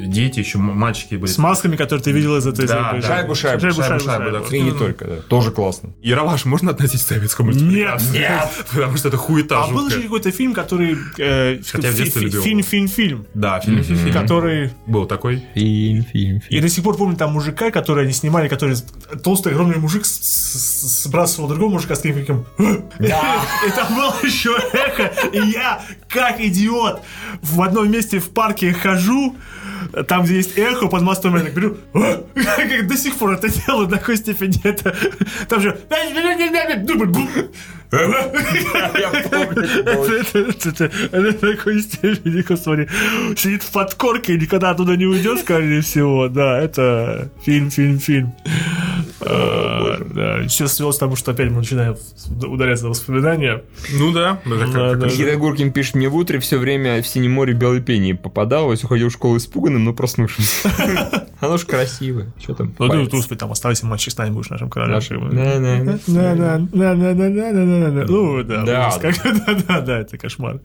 дети, 0.07 0.39
еще 0.41 0.59
мальчики 0.59 1.17
были. 1.17 1.31
С 1.31 1.39
масками, 1.39 1.77
которые 1.77 2.03
ты 2.03 2.13
видел 2.13 2.37
из 2.37 2.47
этой... 2.47 2.67
Да, 2.67 2.93
да. 2.93 3.03
Шайбу, 3.03 3.35
шайбу, 3.35 3.35
шайбу, 3.35 3.61
шайбу, 3.61 3.83
шайбу, 3.83 4.05
шайбу, 4.05 4.25
шайбу. 4.25 4.28
Да. 4.33 4.57
И 4.57 4.61
не 4.61 4.73
только, 4.73 5.05
да. 5.05 5.17
Тоже 5.29 5.51
классно. 5.51 5.91
Яроваш 6.03 6.45
можно 6.45 6.71
относить 6.71 7.03
к 7.03 7.07
советскому 7.09 7.53
Нет. 7.53 8.01
Нет. 8.13 8.49
Потому 8.73 8.97
что 8.97 9.09
это 9.09 9.17
хуета 9.17 9.65
А 9.65 9.69
был 9.69 9.91
же 9.91 10.03
какой-то 10.03 10.31
фильм, 10.31 10.55
который... 10.55 10.97
э, 11.19 11.61
Хотя 11.71 11.91
в 11.91 11.95
детстве 11.95 12.23
любил. 12.23 12.43
Фильм, 12.43 12.63
фильм, 12.63 12.89
фильм. 12.89 13.27
Да, 13.35 13.61
фильм, 13.61 13.83
фильм, 13.83 13.99
фильм. 13.99 14.13
Который... 14.13 14.73
Был 14.87 15.07
такой. 15.07 15.45
Фильм, 15.55 16.05
фильм, 16.05 16.43
Я 16.49 16.61
до 16.63 16.69
сих 16.69 16.85
пор 16.85 16.97
помню 16.97 17.17
там 17.17 17.33
мужика, 17.33 17.71
который 17.71 18.05
они 18.05 18.13
снимали, 18.13 18.49
который 18.49 18.77
толстый 19.23 19.53
огромный 19.53 19.77
мужик 19.77 20.05
сбрасывал 20.05 21.49
другого 21.49 21.71
мужика 21.73 21.95
с 21.95 22.01
криком 22.01 22.47
Да. 22.99 23.45
И 23.67 23.71
там 23.71 23.95
было 23.95 24.15
еще 24.23 24.57
эхо, 24.73 25.13
и 25.33 25.39
я, 25.51 25.81
как 26.09 26.41
идиот, 26.41 27.03
в 27.43 27.63
одном 27.63 27.91
месте 27.91 28.19
в 28.19 28.31
парке 28.31 28.73
хожу, 28.73 29.37
там, 30.07 30.25
где 30.25 30.37
есть 30.37 30.57
эхо, 30.59 30.89
под 30.89 31.03
мостом 31.03 31.37
я 31.37 31.43
так 31.43 31.55
беру, 31.55 31.77
как 31.93 32.87
до 32.87 32.97
сих 32.97 33.17
пор 33.17 33.35
это 33.35 33.49
делаю, 33.49 33.87
до 33.87 33.97
такой 33.97 34.17
степени 34.17 34.61
это... 34.65 34.95
Там 35.49 35.61
же... 35.61 35.79
Я 37.91 39.25
помню. 39.31 39.65
это 41.13 41.33
такой 41.33 41.81
степени, 41.81 42.43
господи, 42.43 42.89
сидит 43.37 43.63
в 43.63 43.73
подкорке 43.73 44.35
и 44.35 44.39
никогда 44.39 44.71
оттуда 44.71 44.97
не 44.97 45.07
уйдет, 45.07 45.41
скорее 45.41 45.81
всего, 45.81 46.29
да, 46.29 46.61
это 46.61 47.31
фильм, 47.45 47.71
фильм, 47.71 47.99
фильм. 47.99 48.35
А, 49.21 49.99
Да, 50.15 50.49
сейчас 50.49 50.75
свелось 50.75 50.97
к 50.97 51.01
тому, 51.01 51.17
что 51.17 51.31
опять 51.33 51.51
мы 51.51 51.59
начинаем 51.59 51.97
ударяться 52.47 52.87
в 52.87 52.91
воспоминания. 52.91 53.63
Ну 53.93 54.13
да. 54.13 54.41
Да, 54.45 54.95
да. 54.95 55.07
Никита 55.07 55.37
Гуркин 55.37 55.73
пишет, 55.73 55.95
мне 55.95 56.09
в 56.09 56.17
утре 56.17 56.39
все 56.41 56.59
время 56.59 57.03
в 57.03 57.07
синем 57.07 57.33
море 57.33 57.55
белой 57.55 57.81
пении 57.81 58.13
попадалось, 58.13 58.85
уходил 58.85 59.09
в 59.09 59.13
школу 59.13 59.37
испуганным, 59.39 59.85
но 59.85 59.93
проснувшимся. 59.93 60.71
Оно 61.41 61.57
ж 61.57 61.65
красивое. 61.65 62.33
Что 62.43 62.55
там? 62.55 62.75
Ну, 62.79 63.07
ты, 63.07 63.37
там 63.37 63.53
оставайся, 63.53 63.87
мальчик, 63.87 64.13
стань, 64.13 64.33
будешь 64.33 64.51
нашим 64.51 64.69
королем. 64.71 64.95
Ну, 67.87 68.43
да, 68.43 68.63
Да. 68.65 68.89
ужас 68.89 68.99
как- 69.01 69.47
да-да-да, 69.47 69.99
это 70.01 70.19
кошмар. 70.19 70.61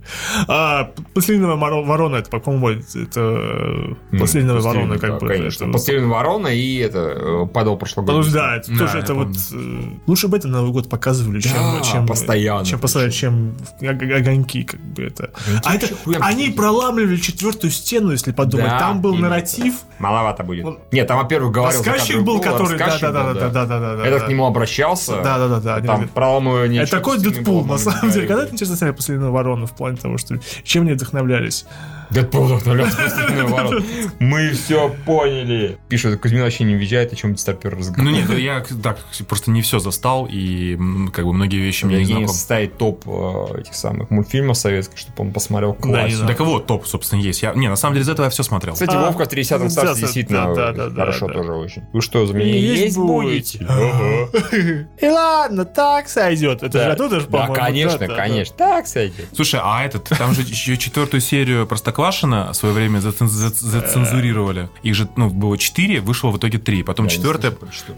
А 0.47 0.91
последнего 1.13 1.55
ворона, 1.55 2.17
это, 2.17 2.29
по-моему, 2.29 2.69
это 2.69 3.95
э, 4.11 4.17
последнего 4.19 4.59
ворона, 4.59 4.97
как 4.97 5.19
бы. 5.19 5.27
Конечно. 5.27 5.65
это- 5.65 5.73
Последняя 5.73 6.07
ворона 6.07 6.47
и 6.47 6.77
это 6.77 6.99
э, 6.99 7.45
падал 7.53 7.77
прошлогодний. 7.77 8.23
Потому 8.23 8.23
что, 8.23 8.33
да, 8.39 8.55
это 8.57 8.71
Да, 8.71 8.77
тоже 8.79 8.97
это 8.99 9.13
вот 9.13 9.29
э, 9.53 9.81
лучше 10.07 10.27
бы 10.27 10.37
это 10.37 10.47
Новый 10.47 10.71
год 10.71 10.89
показывали, 10.89 11.39
чем, 11.39 11.53
Да, 11.53 11.81
чем 11.81 12.07
постоянно 12.07 12.65
чем 12.65 12.79
поставить, 12.79 13.13
чем 13.13 13.55
ог- 13.81 14.01
огоньки, 14.17 14.63
как 14.63 14.79
бы 14.79 15.03
это. 15.03 15.31
А 15.63 15.75
это 15.75 15.87
вообще 15.87 15.95
хуям 16.03 16.23
они 16.23 16.49
проламливали 16.49 17.17
четвертую 17.17 17.71
стену, 17.71 18.11
если 18.11 18.31
подумать. 18.31 18.67
Да, 18.69 18.79
Там 18.79 19.01
был 19.01 19.15
нарратив. 19.15 19.73
Маловато 19.99 20.43
будет. 20.43 20.63
Вот. 20.65 20.79
Нет, 20.91 21.07
там, 21.07 21.17
во-первых, 21.17 21.53
говорил 21.53 21.79
Рассказчик 21.79 22.21
был, 22.21 22.39
который. 22.41 22.77
Да, 22.77 22.97
да, 22.99 23.11
да, 23.11 23.33
да, 23.33 23.49
да, 23.49 23.65
да, 23.65 23.79
да, 23.79 23.95
да. 23.97 24.05
Этот 24.05 24.21
да. 24.21 24.25
к 24.25 24.29
нему 24.29 24.45
обращался. 24.45 25.21
Да, 25.23 25.37
да, 25.37 25.47
да, 25.47 25.59
да. 25.59 25.81
Там 25.81 26.07
проламывание 26.09 26.83
Это 26.83 26.97
чувств 27.03 27.23
Дэдпул, 27.23 27.65
на 27.65 27.77
самом 27.77 28.11
деле. 28.11 28.27
Когда 28.27 28.45
ты 28.45 28.53
интересно 28.53 28.77
сняли 28.77 28.91
последнюю 28.91 29.31
ворону 29.31 29.65
в 29.65 29.71
плане 29.71 29.97
того, 29.97 30.17
что 30.17 30.39
чем 30.63 30.83
они 30.83 30.93
вдохновлялись? 30.93 31.65
Дэдпул 32.13 32.43
ворону. 32.65 33.81
Мы 34.19 34.51
все 34.51 34.89
поняли. 35.05 35.77
Пишут, 35.89 36.19
Кузьмин 36.21 36.43
вообще 36.43 36.63
не 36.63 36.75
въезжает, 36.75 37.11
о 37.13 37.15
чем 37.15 37.35
старпер 37.37 37.73
Ну 37.73 37.79
разговаривает. 37.79 38.29
нет, 38.29 38.39
я 38.39 38.63
так 38.81 38.99
просто 39.27 39.51
не 39.51 39.61
все 39.61 39.79
застал, 39.79 40.27
и 40.29 40.77
как 41.11 41.25
бы 41.25 41.33
многие 41.33 41.57
вещи 41.57 41.85
мне 41.85 41.97
не 41.99 42.05
знакомы. 42.05 42.27
составит 42.27 42.77
топ 42.77 43.03
э, 43.07 43.59
этих 43.61 43.73
самых 43.75 44.09
мультфильмов 44.11 44.57
советских, 44.57 44.97
чтобы 44.97 45.13
он 45.17 45.31
посмотрел 45.33 45.75
Да, 45.83 46.07
знаю. 46.09 46.27
Так 46.27 46.39
вот, 46.41 46.67
топ, 46.67 46.85
собственно, 46.85 47.19
есть. 47.21 47.41
Я, 47.41 47.53
не, 47.53 47.67
на 47.67 47.75
самом 47.75 47.95
деле, 47.95 48.03
из 48.03 48.09
этого 48.09 48.25
я 48.25 48.29
все 48.29 48.43
смотрел. 48.43 48.73
Кстати, 48.73 48.95
А, 48.95 49.05
Вовка 49.07 49.25
в 49.25 49.27
30-м 49.33 49.69
старте 49.69 49.93
да, 49.93 49.99
действительно 49.99 50.55
да, 50.55 50.71
да, 50.71 50.89
да, 50.89 51.01
хорошо 51.01 51.27
да. 51.27 51.33
тоже 51.33 51.53
очень. 51.53 51.81
Вы 51.93 52.01
что, 52.01 52.25
за 52.25 52.33
меня 52.33 52.45
Есть 52.53 52.97
будете? 52.97 53.59
И 55.01 55.07
ладно, 55.07 55.65
так 55.65 56.09
сойдет. 56.09 56.63
Это 56.63 56.77
же 56.79 56.85
Да. 56.85 56.91
оттуда 56.93 57.19
же, 57.19 57.25
Да, 57.27 57.31
по-моему. 57.31 57.55
конечно, 57.55 57.99
да, 57.99 58.07
да, 58.07 58.15
конечно. 58.15 58.55
Так, 58.57 58.87
сойдет. 58.87 59.27
Слушай, 59.35 59.59
а 59.63 59.83
этот, 59.85 60.03
там 60.09 60.33
же 60.33 60.41
еще 60.41 60.77
четвертую 60.77 61.21
серию 61.21 61.65
Простоквашина 62.03 62.51
в 62.51 62.55
свое 62.55 62.73
время 62.75 62.99
зацен- 62.99 63.27
зац- 63.27 63.61
зацензурировали. 63.63 64.69
Их 64.83 64.93
же, 64.95 65.07
ну, 65.15 65.29
было 65.29 65.57
четыре, 65.57 66.01
вышло 66.01 66.31
в 66.31 66.37
итоге 66.37 66.57
три. 66.57 66.83
Потом 66.83 67.07
четвертая... 67.07 67.51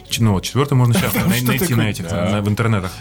Ч- 0.09 0.23
Ну, 0.23 0.33
вот, 0.33 0.43
четвертую 0.43 0.77
можно 0.77 0.93
сейчас 0.93 1.13
най- 1.25 1.41
найти 1.41 1.73
на 1.75 1.89
этих, 1.89 2.05
в 2.41 2.47
интернетах. 2.49 2.91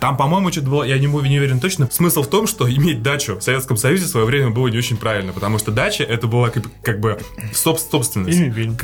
Там, 0.00 0.16
по-моему, 0.16 0.50
что-то 0.52 0.68
было, 0.68 0.82
я 0.84 0.98
не, 0.98 1.06
не 1.06 1.38
уверен 1.38 1.60
точно. 1.60 1.88
Смысл 1.90 2.22
в 2.22 2.28
том, 2.28 2.46
что 2.46 2.70
иметь 2.70 3.02
дачу 3.02 3.36
в 3.38 3.42
Советском 3.42 3.76
Союзе 3.76 4.04
в 4.04 4.08
свое 4.08 4.26
время 4.26 4.50
было 4.50 4.68
не 4.68 4.78
очень 4.78 4.96
правильно, 4.96 5.32
потому 5.32 5.58
что 5.58 5.70
дача 5.70 6.04
это 6.04 6.26
была 6.26 6.50
как, 6.50 6.64
как 6.82 7.00
бы 7.00 7.18
соб- 7.52 7.78
собственность. 7.78 8.38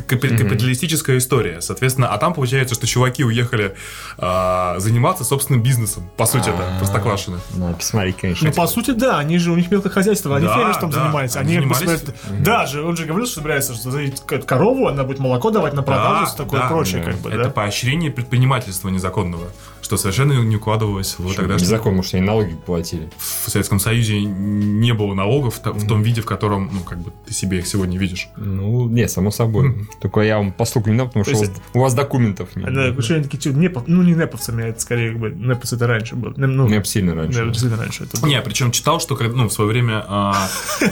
Капиталистическая 0.06 1.18
история. 1.18 1.60
Соответственно, 1.60 2.08
а 2.08 2.18
там 2.18 2.34
получается, 2.34 2.74
что 2.74 2.86
чуваки 2.86 3.24
уехали 3.24 3.74
а, 4.16 4.78
заниматься 4.78 5.24
собственным 5.24 5.62
бизнесом. 5.62 6.08
По 6.16 6.26
сути, 6.26 6.48
это 6.48 6.76
Простоквашино. 6.78 7.40
Надо 7.54 7.74
посмотреть, 7.76 8.16
конечно. 8.16 8.48
Ну, 8.48 8.54
по 8.54 8.66
сути, 8.66 8.92
да, 8.92 9.18
они 9.18 9.38
же, 9.38 9.52
у 9.52 9.56
них 9.56 9.70
мелкое 9.70 9.90
хозяйство, 9.92 10.36
они 10.36 10.46
Да, 10.46 10.54
фермерством 10.56 10.90
да, 10.90 11.02
занимаются. 11.02 11.40
они 11.40 11.56
Они, 11.56 11.66
занимались. 11.66 12.00
посмотрят- 12.02 12.42
Да, 12.42 12.66
же, 12.66 12.82
он 12.82 12.96
же 12.96 13.04
говорил, 13.04 13.26
что 13.26 13.36
собирается 13.36 13.74
что 13.74 14.38
корову, 14.46 14.86
она 14.88 15.04
будет 15.04 15.18
молоко 15.18 15.50
давать 15.50 15.74
на 15.74 15.82
продажу, 15.82 16.36
такое 16.36 16.60
да, 16.60 16.68
прочее, 16.68 17.02
да. 17.04 17.12
как 17.12 17.20
бы, 17.20 17.30
Это 17.30 17.44
да. 17.44 17.50
поощрение 17.50 18.10
предпринимательства 18.10 18.88
незаконного, 18.88 19.48
что 19.88 19.96
совершенно 19.96 20.34
не 20.34 20.56
укладывалось 20.56 21.14
в 21.18 21.34
тогдашний... 21.34 21.64
Незаконно, 21.66 21.82
потому 21.96 22.02
что 22.02 22.16
они 22.18 22.26
налоги 22.26 22.54
платили. 22.66 23.08
В 23.16 23.48
Советском 23.50 23.80
Союзе 23.80 24.20
не 24.20 24.92
было 24.92 25.14
налогов 25.14 25.60
в 25.64 25.86
том 25.86 26.02
виде, 26.02 26.20
в 26.20 26.26
котором, 26.26 26.68
ну, 26.70 26.80
как 26.80 26.98
бы, 26.98 27.10
ты 27.26 27.32
себе 27.32 27.60
их 27.60 27.66
сегодня 27.66 27.98
видишь. 27.98 28.28
Ну, 28.36 28.86
не, 28.86 29.08
само 29.08 29.30
собой. 29.30 29.86
Только 30.02 30.20
я 30.20 30.36
вам 30.36 30.52
постуку 30.52 30.90
не 30.90 30.98
дам, 30.98 31.06
потому 31.08 31.24
То 31.24 31.30
что 31.30 31.38
у 31.38 31.40
вас- 31.46 31.52
у 31.72 31.80
вас 31.80 31.94
документов 31.94 32.54
нет. 32.54 32.74
Да, 32.74 32.88
отношения 32.88 33.22
такие, 33.22 33.38
типа, 33.38 33.56
непов- 33.56 33.84
ну, 33.86 34.02
не 34.02 34.12
неповцами, 34.12 34.64
а 34.64 34.66
это 34.68 34.80
скорее, 34.80 35.12
как 35.12 35.20
бы, 35.20 35.30
непос 35.30 35.72
это 35.72 35.86
раньше 35.86 36.16
было. 36.16 36.34
Не- 36.36 36.46
Ну, 36.46 36.66
Мне 36.68 36.80
б 36.80 36.84
сильно 36.84 37.14
раньше. 37.14 37.38
да, 37.38 37.46
действительно 37.46 37.82
раньше 37.82 38.04
это 38.04 38.20
было. 38.20 38.28
Не, 38.28 38.42
причем 38.42 38.70
читал, 38.72 39.00
что 39.00 39.16
ну, 39.16 39.48
в 39.48 39.52
свое 39.54 39.70
время 39.70 40.04
а, 40.06 40.48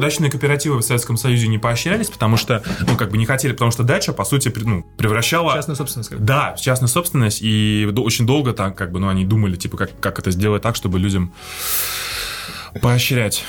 дачные 0.00 0.30
кооперативы 0.30 0.78
в 0.78 0.82
Советском 0.82 1.16
Союзе 1.16 1.48
не 1.48 1.58
поощрялись, 1.58 2.08
потому 2.10 2.36
что, 2.36 2.62
ну, 2.86 2.96
как 2.96 3.10
бы 3.10 3.18
не 3.18 3.26
хотели, 3.26 3.52
потому 3.52 3.72
что 3.72 3.82
дача, 3.82 4.12
по 4.12 4.24
сути, 4.24 4.52
ну, 4.56 4.86
превращала... 4.96 5.54
Частная 5.54 5.74
собственность. 5.76 6.16
Да, 6.18 6.54
частная 6.60 6.88
собственность, 6.88 7.40
и 7.42 7.88
очень 8.04 8.26
долго 8.26 8.52
так, 8.52 8.76
как 8.76 8.92
бы, 8.92 9.00
ну, 9.00 9.08
они 9.08 9.24
думали, 9.24 9.56
типа, 9.56 9.76
как, 9.76 9.98
как 10.00 10.18
это 10.18 10.30
сделать 10.30 10.62
так, 10.62 10.76
чтобы 10.76 10.98
людям 10.98 11.32
поощрять 12.80 13.44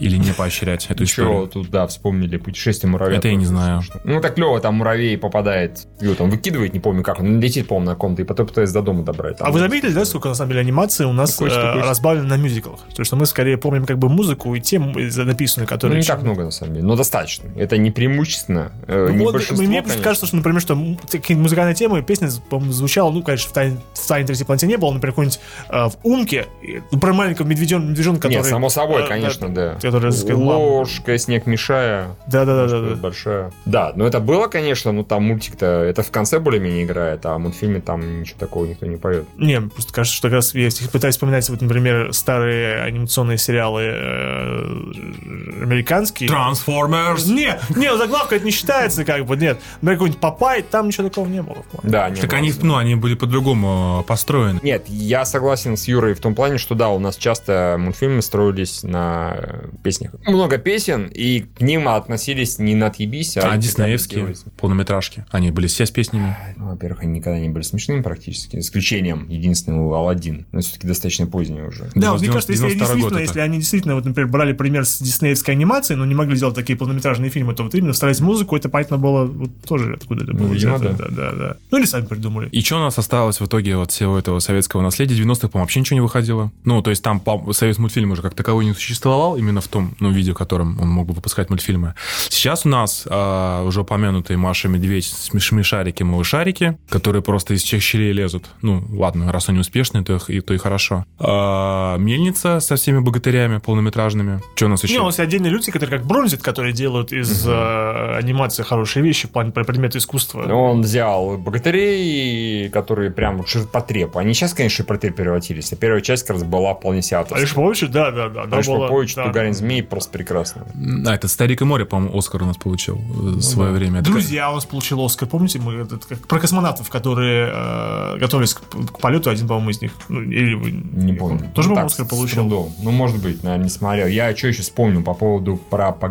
или 0.00 0.16
не 0.16 0.32
поощрять 0.32 0.86
эту 0.88 1.02
Еще 1.02 1.22
историю. 1.22 1.46
тут, 1.48 1.70
да, 1.70 1.86
вспомнили 1.86 2.36
путешествие 2.38 2.90
муравья. 2.90 3.18
Это 3.18 3.28
я 3.28 3.34
не 3.34 3.44
знаю. 3.44 3.82
Ну, 4.04 4.20
так 4.20 4.34
клево, 4.34 4.58
там 4.60 4.76
муравей 4.76 5.16
попадает, 5.18 5.86
его 6.00 6.14
там 6.14 6.30
выкидывает, 6.30 6.72
не 6.72 6.80
помню 6.80 7.02
как, 7.02 7.20
он 7.20 7.40
летит, 7.40 7.68
по-моему, 7.68 7.90
на 7.90 7.96
ком-то, 7.96 8.22
и 8.22 8.24
потом 8.24 8.46
пытается 8.46 8.74
до 8.74 8.82
дома 8.82 9.02
добрать. 9.04 9.36
А 9.40 9.50
вы 9.50 9.58
заметили, 9.58 9.92
да, 9.92 10.04
сколько 10.04 10.28
на 10.28 10.34
самом 10.34 10.50
деле 10.50 10.60
анимации 10.60 11.04
у 11.04 11.12
нас 11.12 11.40
э, 11.40 11.44
разбавлено 11.46 12.26
на 12.28 12.36
мюзиклах? 12.36 12.80
То, 12.94 13.04
что 13.04 13.16
мы 13.16 13.26
скорее 13.26 13.58
помним 13.58 13.84
как 13.84 13.98
бы 13.98 14.08
музыку 14.08 14.54
и 14.54 14.60
тему 14.60 14.98
э, 14.98 15.10
написанную, 15.24 15.66
Ну, 15.66 15.68
которую... 15.68 15.98
не 15.98 16.04
так 16.04 16.22
много, 16.22 16.44
на 16.44 16.50
самом 16.50 16.74
деле, 16.74 16.86
но 16.86 16.96
достаточно. 16.96 17.50
Это 17.56 17.76
не 17.76 17.90
преимущественно, 17.90 18.72
э, 18.86 19.08
Ну, 19.10 19.14
не 19.16 19.32
большинство, 19.32 19.66
мне 19.66 19.82
кажется, 19.82 20.26
что, 20.26 20.36
например, 20.36 20.60
что 20.60 20.78
такие 21.10 21.38
музыкальные 21.38 21.74
темы, 21.74 22.02
песня, 22.02 22.28
по-моему, 22.48 22.72
звучала, 22.72 23.10
ну, 23.10 23.22
конечно, 23.22 23.50
в 23.50 23.52
«Тайне, 23.52 23.78
в 23.94 24.06
тайне 24.06 24.26
третьей 24.26 24.46
планете» 24.46 24.66
не 24.66 24.76
было, 24.76 24.92
например, 24.92 25.12
какой-нибудь 25.12 25.40
в 25.68 25.92
«Умке», 26.02 26.46
ну, 26.90 26.98
про 26.98 27.12
маленького 27.12 27.46
медведен, 27.46 27.90
медвежонка, 27.90 28.22
который... 28.22 28.36
Нет, 28.38 28.46
само 28.46 28.68
собой, 28.70 29.06
конечно, 29.06 29.48
да. 29.48 29.78
Сказать, 29.98 30.36
лампу. 30.36 30.64
Ложка, 30.64 31.18
снег 31.18 31.46
мешая. 31.46 32.16
Да-да-да. 32.26 32.76
Ложка 32.76 32.96
большая. 32.96 33.52
Да, 33.64 33.92
но 33.94 34.06
это 34.06 34.20
было, 34.20 34.46
конечно, 34.46 34.92
но 34.92 35.02
там 35.04 35.24
мультик-то, 35.24 35.66
это 35.66 36.02
в 36.02 36.10
конце 36.10 36.38
более-менее 36.38 36.84
играет, 36.84 37.24
а 37.26 37.34
в 37.36 37.38
мультфильме 37.38 37.80
там 37.80 38.20
ничего 38.20 38.38
такого 38.38 38.66
никто 38.66 38.86
не 38.86 38.96
поет. 38.96 39.26
Не, 39.36 39.60
просто 39.60 39.92
кажется, 39.92 40.16
что 40.16 40.28
как 40.28 40.36
раз 40.36 40.54
я 40.54 40.68
пытаюсь 40.92 41.14
вспоминать, 41.14 41.48
вот, 41.48 41.60
например, 41.60 42.12
старые 42.12 42.82
анимационные 42.82 43.38
сериалы 43.38 43.82
э, 43.84 45.62
американские. 45.62 46.28
Transformers! 46.30 47.30
Не, 47.30 47.58
не, 47.76 47.96
заглавка 47.96 48.36
это 48.36 48.44
не 48.44 48.50
считается, 48.50 49.04
как 49.04 49.26
бы, 49.26 49.36
нет. 49.36 49.58
Например, 49.80 49.96
какой-нибудь 49.98 50.20
Папай, 50.20 50.62
там 50.62 50.88
ничего 50.88 51.08
такого 51.08 51.26
не 51.26 51.42
было. 51.42 51.58
Да, 51.82 52.10
не 52.10 52.20
Так 52.20 52.30
было. 52.30 52.38
они, 52.38 52.52
ну, 52.62 52.76
они 52.76 52.94
были 52.94 53.14
по-другому 53.14 54.04
построены. 54.06 54.60
Нет, 54.62 54.84
я 54.88 55.24
согласен 55.24 55.76
с 55.76 55.88
Юрой 55.88 56.14
в 56.14 56.20
том 56.20 56.34
плане, 56.34 56.58
что 56.58 56.74
да, 56.74 56.88
у 56.90 56.98
нас 56.98 57.16
часто 57.16 57.76
мультфильмы 57.78 58.22
строились 58.22 58.82
на 58.82 59.36
песнях. 59.82 60.12
Много 60.26 60.58
песен, 60.58 61.06
и 61.12 61.40
к 61.40 61.60
ним 61.60 61.88
относились 61.88 62.58
не 62.58 62.74
на 62.74 62.86
отъебись, 62.86 63.36
а... 63.36 63.50
А 63.52 63.56
диснеевские 63.56 64.34
полнометражки, 64.58 65.24
они 65.30 65.50
были 65.50 65.66
все 65.66 65.86
с 65.86 65.90
песнями. 65.90 66.36
Ну, 66.56 66.70
во-первых, 66.70 67.02
они 67.02 67.18
никогда 67.18 67.38
не 67.38 67.48
были 67.48 67.62
смешными 67.62 68.02
практически, 68.02 68.56
исключением 68.58 69.28
единственного 69.28 69.96
Алладин. 69.98 70.46
Но 70.52 70.60
все-таки 70.60 70.86
достаточно 70.86 71.26
поздний 71.26 71.62
уже. 71.62 71.90
Да, 71.94 72.12
вот 72.12 72.20
мне 72.20 72.28
90- 72.28 72.32
кажется, 72.32 72.52
если, 72.52 72.64
92 72.68 72.94
действительно, 72.94 73.18
если 73.20 73.40
они 73.40 73.58
действительно, 73.58 73.94
вот, 73.94 74.04
например, 74.04 74.30
брали 74.30 74.52
пример 74.52 74.84
с 74.84 74.98
диснеевской 75.00 75.54
анимации, 75.54 75.94
но 75.94 76.04
не 76.04 76.14
могли 76.14 76.36
сделать 76.36 76.54
такие 76.54 76.76
полнометражные 76.76 77.30
фильмы, 77.30 77.54
то 77.54 77.62
вот 77.62 77.74
именно 77.74 77.92
вставить 77.92 78.20
музыку, 78.20 78.56
это 78.56 78.68
понятно 78.68 78.98
было 78.98 79.24
вот, 79.26 79.50
тоже 79.66 79.94
откуда 79.94 80.24
это 80.24 80.32
Ну, 80.32 80.38
было. 80.40 80.52
видимо, 80.52 80.76
взято, 80.76 80.94
да. 80.94 81.08
да, 81.08 81.14
да, 81.30 81.32
да. 81.36 81.56
Ну 81.70 81.78
или 81.78 81.86
сами 81.86 82.06
придумали. 82.06 82.48
И 82.50 82.60
что 82.60 82.76
у 82.76 82.80
нас 82.80 82.98
осталось 82.98 83.40
в 83.40 83.46
итоге 83.46 83.76
от 83.76 83.90
всего 83.90 84.18
этого 84.18 84.38
советского 84.40 84.82
наследия? 84.82 85.14
90-х, 85.14 85.48
по-моему, 85.48 85.64
вообще 85.64 85.80
ничего 85.80 85.94
не 85.94 86.00
выходило. 86.02 86.50
Ну, 86.64 86.82
то 86.82 86.90
есть 86.90 87.02
там 87.02 87.20
по- 87.20 87.52
союз 87.52 87.78
мультфильм 87.78 88.10
уже 88.12 88.22
как 88.22 88.34
таковой 88.34 88.64
не 88.64 88.74
существовал, 88.74 89.36
именно 89.36 89.59
в 89.60 89.68
том 89.68 89.94
ну, 90.00 90.10
виде, 90.10 90.32
в 90.32 90.34
котором 90.34 90.78
он 90.80 90.88
мог 90.88 91.06
бы 91.06 91.14
выпускать 91.14 91.50
мультфильмы. 91.50 91.94
Сейчас 92.28 92.66
у 92.66 92.68
нас 92.68 93.06
а, 93.08 93.62
уже 93.64 93.80
упомянутые 93.82 94.36
Маша 94.36 94.68
и 94.68 94.70
Медведь, 94.70 95.04
смеш- 95.04 95.40
смешарики, 95.40 96.02
малышарики, 96.02 96.78
которые 96.88 97.22
просто 97.22 97.54
из 97.54 97.62
всех 97.62 97.82
щелей 97.82 98.12
лезут. 98.12 98.46
Ну, 98.62 98.82
ладно, 98.90 99.32
раз 99.32 99.48
они 99.48 99.58
успешные, 99.58 100.04
то, 100.04 100.14
их- 100.16 100.30
и- 100.30 100.40
то 100.40 100.54
и 100.54 100.58
хорошо. 100.58 101.04
А, 101.18 101.96
Мельница 101.98 102.60
со 102.60 102.76
всеми 102.76 103.00
богатырями 103.00 103.58
полнометражными. 103.58 104.40
Что 104.54 104.66
у 104.66 104.68
нас 104.68 104.82
еще? 104.84 104.94
Не, 104.94 105.00
у 105.00 105.04
нас 105.04 105.18
отдельные 105.18 105.50
люди, 105.50 105.70
которые 105.70 105.98
как 105.98 106.06
Бронзит, 106.06 106.42
которые 106.42 106.72
делают 106.72 107.12
из 107.12 107.46
э, 107.46 108.16
анимации 108.16 108.62
хорошие 108.62 109.02
вещи 109.02 109.26
в 109.26 109.30
плане 109.30 109.52
про 109.52 109.64
предметы 109.64 109.98
искусства. 109.98 110.42
Он 110.52 110.82
взял 110.82 111.36
богатырей, 111.38 112.68
которые 112.70 113.10
прям 113.10 113.46
ширпотреб. 113.46 114.16
Они 114.16 114.34
сейчас, 114.34 114.54
конечно, 114.54 114.76
ширпотреб 114.78 115.14
превратились. 115.14 115.72
А 115.72 115.76
первая 115.76 116.00
часть 116.00 116.26
как 116.26 116.36
раз 116.36 116.44
была 116.44 116.74
вполне 116.74 117.02
себе 117.02 117.18
А 117.18 117.38
Лишь 117.38 117.54
Попович, 117.54 117.80
да, 117.90 118.10
да, 118.10 118.28
да. 118.28 118.46
да, 118.46 118.56
Алиш 118.56 118.66
Попович, 118.66 119.14
да. 119.14 119.24
Тугарин 119.26 119.49
Змей 119.52 119.82
просто 119.82 120.10
прекрасно. 120.12 120.66
А, 121.06 121.14
это 121.14 121.28
«Старик 121.28 121.62
и 121.62 121.64
море», 121.64 121.84
по-моему, 121.84 122.16
Оскар 122.18 122.42
у 122.42 122.46
нас 122.46 122.56
получил 122.56 123.00
Ну 123.14 123.32
э, 123.32 123.36
в 123.36 123.42
свое 123.42 123.72
время. 123.72 124.00
Это 124.00 124.10
Друзья 124.10 124.50
у 124.50 124.54
нас 124.54 124.64
получил 124.64 125.04
Оскар. 125.04 125.28
Помните, 125.28 125.58
мы 125.58 125.74
этот, 125.74 126.04
как, 126.04 126.26
про 126.26 126.38
космонавтов, 126.38 126.88
которые 126.90 127.50
э, 127.52 128.18
готовились 128.18 128.54
к, 128.54 128.60
к 128.60 128.98
полету, 129.00 129.30
один, 129.30 129.48
по-моему, 129.48 129.70
из 129.70 129.80
них. 129.82 129.92
Ну, 130.08 130.22
или 130.22 130.54
вы 130.54 130.70
Не 130.70 131.12
помню. 131.12 131.50
Тоже, 131.54 131.68
Ну, 131.68 131.74
по-моему, 131.74 131.86
Оскар 131.86 132.06
получил. 132.06 132.40
трудом. 132.42 132.72
Ну, 132.82 132.90
может 132.90 133.22
быть, 133.22 133.42
наверное, 133.42 133.64
не 133.64 133.70
смотрел. 133.70 134.06
Я 134.06 134.34
что 134.36 134.48
еще 134.48 134.62
вспомню 134.62 135.02
по 135.02 135.14
поводу 135.14 135.56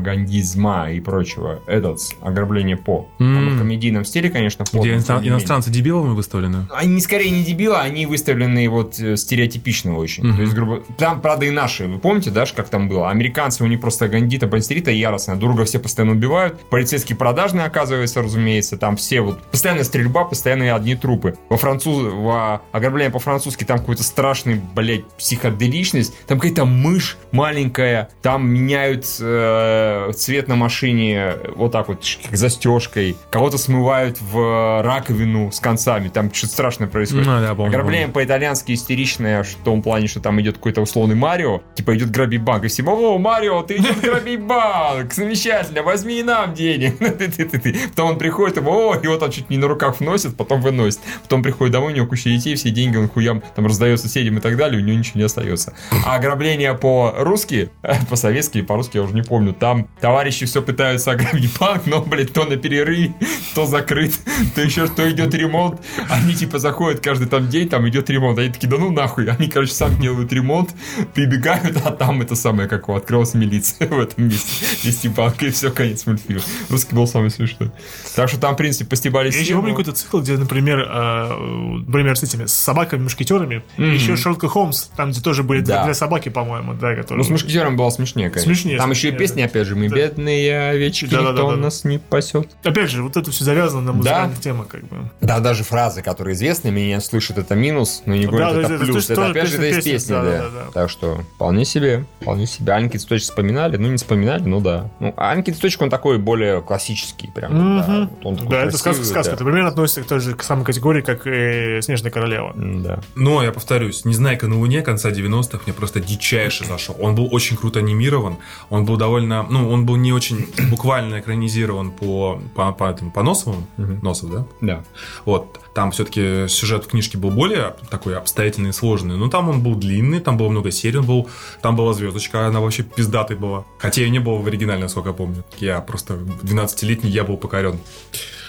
пропагандизма 0.04 0.92
и 0.92 1.00
прочего. 1.00 1.60
Этот, 1.68 2.00
ограбление 2.22 2.78
По. 2.78 3.08
М. 3.20 3.56
в 3.56 3.60
комедийном 3.60 4.06
стиле, 4.06 4.30
конечно, 4.30 4.66
По. 4.66 4.80
Где 4.80 4.96
иностранцы 4.96 5.70
дебилами 5.70 6.14
выставлены? 6.14 6.68
Они 6.74 7.00
скорее 7.02 7.32
не 7.32 7.44
дебилы, 7.44 7.78
они 7.78 8.06
выставлены 8.06 8.70
вот 8.70 9.00
э, 9.00 9.16
стереотипично 9.18 9.98
очень. 9.98 10.26
Мгм. 10.26 10.36
То 10.36 10.42
есть, 10.42 10.54
грубо... 10.54 10.82
Там, 10.98 11.22
правда, 11.22 11.46
и 11.46 11.50
наши. 11.52 11.88
Вы 11.88 12.00
помните, 12.00 12.32
да, 12.32 12.46
ж, 12.46 12.54
как 12.54 12.70
там 12.70 12.90
было? 12.90 13.10
Американцы, 13.10 13.29
у 13.62 13.68
них 13.68 13.82
просто 13.82 14.08
гандита, 14.08 14.48
бандита 14.48 14.92
яростная. 14.92 15.36
Друга 15.36 15.66
все 15.66 15.80
постоянно 15.80 16.14
убивают. 16.14 16.60
Полицейские 16.70 17.18
продажные, 17.18 17.66
оказывается, 17.66 18.22
разумеется. 18.22 18.78
Там 18.78 18.96
все 18.96 19.22
вот... 19.22 19.42
Постоянная 19.44 19.84
стрельба, 19.84 20.26
постоянные 20.26 20.74
одни 20.74 20.96
трупы. 20.96 21.36
Во 21.50 21.58
француз... 21.58 22.14
Во 22.14 22.62
ограбление 22.72 23.12
по-французски 23.12 23.64
там 23.64 23.80
какой-то 23.80 24.04
страшный, 24.04 24.62
блядь, 24.76 25.06
психоделичность. 25.18 26.14
Там 26.28 26.40
какая-то 26.40 26.66
мышь 26.66 27.18
маленькая. 27.32 28.10
Там 28.22 28.50
меняют 28.50 29.06
э, 29.20 30.12
цвет 30.16 30.48
на 30.48 30.56
машине 30.56 31.34
вот 31.56 31.72
так 31.72 31.88
вот, 31.88 32.04
как 32.24 32.36
застежкой. 32.36 33.16
Кого-то 33.30 33.58
смывают 33.58 34.20
в 34.22 34.82
раковину 34.84 35.52
с 35.52 35.60
концами. 35.60 36.10
Там 36.10 36.34
что-то 36.34 36.54
страшное 36.54 36.88
происходит. 36.88 37.26
Ну, 37.26 37.40
да, 37.40 37.56
помню, 37.56 37.70
Ограбление 37.70 38.08
по-итальянски 38.08 38.74
истеричное 38.74 39.44
в 39.44 39.56
том 39.64 39.82
плане, 39.82 40.08
что 40.08 40.20
там 40.20 40.40
идет 40.42 40.56
какой-то 40.56 40.82
условный 40.82 41.16
Марио, 41.16 41.62
типа 41.76 41.96
идет 41.96 42.12
грабить 42.12 42.42
банк, 42.42 42.66
и 42.66 42.68
все, 42.68 42.84
о, 42.84 43.18
Марио, 43.20 43.64
ты 43.64 43.78
идешь 43.78 43.98
грабить 43.98 44.42
банк, 44.42 45.14
замечательно, 45.14 45.84
возьми 45.84 46.20
и 46.20 46.24
нам 46.24 46.54
денег. 46.54 46.98
Потом 47.90 48.12
он 48.12 48.18
приходит, 48.18 48.58
ему, 48.58 48.72
о, 48.72 48.96
его 48.96 49.18
там 49.18 49.32
чуть 49.32 49.50
не 49.50 49.58
на 49.58 49.68
руках 49.68 50.00
вносит, 50.00 50.36
потом 50.36 50.62
выносит. 50.62 51.00
Потом 51.24 51.44
приходит 51.44 51.74
домой, 51.74 51.94
у 51.94 51.96
него 51.96 52.08
куча 52.08 52.30
детей, 52.30 52.56
все 52.56 52.70
деньги 52.70 52.98
он 52.98 53.10
хуям 53.10 53.42
там 53.56 53.66
раздает 53.66 54.00
соседям 54.00 54.38
и 54.38 54.42
так 54.42 54.58
далее, 54.58 54.82
у 54.82 54.84
него 54.84 54.98
ничего 54.98 55.20
не 55.20 55.26
остается. 55.26 55.74
А 56.06 56.16
ограбление 56.16 56.74
по-русски, 56.74 57.70
по-советски, 58.10 58.62
по-русски 58.62 58.98
я 58.98 59.04
уже 59.04 59.14
не 59.14 59.24
помню, 59.24 59.54
там 59.54 59.88
товарищи 60.00 60.46
все 60.46 60.62
пытаются 60.62 61.12
ограбить 61.12 61.52
банк, 61.60 61.86
но, 61.86 62.02
блядь, 62.02 62.34
то 62.34 62.46
на 62.46 62.58
перерыв, 62.58 63.12
то 63.56 63.66
закрыт, 63.66 64.14
то 64.56 64.62
еще 64.62 64.88
что 64.88 65.10
идет 65.10 65.34
ремонт. 65.34 65.82
Они 66.10 66.34
типа 66.34 66.60
заходят 66.60 67.02
каждый 67.02 67.28
там 67.28 67.50
день, 67.50 67.70
там 67.70 67.88
идет 67.88 68.10
ремонт. 68.10 68.40
Они 68.40 68.50
такие, 68.50 68.70
да 68.70 68.78
ну 68.78 68.92
нахуй. 68.92 69.28
Они, 69.30 69.48
короче, 69.48 69.74
сами 69.74 70.02
делают 70.02 70.32
ремонт, 70.34 70.72
прибегают, 71.14 71.78
а 71.84 71.92
там 71.92 72.22
это 72.22 72.36
самое, 72.36 72.68
как 72.68 72.88
его, 72.88 72.98
открылась 73.10 73.34
милиция 73.34 73.88
в 73.88 74.00
этом 74.00 74.26
месте. 74.26 74.66
Вести 74.84 75.10
банк, 75.10 75.42
и 75.42 75.50
все, 75.50 75.72
конец 75.72 76.06
мультфильма. 76.06 76.44
Русский 76.70 76.94
был 76.96 77.08
самый 77.08 77.32
смешной. 77.32 77.72
Так 78.16 78.30
что 78.30 78.40
там, 78.40 78.54
в 78.54 78.58
принципе, 78.58 78.88
постебались 78.88 79.34
Я 79.34 79.42
еще 79.42 79.56
помню 79.56 79.72
какой-то 79.72 79.94
цикл, 79.94 80.20
где, 80.20 80.38
например, 80.38 80.80
э, 80.88 81.80
например, 81.88 82.16
с 82.16 82.22
этими 82.24 82.46
с 82.46 82.54
собаками-мушкетерами, 82.54 83.64
еще 83.78 84.16
Шерлок 84.16 84.44
Холмс, 84.46 84.86
там, 84.96 85.10
где 85.10 85.22
тоже 85.22 85.42
были 85.42 85.62
Да. 85.62 85.86
две 85.86 85.96
собаки, 85.96 86.30
по-моему, 86.30 86.74
да, 86.76 86.96
которые... 86.96 87.18
Ну, 87.18 87.24
с 87.24 87.30
мушкетером 87.30 87.76
было 87.78 87.90
смешнее, 87.90 88.30
конечно. 88.30 88.54
Смешнее, 88.54 88.78
Там 88.78 88.92
еще 88.92 89.10
и 89.10 89.12
песни, 89.12 89.42
да. 89.42 89.46
опять 89.48 89.66
же, 89.68 89.76
мы 89.76 89.90
Да. 89.90 89.96
бедные 89.96 90.70
овечки, 90.70 91.06
Да-да-да-да. 91.06 91.42
никто 91.44 91.56
нас 91.56 91.84
не 91.84 91.98
пасет. 91.98 92.50
Опять 92.64 92.92
же, 92.92 93.02
вот 93.02 93.18
это 93.18 93.32
все 93.32 93.44
завязано 93.44 93.82
на 93.82 93.94
музыкальных 93.94 94.40
темах, 94.40 94.68
как 94.68 94.84
бы. 94.88 95.10
Да, 95.22 95.40
даже 95.40 95.64
фразы, 95.64 96.04
которые 96.04 96.36
известны, 96.36 96.70
меня 96.70 97.02
слышат, 97.02 97.40
это 97.40 97.56
минус, 97.56 98.04
но 98.06 98.16
не 98.16 98.28
говорят, 98.28 98.54
да, 98.54 98.62
это 98.62 98.78
плюс. 98.78 99.10
Это, 99.10 99.28
опять 99.30 99.48
же, 99.50 99.58
это 99.58 99.80
из 99.80 99.84
песни, 99.84 100.12
да, 100.12 100.22
да. 100.22 100.30
да, 100.30 100.38
да, 100.44 100.50
да. 100.66 100.72
Так 100.74 100.90
что, 100.92 101.24
вполне 101.36 101.66
себе, 101.66 102.06
вполне 102.22 102.46
себе. 102.46 102.74
Аленький 102.74 102.99
цветочек 103.00 103.24
вспоминали, 103.30 103.78
ну, 103.78 103.88
не 103.90 103.98
вспоминали, 103.98 104.44
ну, 104.44 104.62
да. 104.62 104.90
Ну, 105.00 105.14
а 105.18 105.32
Аленький 105.32 105.54
цветочек, 105.54 105.82
он 105.82 105.90
такой 105.90 106.18
более 106.18 106.62
классический, 106.62 107.28
прям, 107.34 107.52
да. 107.54 107.88
Мгм. 107.88 108.10
Вот 108.10 108.26
Он 108.26 108.36
такой 108.38 108.50
Да, 108.52 108.64
это 108.66 108.78
сказка, 108.78 109.04
сказка. 109.04 109.32
да. 109.32 109.36
Это 109.36 109.44
примерно 109.46 109.70
относится 109.70 110.02
к 110.02 110.06
той 110.06 110.20
же 110.20 110.36
к 110.36 110.44
самой 110.44 110.66
категории, 110.66 111.02
как 111.02 111.26
и 111.26 111.80
Снежная 111.82 112.12
королева. 112.12 112.54
М, 112.56 112.84
Да. 112.84 113.00
Но, 113.16 113.42
я 113.44 113.52
повторюсь, 113.52 114.06
«Незнайка 114.06 114.48
на 114.48 114.58
Луне» 114.60 114.82
конца 114.82 115.10
90-х 115.12 115.64
мне 115.66 115.74
просто 115.74 116.00
дичайше 116.00 116.66
зашел. 116.66 116.96
Он 117.00 117.16
был 117.16 117.28
очень 117.32 117.58
круто 117.58 117.80
анимирован, 117.80 118.38
он 118.70 118.86
был 118.86 118.98
довольно... 118.98 119.44
Ну, 119.50 119.70
он 119.72 119.86
был 119.86 119.96
не 119.96 120.14
очень 120.14 120.48
буквально 120.70 121.20
экранизирован 121.20 121.92
по, 121.92 122.42
по, 122.56 122.72
по, 122.72 122.84
этому, 122.86 123.12
по 123.12 123.24
Носовым. 123.24 123.66
Мгм. 123.78 124.00
Носов, 124.02 124.32
да? 124.32 124.46
Да. 124.62 124.84
Вот, 125.26 125.60
там 125.80 125.92
все-таки 125.92 126.50
сюжет 126.50 126.84
в 126.84 126.88
книжке 126.88 127.18
был 127.18 127.32
более 127.32 127.74
такой 127.90 128.18
обстоятельный 128.18 128.72
и 128.72 128.74
сложный, 128.74 129.16
но 129.16 129.30
там 129.30 129.48
он 129.48 129.64
был 129.64 129.76
длинный, 129.76 130.20
там 130.20 130.36
было 130.36 130.50
много 130.50 130.72
серий, 130.72 130.98
он 130.98 131.06
был, 131.06 131.30
там 131.62 131.78
была 131.78 131.94
звездочка, 131.94 132.48
она 132.48 132.60
вообще 132.60 132.84
пиздатой 132.84 133.38
была. 133.38 133.64
Хотя 133.78 134.02
ее 134.02 134.10
не 134.10 134.20
было 134.20 134.40
в 134.40 134.46
оригинале, 134.46 134.82
насколько 134.82 135.08
я 135.12 135.16
помню. 135.16 135.46
Я 135.58 135.80
просто 135.80 136.16
12-летний, 136.16 137.10
я 137.10 137.24
был 137.24 137.38
покорен. 137.38 137.80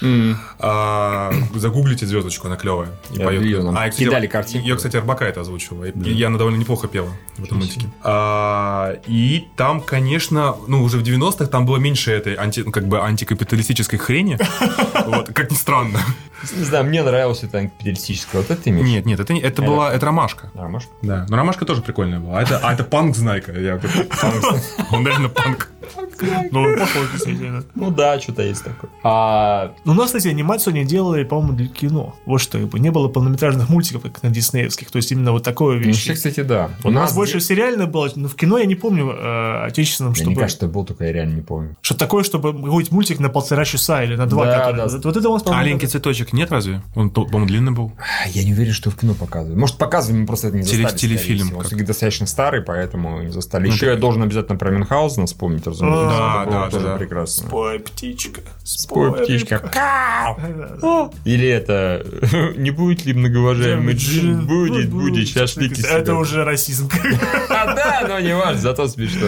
М. 0.03 0.39
А, 0.59 1.33
загуглите 1.55 2.07
звездочку, 2.07 2.47
она 2.47 2.57
клевая. 2.57 2.89
И 3.11 3.19
Я 3.19 3.31
видел, 3.31 3.65
нам 3.65 3.77
А, 3.77 3.91
кидали 3.91 4.27
картинку. 4.27 4.67
Ее, 4.67 4.77
кстати, 4.77 4.97
Арбака 4.97 5.25
это 5.25 5.41
озвучивала. 5.43 5.85
И, 5.85 6.11
и 6.13 6.23
она 6.23 6.39
довольно 6.39 6.57
неплохо 6.59 6.89
пела 6.89 7.11
в 7.37 7.45
этом 7.45 7.59
мультике. 7.59 7.87
А, 8.03 8.95
и 9.07 9.47
там, 9.57 9.81
конечно, 9.81 10.57
ну, 10.69 10.83
уже 10.83 10.99
в 10.99 11.03
90-х 11.03 11.47
там 11.47 11.67
было 11.67 11.77
меньше 11.77 12.13
этой 12.13 12.35
анти, 12.35 12.61
ну, 12.61 12.73
как 12.73 12.87
бы 12.89 13.01
антикапиталистической 13.01 13.99
хрени. 13.99 14.39
Вот, 15.07 15.33
как 15.33 15.51
ни 15.51 15.57
странно. 15.57 15.99
Не 16.57 16.65
знаю, 16.65 16.85
мне 16.85 17.03
нравилось 17.03 17.43
это 17.43 17.59
антикапиталистическое. 17.59 18.41
Вот 18.43 18.51
это 18.51 18.63
ты 18.63 18.71
имеешь? 18.71 18.87
Нет, 18.87 19.07
нет, 19.07 19.19
это, 19.21 19.33
не- 19.33 19.41
это 19.41 19.63
была, 19.63 19.93
это 19.93 20.07
ромашка. 20.07 20.51
А, 20.55 20.69
может? 20.69 20.89
Да, 21.03 21.27
но 21.29 21.37
ромашка 21.37 21.65
тоже 21.65 21.83
прикольная 21.83 22.19
была. 22.21 22.39
А 22.39 22.43
это, 22.43 22.59
а 22.63 22.73
это 22.73 22.85
панк 22.85 23.17
знайка. 23.17 23.53
Я. 23.59 23.81
Он 24.93 25.07
реально 25.07 25.29
панк. 25.29 25.71
Ну, 26.51 26.63
он 26.63 26.79
похож, 26.79 27.11
действительно. 27.13 27.65
Ну 27.75 27.91
да, 27.91 28.21
что-то 28.21 28.43
есть 28.43 28.63
такое. 28.63 28.91
А, 29.03 29.73
Ну, 29.91 29.97
у 29.97 30.03
нас, 30.03 30.07
кстати, 30.07 30.29
анимацию 30.29 30.73
они 30.75 30.85
делали, 30.85 31.25
по-моему, 31.25 31.57
для 31.57 31.67
кино. 31.67 32.15
Вот 32.27 32.39
что, 32.41 32.59
как 32.59 32.69
бы, 32.69 32.79
не 32.79 32.91
было 32.91 33.09
полнометражных 33.09 33.69
мультиков, 33.69 34.03
как 34.03 34.23
на 34.23 34.31
диснеевских. 34.31 34.91
То 34.91 34.97
есть, 34.97 35.11
именно 35.13 35.33
вот 35.33 35.43
такое 35.43 35.77
ну, 35.77 35.83
вещь. 35.83 35.97
вообще, 35.97 36.15
кстати, 36.15 36.41
да. 36.41 36.71
У 36.85 36.91
нас 36.91 37.15
больше 37.15 37.41
сериально 37.41 37.87
было, 37.87 38.09
но 38.15 38.29
в 38.29 38.35
кино 38.37 38.59
я 38.59 38.67
не 38.67 38.75
помню 38.77 39.11
э, 39.11 39.65
отечественном, 39.67 40.13
Мне 40.13 40.23
чтобы... 40.23 40.37
кажется, 40.37 40.67
что 40.67 40.69
был, 40.69 40.85
только 40.85 41.05
я 41.07 41.13
реально 41.13 41.35
не 41.35 41.43
помню. 41.43 41.77
Что 41.83 41.95
такое, 41.97 42.23
чтобы 42.23 42.53
какой-нибудь 42.53 42.93
мультик 42.93 43.19
на 43.19 43.29
полтора 43.29 43.65
часа 43.65 44.05
или 44.05 44.15
на 44.17 44.27
два. 44.27 44.45
Да, 44.47 44.59
который- 44.59 44.77
да. 44.77 44.99
Вот, 45.03 45.17
это 45.17 45.29
у 45.29 45.33
нас, 45.33 45.43
А 45.43 45.45
по-моему, 45.47 45.63
Аленький 45.67 45.89
цветочек 45.89 46.33
нет 46.33 46.51
разве? 46.53 46.83
Он, 46.95 47.11
по-моему, 47.11 47.47
длинный 47.47 47.73
был. 47.73 47.93
А, 47.99 48.29
Я 48.33 48.45
не 48.45 48.53
уверен, 48.53 48.73
что 48.73 48.91
в 48.91 48.97
кино 48.97 49.15
показывают. 49.15 49.59
Может, 49.59 49.77
показывали, 49.77 50.21
мы 50.21 50.27
просто 50.27 50.49
это 50.49 50.57
не 50.59 50.63
Теле- 50.63 50.83
застали. 50.83 50.99
телефильм. 51.01 51.49
Он 51.49 51.59
как. 51.59 51.67
всё-таки 51.67 51.85
достаточно 51.87 52.27
старый, 52.27 52.63
поэтому 52.63 53.23
не 53.23 53.31
застали. 53.31 53.67
Ну, 53.67 53.73
Еще 53.73 53.87
так- 53.87 53.95
я 53.97 54.01
должен 54.01 54.23
обязательно 54.23 54.57
про 54.59 54.71
Мюнхгаузена 54.71 55.27
вспомнить, 55.27 55.67
разумеется. 55.67 56.07
Да, 56.19 56.45
было 56.45 56.55
да, 56.55 56.71
тоже 56.71 56.85
да, 56.87 56.93
да. 56.93 56.99
прекрасно. 56.99 57.49
Спой, 57.49 57.79
птичка. 57.81 58.41
Спой, 58.65 59.13
птичка. 59.13 59.59
Или 61.25 61.47
это 61.49 62.05
не 62.57 62.71
будет 62.71 63.05
ли 63.05 63.15
многоуважаемый 63.15 63.95
джин? 63.95 64.47
Будет, 64.47 64.91
будет, 64.91 65.29
шашлыки 65.29 65.83
Это 65.87 66.15
уже 66.15 66.45
расизм. 66.45 66.89
А, 67.49 67.75
да, 67.75 68.07
но 68.09 68.21
не 68.21 68.35
важно, 68.35 68.61
зато 68.61 68.89
смешно. 68.89 69.27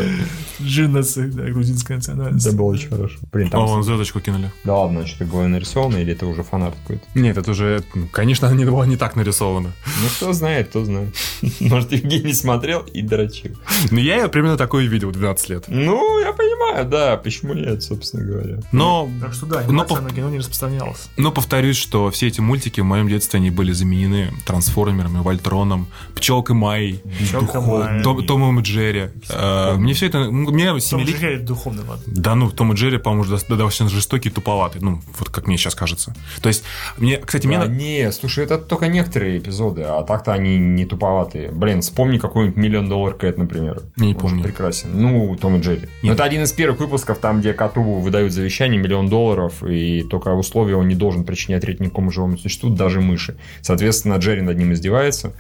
Джиннасы, 0.61 1.26
да, 1.28 1.44
грузинская 1.44 1.96
национальность. 1.96 2.46
Это 2.46 2.57
было 2.57 2.66
очень 2.66 2.88
хорошо. 2.88 3.18
Блин, 3.32 3.48
О, 3.48 3.50
там... 3.50 3.66
вон 3.66 3.82
звездочку 3.82 4.20
кинули. 4.20 4.50
Да 4.64 4.76
ладно, 4.76 5.07
что-то 5.07 5.24
голое 5.24 5.48
нарисовано, 5.48 5.96
или 5.96 6.12
это 6.12 6.26
уже 6.26 6.42
фанат 6.42 6.74
какой-то? 6.82 7.05
Нет, 7.14 7.36
это 7.36 7.50
уже, 7.50 7.82
конечно, 8.12 8.48
она 8.48 8.57
не 8.57 8.64
была 8.64 8.86
не 8.86 8.96
так 8.96 9.16
нарисована. 9.16 9.72
Ну, 9.86 10.09
кто 10.16 10.32
знает, 10.32 10.68
кто 10.68 10.84
знает. 10.84 11.14
Может, 11.61 11.92
Евгений 11.92 12.32
смотрел 12.32 12.80
и 12.80 13.03
дрочил. 13.03 13.57
Ну, 13.90 13.98
я 13.98 14.22
ее 14.22 14.28
примерно 14.28 14.57
такое 14.57 14.86
видел 14.86 15.11
в 15.11 15.12
12 15.12 15.48
лет. 15.48 15.64
Ну, 15.68 16.20
я 16.20 16.32
понимаю, 16.32 16.86
да, 16.86 17.16
почему 17.16 17.55
нет, 17.55 17.82
собственно 17.82 18.24
говоря. 18.24 18.59
Но, 18.72 19.11
Так 19.20 19.34
что 19.34 19.46
да, 19.46 19.64
но, 19.68 19.84
на 19.84 20.11
кино 20.11 20.30
не 20.30 20.38
распространялась. 20.43 21.09
но 21.16 21.32
повторюсь, 21.32 21.76
что 21.76 22.11
все 22.11 22.28
эти 22.28 22.40
мультики 22.40 22.80
в 22.80 22.84
моем 22.84 23.09
детстве 23.09 23.38
они 23.38 23.51
были 23.51 23.72
заменены 23.72 24.32
трансформерами, 24.47 25.18
Вольтроном, 25.22 25.86
Пчелкой 26.14 26.57
Майей, 26.57 27.03
Пчелка 27.20 27.61
Майя. 27.61 28.03
Том- 28.03 28.24
Томом 28.26 28.61
и 28.61 28.62
Джерри. 28.62 29.09
Э, 29.28 29.74
Мне 29.76 29.95
все 29.95 30.07
это... 30.07 30.30
ну, 30.30 30.51
Мне 30.51 30.68
Том 30.70 30.80
семилетний... 30.80 31.14
Джерри 31.18 31.38
духовный, 31.38 31.84
ладно. 31.84 32.05
Да 32.07 32.34
ну, 32.34 32.51
Том 32.51 32.72
и 32.72 32.76
Джерри, 32.76 32.99
по-моему, 32.99 33.24
достаточно 33.24 33.88
жестокий 33.88 34.28
и 34.28 34.32
туповатый. 34.32 34.80
Ну, 34.80 35.01
вот 35.18 35.28
как 35.30 35.47
мне 35.47 35.57
сейчас 35.57 35.74
кажется. 35.74 36.14
То 36.40 36.49
есть, 36.49 36.64
мне, 36.99 37.18
кстати, 37.18 37.47
мне... 37.47 37.59
Не, 37.68 38.12
слушай, 38.12 38.45
это 38.45 38.59
только 38.59 38.88
некоторые 38.88 39.38
эпизоды, 39.38 39.82
а 39.82 40.03
так-то 40.03 40.32
они 40.32 40.59
не 40.59 40.84
туповатые. 40.84 41.51
Блин, 41.51 41.80
вспомни 41.80 42.18
какой-нибудь 42.18 42.57
миллион 42.57 42.88
доллар 42.88 43.14
Кэт, 43.14 43.38
например. 43.38 43.82
Не 43.97 44.14
Он 44.14 44.20
помню. 44.20 44.43
Прекрасен. 44.43 44.90
Ну, 44.95 45.36
Том 45.36 45.57
и 45.57 45.61
Джерри. 45.61 45.88
Но 46.03 46.12
это 46.12 46.24
один 46.24 46.43
из 46.43 46.53
первых 46.53 46.80
выпусков, 46.80 47.18
там, 47.18 47.40
где 47.40 47.53
коту 47.53 47.82
выдают 47.82 48.32
завещание 48.32 48.80
миллион 48.80 49.09
долларов, 49.09 49.62
и 49.62 50.03
только 50.03 50.32
условие 50.35 50.76
он 50.76 50.89
не 50.89 50.95
должен 50.95 51.24
причинять 51.24 51.64
вред 51.64 51.80
никакому 51.80 52.11
живому 52.11 52.39
существу, 52.39 52.70
даже 52.70 53.01
мыши. 53.01 53.37
Соответственно, 53.61 54.14
Джерри 54.16 54.43
над 54.43 54.59
ним 54.59 54.72
издевается, 54.72 55.33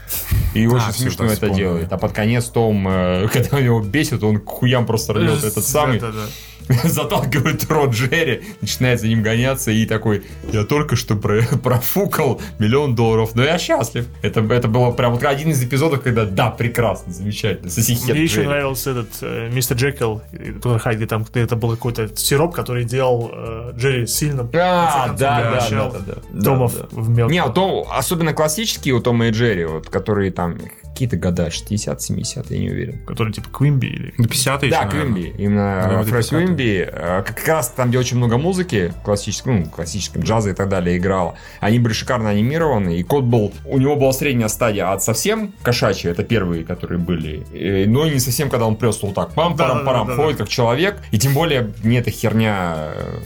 и 0.54 0.66
очень 0.66 0.92
всё, 0.92 1.02
смешно 1.04 1.26
это 1.26 1.50
делает. 1.50 1.92
А 1.92 1.98
под 1.98 2.12
конец 2.12 2.46
Том, 2.46 2.86
э, 2.88 3.28
когда 3.32 3.58
его 3.58 3.80
бесит, 3.80 4.22
он 4.22 4.38
к 4.38 4.46
хуям 4.46 4.86
просто 4.86 5.12
рвет 5.12 5.44
этот 5.44 5.64
самый, 5.64 6.00
да, 6.00 6.12
да. 6.12 6.26
заталкивает 6.84 7.70
рот 7.70 7.90
Джерри, 7.90 8.42
начинает 8.60 9.00
за 9.00 9.08
ним 9.08 9.22
гоняться 9.22 9.70
и 9.70 9.86
такой, 9.86 10.22
я 10.52 10.64
только 10.64 10.96
что 10.96 11.16
про- 11.16 11.42
профукал 11.62 12.40
миллион 12.58 12.94
долларов, 12.94 13.34
но 13.34 13.42
я 13.42 13.58
счастлив. 13.58 14.06
Это, 14.22 14.40
это 14.40 14.68
было 14.68 14.90
прям 14.92 15.12
вот 15.12 15.24
один 15.24 15.50
из 15.50 15.62
эпизодов, 15.62 16.02
когда 16.02 16.24
да, 16.24 16.50
прекрасно, 16.50 17.12
замечательно, 17.12 17.70
сосихет 17.70 18.14
Мне 18.14 18.22
еще 18.22 18.36
Джерри. 18.36 18.46
нравился 18.48 18.90
этот 18.90 19.10
э, 19.22 19.50
мистер 19.52 19.76
Джекил, 19.76 20.22
где 20.32 21.06
там 21.06 21.24
где 21.24 21.40
это 21.40 21.56
был 21.56 21.70
какой-то 21.70 22.14
сироп, 22.16 22.54
который 22.54 22.84
делал 22.84 23.30
э, 23.32 23.72
Джерри 23.76 24.06
сильным. 24.06 24.50
А, 24.54 25.08
да, 25.08 25.16
да, 25.18 25.50
да, 25.50 25.68
да, 25.70 25.90
да, 25.90 26.14
да. 26.30 26.44
Томов 26.44 26.76
да. 26.76 26.86
в 26.90 27.08
мелких. 27.08 27.32
Не, 27.32 27.42
вот 27.42 27.54
то, 27.54 27.86
особенно 27.92 28.32
классические 28.32 28.94
у 28.94 29.00
Тома 29.00 29.28
и 29.28 29.30
Джерри, 29.30 29.64
вот, 29.64 29.88
которые 29.88 30.30
там 30.30 30.58
какие-то 30.92 31.16
года, 31.16 31.50
60 31.50 32.00
70 32.00 32.50
я 32.50 32.58
не 32.58 32.70
уверен. 32.70 33.04
Который 33.06 33.32
типа 33.32 33.48
Квимби 33.50 33.86
или... 33.86 34.14
Ну, 34.18 34.24
50-е 34.24 34.70
Да, 34.70 34.76
еще, 34.76 34.86
наверное. 34.86 35.12
Квимби. 35.12 35.42
Именно 35.42 35.82
Наверное, 35.82 36.04
Фред 36.04 36.24
50-е. 36.24 36.46
Квимби. 36.46 36.90
Как 36.92 37.48
раз 37.48 37.68
там, 37.70 37.88
где 37.88 37.98
очень 37.98 38.16
много 38.18 38.38
музыки, 38.38 38.92
классической, 39.04 39.60
ну, 39.60 39.66
классическом 39.66 40.22
джаза 40.22 40.50
и 40.50 40.54
так 40.54 40.68
далее 40.68 40.96
играла. 40.98 41.34
Они 41.60 41.78
были 41.78 41.92
шикарно 41.92 42.30
анимированы. 42.30 42.98
И 42.98 43.02
кот 43.02 43.24
был... 43.24 43.52
У 43.64 43.78
него 43.78 43.96
была 43.96 44.12
средняя 44.12 44.48
стадия 44.48 44.92
от 44.92 45.02
совсем 45.02 45.52
кошачьей, 45.62 46.12
это 46.12 46.22
первые, 46.22 46.64
которые 46.64 46.98
были. 46.98 47.86
Но 47.86 48.06
и 48.06 48.10
не 48.10 48.20
совсем, 48.20 48.50
когда 48.50 48.66
он 48.66 48.76
просто 48.76 49.06
вот 49.06 49.14
так 49.14 49.34
пам-парам-парам 49.34 50.14
ходит, 50.14 50.38
как 50.38 50.48
человек. 50.48 51.02
И 51.10 51.18
тем 51.18 51.34
более 51.34 51.72
не 51.82 51.96
эта 51.96 52.10
херня 52.10 52.92
э, 52.94 53.18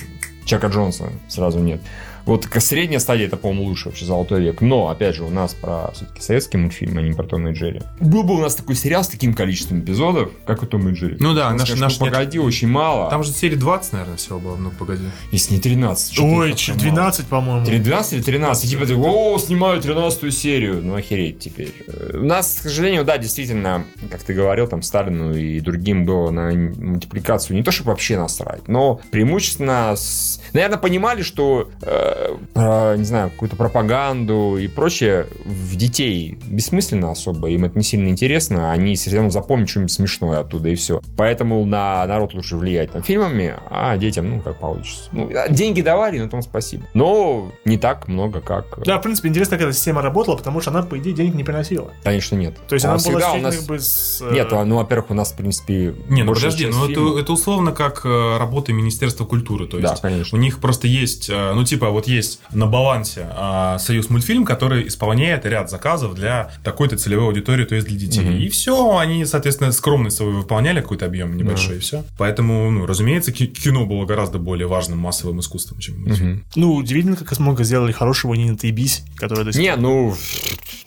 Чака 0.44 0.68
Джонса 0.68 1.10
сразу 1.28 1.58
нет. 1.58 1.80
Вот 2.26 2.46
средняя 2.58 2.98
стадия, 2.98 3.26
это, 3.28 3.36
по-моему, 3.36 3.64
лучше 3.64 3.88
вообще 3.88 4.04
«Золотой 4.04 4.40
век». 4.42 4.60
Но, 4.60 4.88
опять 4.88 5.14
же, 5.14 5.22
у 5.22 5.30
нас 5.30 5.54
про 5.54 5.92
все-таки 5.92 6.20
советский 6.20 6.56
мультфильм, 6.58 6.98
а 6.98 7.02
не 7.02 7.12
про 7.12 7.22
Тома 7.22 7.50
и 7.50 7.52
Джерри. 7.54 7.80
Был 8.00 8.24
бы 8.24 8.34
у 8.34 8.40
нас 8.40 8.56
такой 8.56 8.74
сериал 8.74 9.04
с 9.04 9.08
таким 9.08 9.32
количеством 9.32 9.78
эпизодов, 9.80 10.30
как 10.44 10.62
у 10.62 10.66
Тома 10.66 10.90
и 10.90 10.94
Джерри. 10.94 11.16
Ну 11.20 11.34
да, 11.34 11.48
У 11.48 11.50
нас, 11.52 11.60
наш- 11.60 11.68
конечно, 11.70 11.84
наш 11.86 11.98
ну, 12.00 12.06
нет- 12.06 12.14
погоди, 12.14 12.38
очень 12.40 12.66
мало. 12.68 13.08
Там 13.10 13.22
же 13.22 13.30
серии 13.30 13.54
20, 13.54 13.92
наверное, 13.92 14.16
всего 14.16 14.40
было. 14.40 14.56
Ну, 14.56 14.70
погоди. 14.72 15.04
Если 15.30 15.54
не 15.54 15.60
13. 15.60 16.12
что-то 16.12 16.28
Ой, 16.28 16.48
как-то 16.48 16.62
че- 16.62 16.72
мало. 16.72 16.80
12, 16.82 17.26
по-моему. 17.28 17.64
12 17.66 18.12
или 18.14 18.22
13? 18.22 18.64
И 18.64 18.68
типа, 18.70 18.86
ты, 18.86 18.96
о, 18.96 19.38
снимаю 19.38 19.80
13 19.80 20.30
серию. 20.32 20.80
Ну, 20.82 20.96
охереть 20.96 21.38
теперь. 21.38 21.72
У 22.12 22.24
нас, 22.24 22.56
к 22.58 22.62
сожалению, 22.64 23.04
да, 23.04 23.18
действительно, 23.18 23.84
как 24.10 24.24
ты 24.24 24.34
говорил, 24.34 24.66
там, 24.66 24.82
Сталину 24.82 25.32
и 25.32 25.60
другим 25.60 26.04
было 26.04 26.30
на 26.30 26.50
мультипликацию 26.52 27.56
не 27.56 27.62
то, 27.62 27.70
чтобы 27.70 27.90
вообще 27.90 28.18
насрать, 28.18 28.66
но 28.66 29.00
преимущественно, 29.12 29.94
с- 29.96 30.40
наверное, 30.52 30.78
понимали, 30.78 31.22
что, 31.22 31.70
э, 31.82 32.14
не 32.54 33.04
знаю, 33.04 33.30
какую-то 33.30 33.56
пропаганду 33.56 34.56
и 34.58 34.68
прочее 34.68 35.26
в 35.44 35.76
детей 35.76 36.38
бессмысленно 36.46 37.10
особо, 37.10 37.48
им 37.48 37.64
это 37.64 37.78
не 37.78 37.84
сильно 37.84 38.08
интересно, 38.08 38.70
они 38.72 38.96
все 38.96 39.14
равно 39.14 39.30
запомнят 39.30 39.68
что-нибудь 39.68 39.92
смешное 39.92 40.40
оттуда, 40.40 40.68
и 40.68 40.74
все. 40.74 41.00
Поэтому 41.16 41.64
на 41.64 42.06
народ 42.06 42.34
лучше 42.34 42.56
влиять 42.56 42.92
там 42.92 43.02
фильмами, 43.02 43.54
а 43.70 43.96
детям, 43.96 44.28
ну, 44.30 44.40
как 44.40 44.58
получится. 44.58 45.08
Ну, 45.12 45.30
а, 45.34 45.48
деньги 45.48 45.80
давали, 45.82 46.18
на 46.18 46.28
том 46.28 46.42
спасибо. 46.42 46.84
Но 46.94 47.52
не 47.64 47.78
так 47.78 48.08
много, 48.08 48.40
как... 48.40 48.82
Да, 48.84 48.98
в 48.98 49.02
принципе, 49.02 49.28
интересно, 49.28 49.56
как 49.58 49.66
эта 49.66 49.76
система 49.76 50.02
работала, 50.02 50.36
потому 50.36 50.60
что 50.60 50.70
она, 50.70 50.82
по 50.82 50.98
идее, 50.98 51.14
денег 51.14 51.34
не 51.34 51.44
приносила. 51.44 51.92
Конечно, 52.02 52.36
нет. 52.36 52.56
То 52.68 52.74
есть 52.74 52.84
А 52.84 52.90
она 52.92 52.98
была 52.98 53.10
всегда 53.20 53.32
у 53.32 53.38
нас... 53.38 53.56
как 53.56 53.66
бы 53.66 53.78
с... 53.78 54.22
э, 54.22 54.32
Нет, 54.32 54.52
а, 54.52 54.64
ну, 54.64 54.76
во-первых, 54.76 55.10
у 55.10 55.14
нас, 55.14 55.32
в 55.32 55.36
принципе... 55.36 55.94
Не, 56.08 56.22
ну 56.22 56.34
подожди, 56.34 56.66
ну 56.66 56.88
это, 56.88 57.18
это 57.20 57.32
условно 57.32 57.72
как 57.72 58.02
э, 58.04 58.38
работа 58.38 58.72
Министерства 58.72 59.24
культуры. 59.24 59.66
То 59.66 59.78
Да, 59.78 59.90
есть 59.90 60.02
конечно. 60.02 60.36
у 60.38 60.40
них 60.40 60.58
просто 60.60 60.86
есть, 60.86 61.28
э, 61.30 61.52
ну 61.54 61.64
типа 61.64 61.90
вот 61.90 62.05
есть 62.08 62.40
на 62.52 62.66
балансе 62.66 63.26
э, 63.30 63.76
Союз 63.78 64.10
мультфильм, 64.10 64.44
который 64.44 64.86
исполняет 64.88 65.46
ряд 65.46 65.70
заказов 65.70 66.14
для 66.14 66.50
такой-то 66.64 66.96
целевой 66.96 67.26
аудитории, 67.26 67.64
то 67.64 67.74
есть 67.74 67.86
для 67.88 67.98
детей. 67.98 68.24
Мгм. 68.24 68.38
И 68.38 68.48
все, 68.48 68.98
они, 68.98 69.24
соответственно, 69.24 69.72
скромно 69.72 70.10
свой 70.10 70.32
выполняли 70.32 70.80
какой-то 70.80 71.06
объем 71.06 71.36
небольшой, 71.36 71.76
и 71.76 71.78
все. 71.80 72.04
Поэтому, 72.18 72.70
ну, 72.70 72.86
разумеется, 72.86 73.32
ки- 73.32 73.46
кино 73.46 73.86
было 73.86 74.04
гораздо 74.06 74.38
более 74.38 74.66
важным 74.66 74.98
массовым 74.98 75.40
искусством, 75.40 75.78
чем 75.78 76.00
мультфильм. 76.02 76.30
Мгм. 76.30 76.44
Ну, 76.56 76.74
удивительно, 76.74 77.16
как 77.16 77.36
много 77.38 77.64
сделали 77.64 77.92
хорошего 77.92 78.34
не 78.34 78.50
на 78.50 78.56
Тайбись, 78.56 79.02
которая 79.16 79.44
до 79.44 79.52
сих 79.52 79.60
Не, 79.62 79.76
ну, 79.76 80.14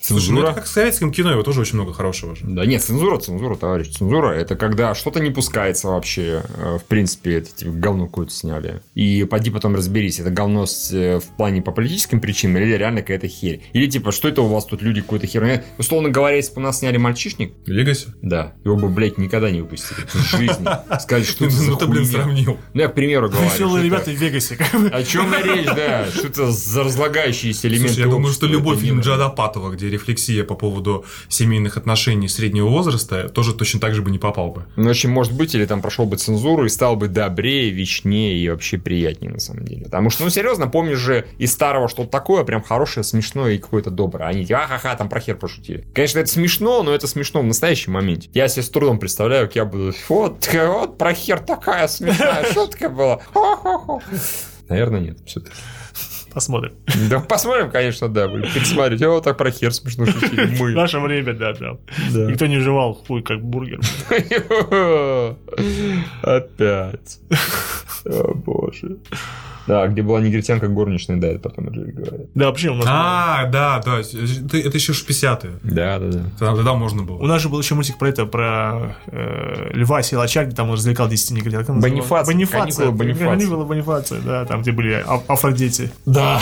Слушай, 0.01 0.29
ну 0.29 0.35
цензура... 0.37 0.45
это 0.47 0.55
как 0.55 0.65
в 0.65 0.69
советском 0.69 1.11
кино, 1.11 1.31
его 1.31 1.43
тоже 1.43 1.61
очень 1.61 1.75
много 1.75 1.93
хорошего 1.93 2.35
же. 2.35 2.41
Да 2.45 2.65
нет, 2.65 2.81
цензура, 2.81 3.17
цензура, 3.19 3.55
товарищ. 3.55 3.89
Цензура 3.89 4.31
это 4.31 4.55
когда 4.55 4.95
что-то 4.95 5.19
не 5.19 5.29
пускается 5.29 5.87
вообще. 5.89 6.43
э, 6.57 6.77
В 6.79 6.85
принципе, 6.85 7.37
это 7.39 7.49
типа 7.55 7.71
говно 7.71 8.05
какое-то 8.07 8.31
сняли. 8.33 8.81
И 8.95 9.23
поди 9.25 9.49
потом 9.51 9.75
разберись, 9.75 10.19
это 10.19 10.29
говно 10.29 10.65
с, 10.65 10.91
э, 10.93 11.08
в 11.17 11.35
плане 11.37 11.61
по 11.61 11.71
политическим 11.71 12.21
причинам 12.21 12.57
или 12.57 12.75
реально 12.75 13.01
какая-то 13.01 13.27
херь. 13.27 13.61
Или 13.73 13.87
типа, 13.87 14.11
что 14.11 14.27
это 14.27 14.41
у 14.41 14.47
вас 14.47 14.65
тут 14.65 14.81
люди 14.81 15.01
какой-то 15.01 15.27
херня. 15.27 15.63
Условно 15.77 16.09
говоря, 16.09 16.35
если 16.35 16.53
бы 16.53 16.61
у 16.61 16.63
нас 16.63 16.79
сняли 16.79 16.97
мальчишник, 16.97 17.53
Легаси? 17.65 18.07
да, 18.21 18.53
его 18.63 18.75
бы, 18.75 18.89
блядь, 18.89 19.17
никогда 19.17 19.49
не 19.49 19.61
выпустили 19.61 19.99
в 20.07 20.37
жизни. 20.37 20.67
Сказали, 20.99 21.23
что 21.23 21.45
это 21.45 21.53
за 21.55 21.71
Ну 21.71 21.77
ты, 21.77 21.87
блин, 21.87 22.05
сравнил. 22.05 22.57
Ну, 22.73 22.81
я 22.81 22.87
к 22.87 22.95
примеру 22.95 23.29
говорю. 23.29 23.49
Веселые 23.49 23.85
ребята 23.85 24.11
в 24.11 24.13
Вегасе. 24.13 24.57
О 24.91 25.03
чем 25.03 25.33
речь, 25.33 25.65
да? 25.65 26.07
Что 26.11 26.27
это 26.27 26.51
за 26.51 26.83
разлагающиеся 26.83 27.67
элементы 27.67 28.01
я 28.01 28.07
думаю, 28.07 28.33
что 28.33 28.47
любой 28.47 28.77
фильм 28.77 29.01
Джада 29.01 29.27
Апатова, 29.27 29.71
где 29.71 29.89
рефлексия 29.89 30.43
по 30.43 30.55
поводу 30.55 31.05
семейных 31.27 31.77
отношений 31.77 32.27
среднего 32.27 32.67
возраста, 32.67 33.29
тоже 33.29 33.53
точно 33.53 33.79
так 33.79 33.93
же 33.93 34.01
бы 34.01 34.11
не 34.11 34.19
попал 34.19 34.51
бы. 34.51 34.65
Ну, 34.75 34.89
очень 34.89 35.09
может 35.09 35.33
быть, 35.33 35.55
или 35.55 35.65
там 35.65 35.81
прошел 35.81 36.05
бы 36.05 36.17
цензуру 36.17 36.65
и 36.65 36.69
стал 36.69 36.95
бы 36.95 37.07
добрее, 37.07 37.69
вечнее 37.69 38.37
и 38.37 38.49
вообще 38.49 38.77
приятнее, 38.77 39.31
на 39.31 39.39
самом 39.39 39.65
деле. 39.65 39.85
Потому 39.85 40.09
что, 40.09 40.23
ну, 40.23 40.29
серьезно, 40.29 40.67
помнишь 40.89 40.99
же 40.99 41.25
из 41.37 41.53
старого 41.53 41.87
что-то 41.87 42.09
такое, 42.09 42.43
прям 42.43 42.63
хорошее, 42.63 43.03
смешное 43.03 43.53
и 43.53 43.57
какое-то 43.57 43.91
доброе. 43.91 44.27
Они 44.27 44.45
типа, 44.45 44.63
ахаха, 44.63 44.95
там 44.95 45.09
про 45.09 45.19
хер 45.19 45.37
пошутили. 45.37 45.85
Конечно, 45.93 46.19
это 46.19 46.29
смешно, 46.31 46.83
но 46.83 46.93
это 46.93 47.07
смешно 47.07 47.41
в 47.41 47.45
настоящем 47.45 47.93
моменте. 47.93 48.29
Я 48.33 48.47
себе 48.47 48.63
с 48.63 48.69
трудом 48.69 48.99
представляю, 48.99 49.47
как 49.47 49.55
я 49.55 49.65
буду, 49.65 49.93
вот, 50.07 50.49
вот 50.53 50.97
про 50.97 51.13
хер 51.13 51.39
такая 51.39 51.87
смешная 51.87 52.51
шутка 52.53 52.89
была. 52.89 53.19
Наверное, 54.67 54.99
нет, 54.99 55.17
все-таки. 55.25 55.55
Посмотрим. 56.33 56.73
Да 57.09 57.19
посмотрим, 57.21 57.71
конечно, 57.71 58.07
да. 58.07 58.27
Пересматривать. 58.27 59.01
А 59.01 59.09
вот 59.09 59.23
так 59.23 59.35
про 59.35 59.49
хер 59.49 59.73
смешно 59.73 60.05
шутили. 60.05 60.45
В 60.45 60.61
Мы. 60.61 60.71
наше 60.73 60.99
время, 60.99 61.33
да, 61.33 61.53
да. 61.53 61.77
Да. 62.13 62.31
Никто 62.31 62.45
не 62.45 62.59
жевал 62.59 62.93
хуй 62.93 63.23
как 63.23 63.41
бургер. 63.43 63.79
Опять. 66.21 67.19
О, 68.05 68.33
боже. 68.35 68.97
Да, 69.69 69.85
где 69.85 70.01
была 70.01 70.19
негритянка 70.19 70.67
горничная, 70.67 71.17
да, 71.17 71.27
это 71.27 71.47
потом 71.47 71.69
Джерри 71.69 71.91
говорит. 71.91 72.31
Да, 72.33 72.47
вообще 72.47 72.71
у 72.71 72.73
нас... 72.73 72.85
А, 72.89 73.45
да, 73.51 73.79
да, 73.85 73.99
это, 73.99 74.57
это 74.57 74.75
еще 74.75 74.93
60-е. 74.93 75.59
Да, 75.61 75.99
да, 75.99 76.07
да. 76.07 76.23
Тогда, 76.39 76.55
тогда 76.55 76.73
можно 76.73 77.03
У 77.03 77.05
было. 77.05 77.27
нас 77.27 77.39
же 77.39 77.49
был 77.49 77.59
еще 77.59 77.75
мультик 77.75 77.99
про 77.99 78.09
это, 78.09 78.25
про 78.25 78.95
э, 79.05 79.69
Льва 79.73 80.01
Силача, 80.01 80.45
где 80.45 80.55
там 80.55 80.69
он 80.69 80.73
развлекал 80.73 81.07
10 81.07 81.31
негритян. 81.37 81.59
Как 81.59 81.69
он 81.69 81.75
назывался? 81.81 82.25
Бонифаций. 82.25 82.33
Бонифация. 82.33 82.85
Каникулы 82.85 82.97
Бонифация. 82.97 83.29
Каникулы 83.29 83.65
Бонифация, 83.65 84.21
да, 84.21 84.45
там 84.45 84.63
где 84.63 84.71
были 84.71 85.03
а- 85.05 85.21
афродети. 85.27 85.91
Да. 86.07 86.41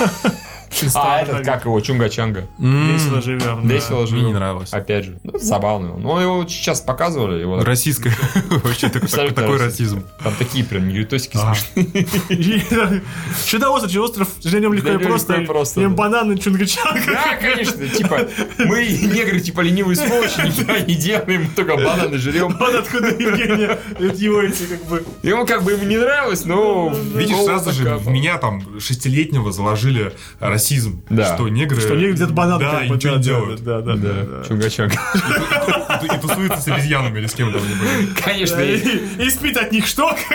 А 0.94 1.20
этот, 1.20 1.44
как 1.44 1.64
его, 1.64 1.78
Чунга-Чанга. 1.78 2.46
Весело 2.58 3.22
живем. 3.22 3.66
Весело 3.66 3.98
Мне 4.00 4.06
живем. 4.06 4.26
не 4.26 4.32
нравилось. 4.32 4.72
Опять 4.72 5.04
же. 5.06 5.18
Ну, 5.22 5.38
забавно. 5.38 5.96
Но 5.96 6.20
его 6.20 6.46
сейчас 6.48 6.80
показывали. 6.80 7.40
Его... 7.40 7.62
Российское. 7.62 8.14
Вообще 8.62 8.88
такой- 8.88 9.58
расизм. 9.58 10.04
Там 10.22 10.34
такие 10.34 10.64
прям 10.64 10.88
негритосики 10.88 11.36
А. 11.40 11.54
Смешные. 11.54 13.02
Что 13.46 13.70
остров, 13.70 13.90
что 13.90 14.02
остров, 14.02 14.28
живем 14.42 14.72
легко 14.72 14.90
и 14.90 14.98
просто. 14.98 15.34
и 15.34 15.46
просто, 15.46 15.80
Ем 15.80 15.90
да. 15.90 15.96
бананы, 15.96 16.38
чунгачанка. 16.38 17.12
Да, 17.12 17.36
конечно. 17.36 17.88
Типа, 17.88 18.26
мы 18.58 18.86
негры, 18.86 19.40
типа, 19.40 19.60
ленивые 19.60 19.96
сволочи, 19.96 20.46
нифига 20.46 20.78
не 20.80 20.94
делаем, 20.94 21.50
только 21.54 21.76
бананы 21.76 22.18
жрем. 22.18 22.56
Вот 22.58 22.74
откуда 22.74 23.08
Евгения, 23.08 23.78
это 23.98 24.16
его 24.16 24.42
эти 24.42 24.64
как 24.64 24.84
бы... 24.84 25.04
Ему 25.22 25.46
как 25.46 25.62
бы 25.62 25.72
ему 25.72 25.84
не 25.84 25.96
нравилось, 25.96 26.44
но... 26.44 26.94
Видишь, 27.14 27.36
голос 27.36 27.46
сразу 27.46 27.72
же 27.72 28.00
меня 28.06 28.38
там 28.38 28.80
шестилетнего 28.80 29.52
заложили 29.52 30.12
расизм, 30.64 31.02
Да. 31.10 31.34
что 31.34 31.48
негры... 31.48 31.80
Что 31.80 31.94
негры 31.94 32.12
где-то 32.12 32.32
банан 32.32 32.58
Да, 32.58 32.84
и 32.84 32.90
ничего 32.90 33.16
не 33.16 33.22
делают. 33.22 33.62
Да, 33.62 33.80
да, 33.80 33.94
да. 33.96 34.44
Чугачак. 34.48 34.92
И, 34.92 36.20
тусуются 36.20 36.60
с 36.60 36.68
обезьянами 36.68 37.18
или 37.18 37.26
с 37.26 37.34
кем 37.34 37.52
там 37.52 37.62
они 37.62 37.74
были. 37.74 38.14
Конечно. 38.14 38.60
И 38.60 39.30
спит 39.30 39.56
от 39.56 39.72
них 39.72 39.86
что? 39.86 40.16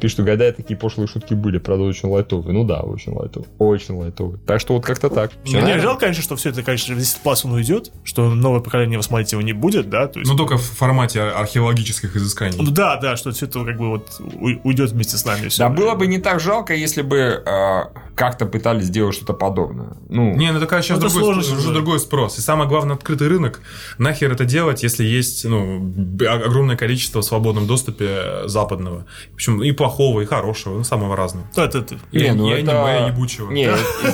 Пишет, 0.00 0.20
угадай, 0.20 0.52
такие 0.52 0.76
пошлые 0.78 1.06
шутки 1.08 1.34
были, 1.34 1.58
правда, 1.58 1.84
очень 1.84 2.08
лайтовые. 2.08 2.52
Ну 2.54 2.64
да, 2.64 2.80
очень 2.80 3.12
лайтовые. 3.12 3.48
Очень 3.58 3.96
лайтовые. 3.96 4.38
Так 4.46 4.60
что 4.60 4.74
вот 4.74 4.84
как-то 4.84 5.10
так. 5.10 5.30
Всё, 5.44 5.52
Мне 5.56 5.60
наверное. 5.60 5.82
жалко, 5.82 6.00
конечно, 6.00 6.22
что 6.22 6.36
все 6.36 6.50
это, 6.50 6.62
конечно, 6.62 6.94
в 6.94 6.98
10 6.98 7.18
класс 7.22 7.44
он 7.44 7.52
уйдет, 7.52 7.92
что 8.02 8.30
новое 8.34 8.60
поколение 8.60 9.00
смотреть 9.02 9.32
его 9.32 9.42
не 9.42 9.52
будет, 9.52 9.90
да, 9.90 10.06
то 10.08 10.18
есть... 10.20 10.30
Ну, 10.30 10.36
только 10.36 10.56
в 10.56 10.62
формате 10.62 11.20
археологических 11.20 12.16
изысканий. 12.16 12.56
Ну 12.58 12.70
да, 12.70 12.96
да, 12.96 13.16
что 13.16 13.30
все 13.32 13.46
это 13.46 13.64
как 13.64 13.76
бы 13.76 13.90
вот 13.90 14.20
уйдет 14.64 14.90
вместе 14.92 15.16
с 15.16 15.24
нами. 15.24 15.48
Все 15.48 15.64
Да 15.64 15.68
было 15.68 15.94
бы 15.94 16.06
не 16.06 16.18
так 16.18 16.40
жалко, 16.40 16.74
если 16.74 17.02
бы 17.02 17.16
э, 17.44 17.80
как-то 18.14 18.46
пытались 18.46 18.86
сделать 18.86 19.14
что-то 19.14 19.34
подобное. 19.34 19.96
Ну, 20.08 20.34
Не, 20.34 20.50
ну 20.52 20.60
такая 20.60 20.82
сейчас 20.82 20.98
Ну, 20.98 21.08
другой, 21.08 21.22
сложно 21.22 21.42
уже 21.42 21.56
уже. 21.56 21.72
другой 21.74 21.98
спрос. 22.00 22.38
И 22.38 22.40
самое 22.40 22.68
главное, 22.68 22.96
открытый 22.96 23.28
рынок. 23.28 23.60
Нахер 23.98 24.32
это 24.32 24.44
делать, 24.44 24.82
если 24.82 25.04
есть 25.04 25.44
ну, 25.44 25.92
огромное 26.28 26.76
количество 26.76 27.20
в 27.20 27.24
свободном 27.24 27.66
доступе 27.66 28.06
э, 28.08 28.42
западного. 28.48 29.04
Причем 29.36 29.62
и 29.62 29.72
плохого, 29.74 30.20
и 30.20 30.24
хорошего, 30.24 30.78
ну, 30.78 30.84
самого 30.84 31.16
разного. 31.16 31.46
Да, 31.54 31.64
это 31.66 31.82
ты. 31.82 31.98
И, 32.12 32.18
Не, 32.20 32.32
ну 32.32 32.48
и 32.48 32.62
это- 32.62 32.84
аниме 32.84 33.08
ебучего. 33.08 33.50
Не, 33.50 33.62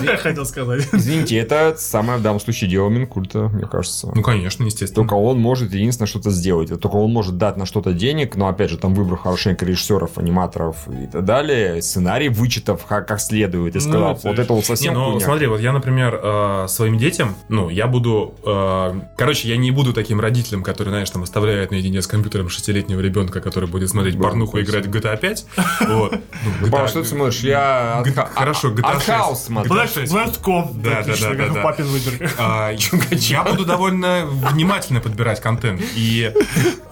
Я 0.02 0.16
хотел 0.18 0.44
сказать. 0.46 0.88
извините, 0.92 1.36
это 1.38 1.74
самое 1.78 2.18
в 2.18 2.22
данном 2.22 2.40
случае 2.40 2.68
дело 2.70 2.88
Минкульта, 2.88 3.48
мне 3.48 3.66
кажется. 3.66 4.11
Ну, 4.14 4.22
конечно, 4.22 4.64
естественно. 4.64 4.94
Только 5.02 5.14
он 5.14 5.38
может 5.38 5.72
единственное 5.72 6.06
что-то 6.08 6.30
сделать. 6.30 6.68
Только 6.80 6.96
он 6.96 7.12
может 7.12 7.36
дать 7.38 7.56
на 7.56 7.66
что-то 7.66 7.92
денег, 7.92 8.36
но 8.36 8.48
опять 8.48 8.70
же, 8.70 8.76
там 8.78 8.94
выбор 8.94 9.18
хорошенько 9.18 9.64
режиссеров, 9.64 10.18
аниматоров 10.18 10.76
и 10.88 11.06
так 11.06 11.24
далее, 11.24 11.82
сценарий 11.82 12.28
вычитав 12.28 12.84
как, 12.86 13.06
как 13.08 13.20
следует, 13.20 13.76
и 13.76 13.80
сказал, 13.80 14.12
это- 14.12 14.28
вот 14.28 14.38
это 14.38 14.52
вот 14.52 14.58
Не, 14.61 14.64
совсем 14.64 14.94
ну 14.94 15.04
хуйня. 15.12 15.20
смотри, 15.24 15.46
вот 15.46 15.61
я, 15.61 15.72
например, 15.72 16.20
э, 16.22 16.66
своим 16.68 16.98
детям, 16.98 17.34
ну, 17.48 17.68
я 17.68 17.86
буду, 17.86 18.34
э, 18.44 19.00
короче, 19.16 19.48
я 19.48 19.56
не 19.56 19.70
буду 19.70 19.92
таким 19.92 20.20
родителем, 20.20 20.62
который, 20.62 20.88
знаешь, 20.90 21.11
там 21.11 21.22
оставляет 21.22 21.70
наедине 21.70 22.02
с 22.02 22.06
компьютером 22.06 22.48
шестилетнего 22.48 23.00
ребенка, 23.00 23.40
который 23.40 23.68
будет 23.68 23.90
смотреть 23.90 24.16
Да, 24.16 24.22
порнуху 24.22 24.58
и 24.58 24.62
играть 24.62 24.86
в 24.86 24.90
GTA 24.90 25.16
5. 25.16 25.46
Вот. 25.80 26.20
Ну, 26.61 26.66
GTA 26.66 26.88
что 26.88 27.03
ты 27.03 27.09
смотришь? 27.09 27.40
Я 27.40 28.03
хорошо, 28.34 28.70
GTA 28.70 28.82
артхаус 28.82 29.38
6. 29.38 29.46
смотрю. 29.46 29.74
6. 29.74 30.12
Black.com. 30.12 30.80
Да, 30.82 31.03
да, 31.03 31.14
да, 31.20 31.34
как 31.34 31.62
папин 31.62 31.86
выбор. 31.86 32.30
А, 32.38 32.70
я 32.72 33.42
буду 33.42 33.64
довольно 33.64 34.26
внимательно 34.26 35.01
подбирать 35.01 35.40
контент. 35.40 35.82
И 35.94 36.32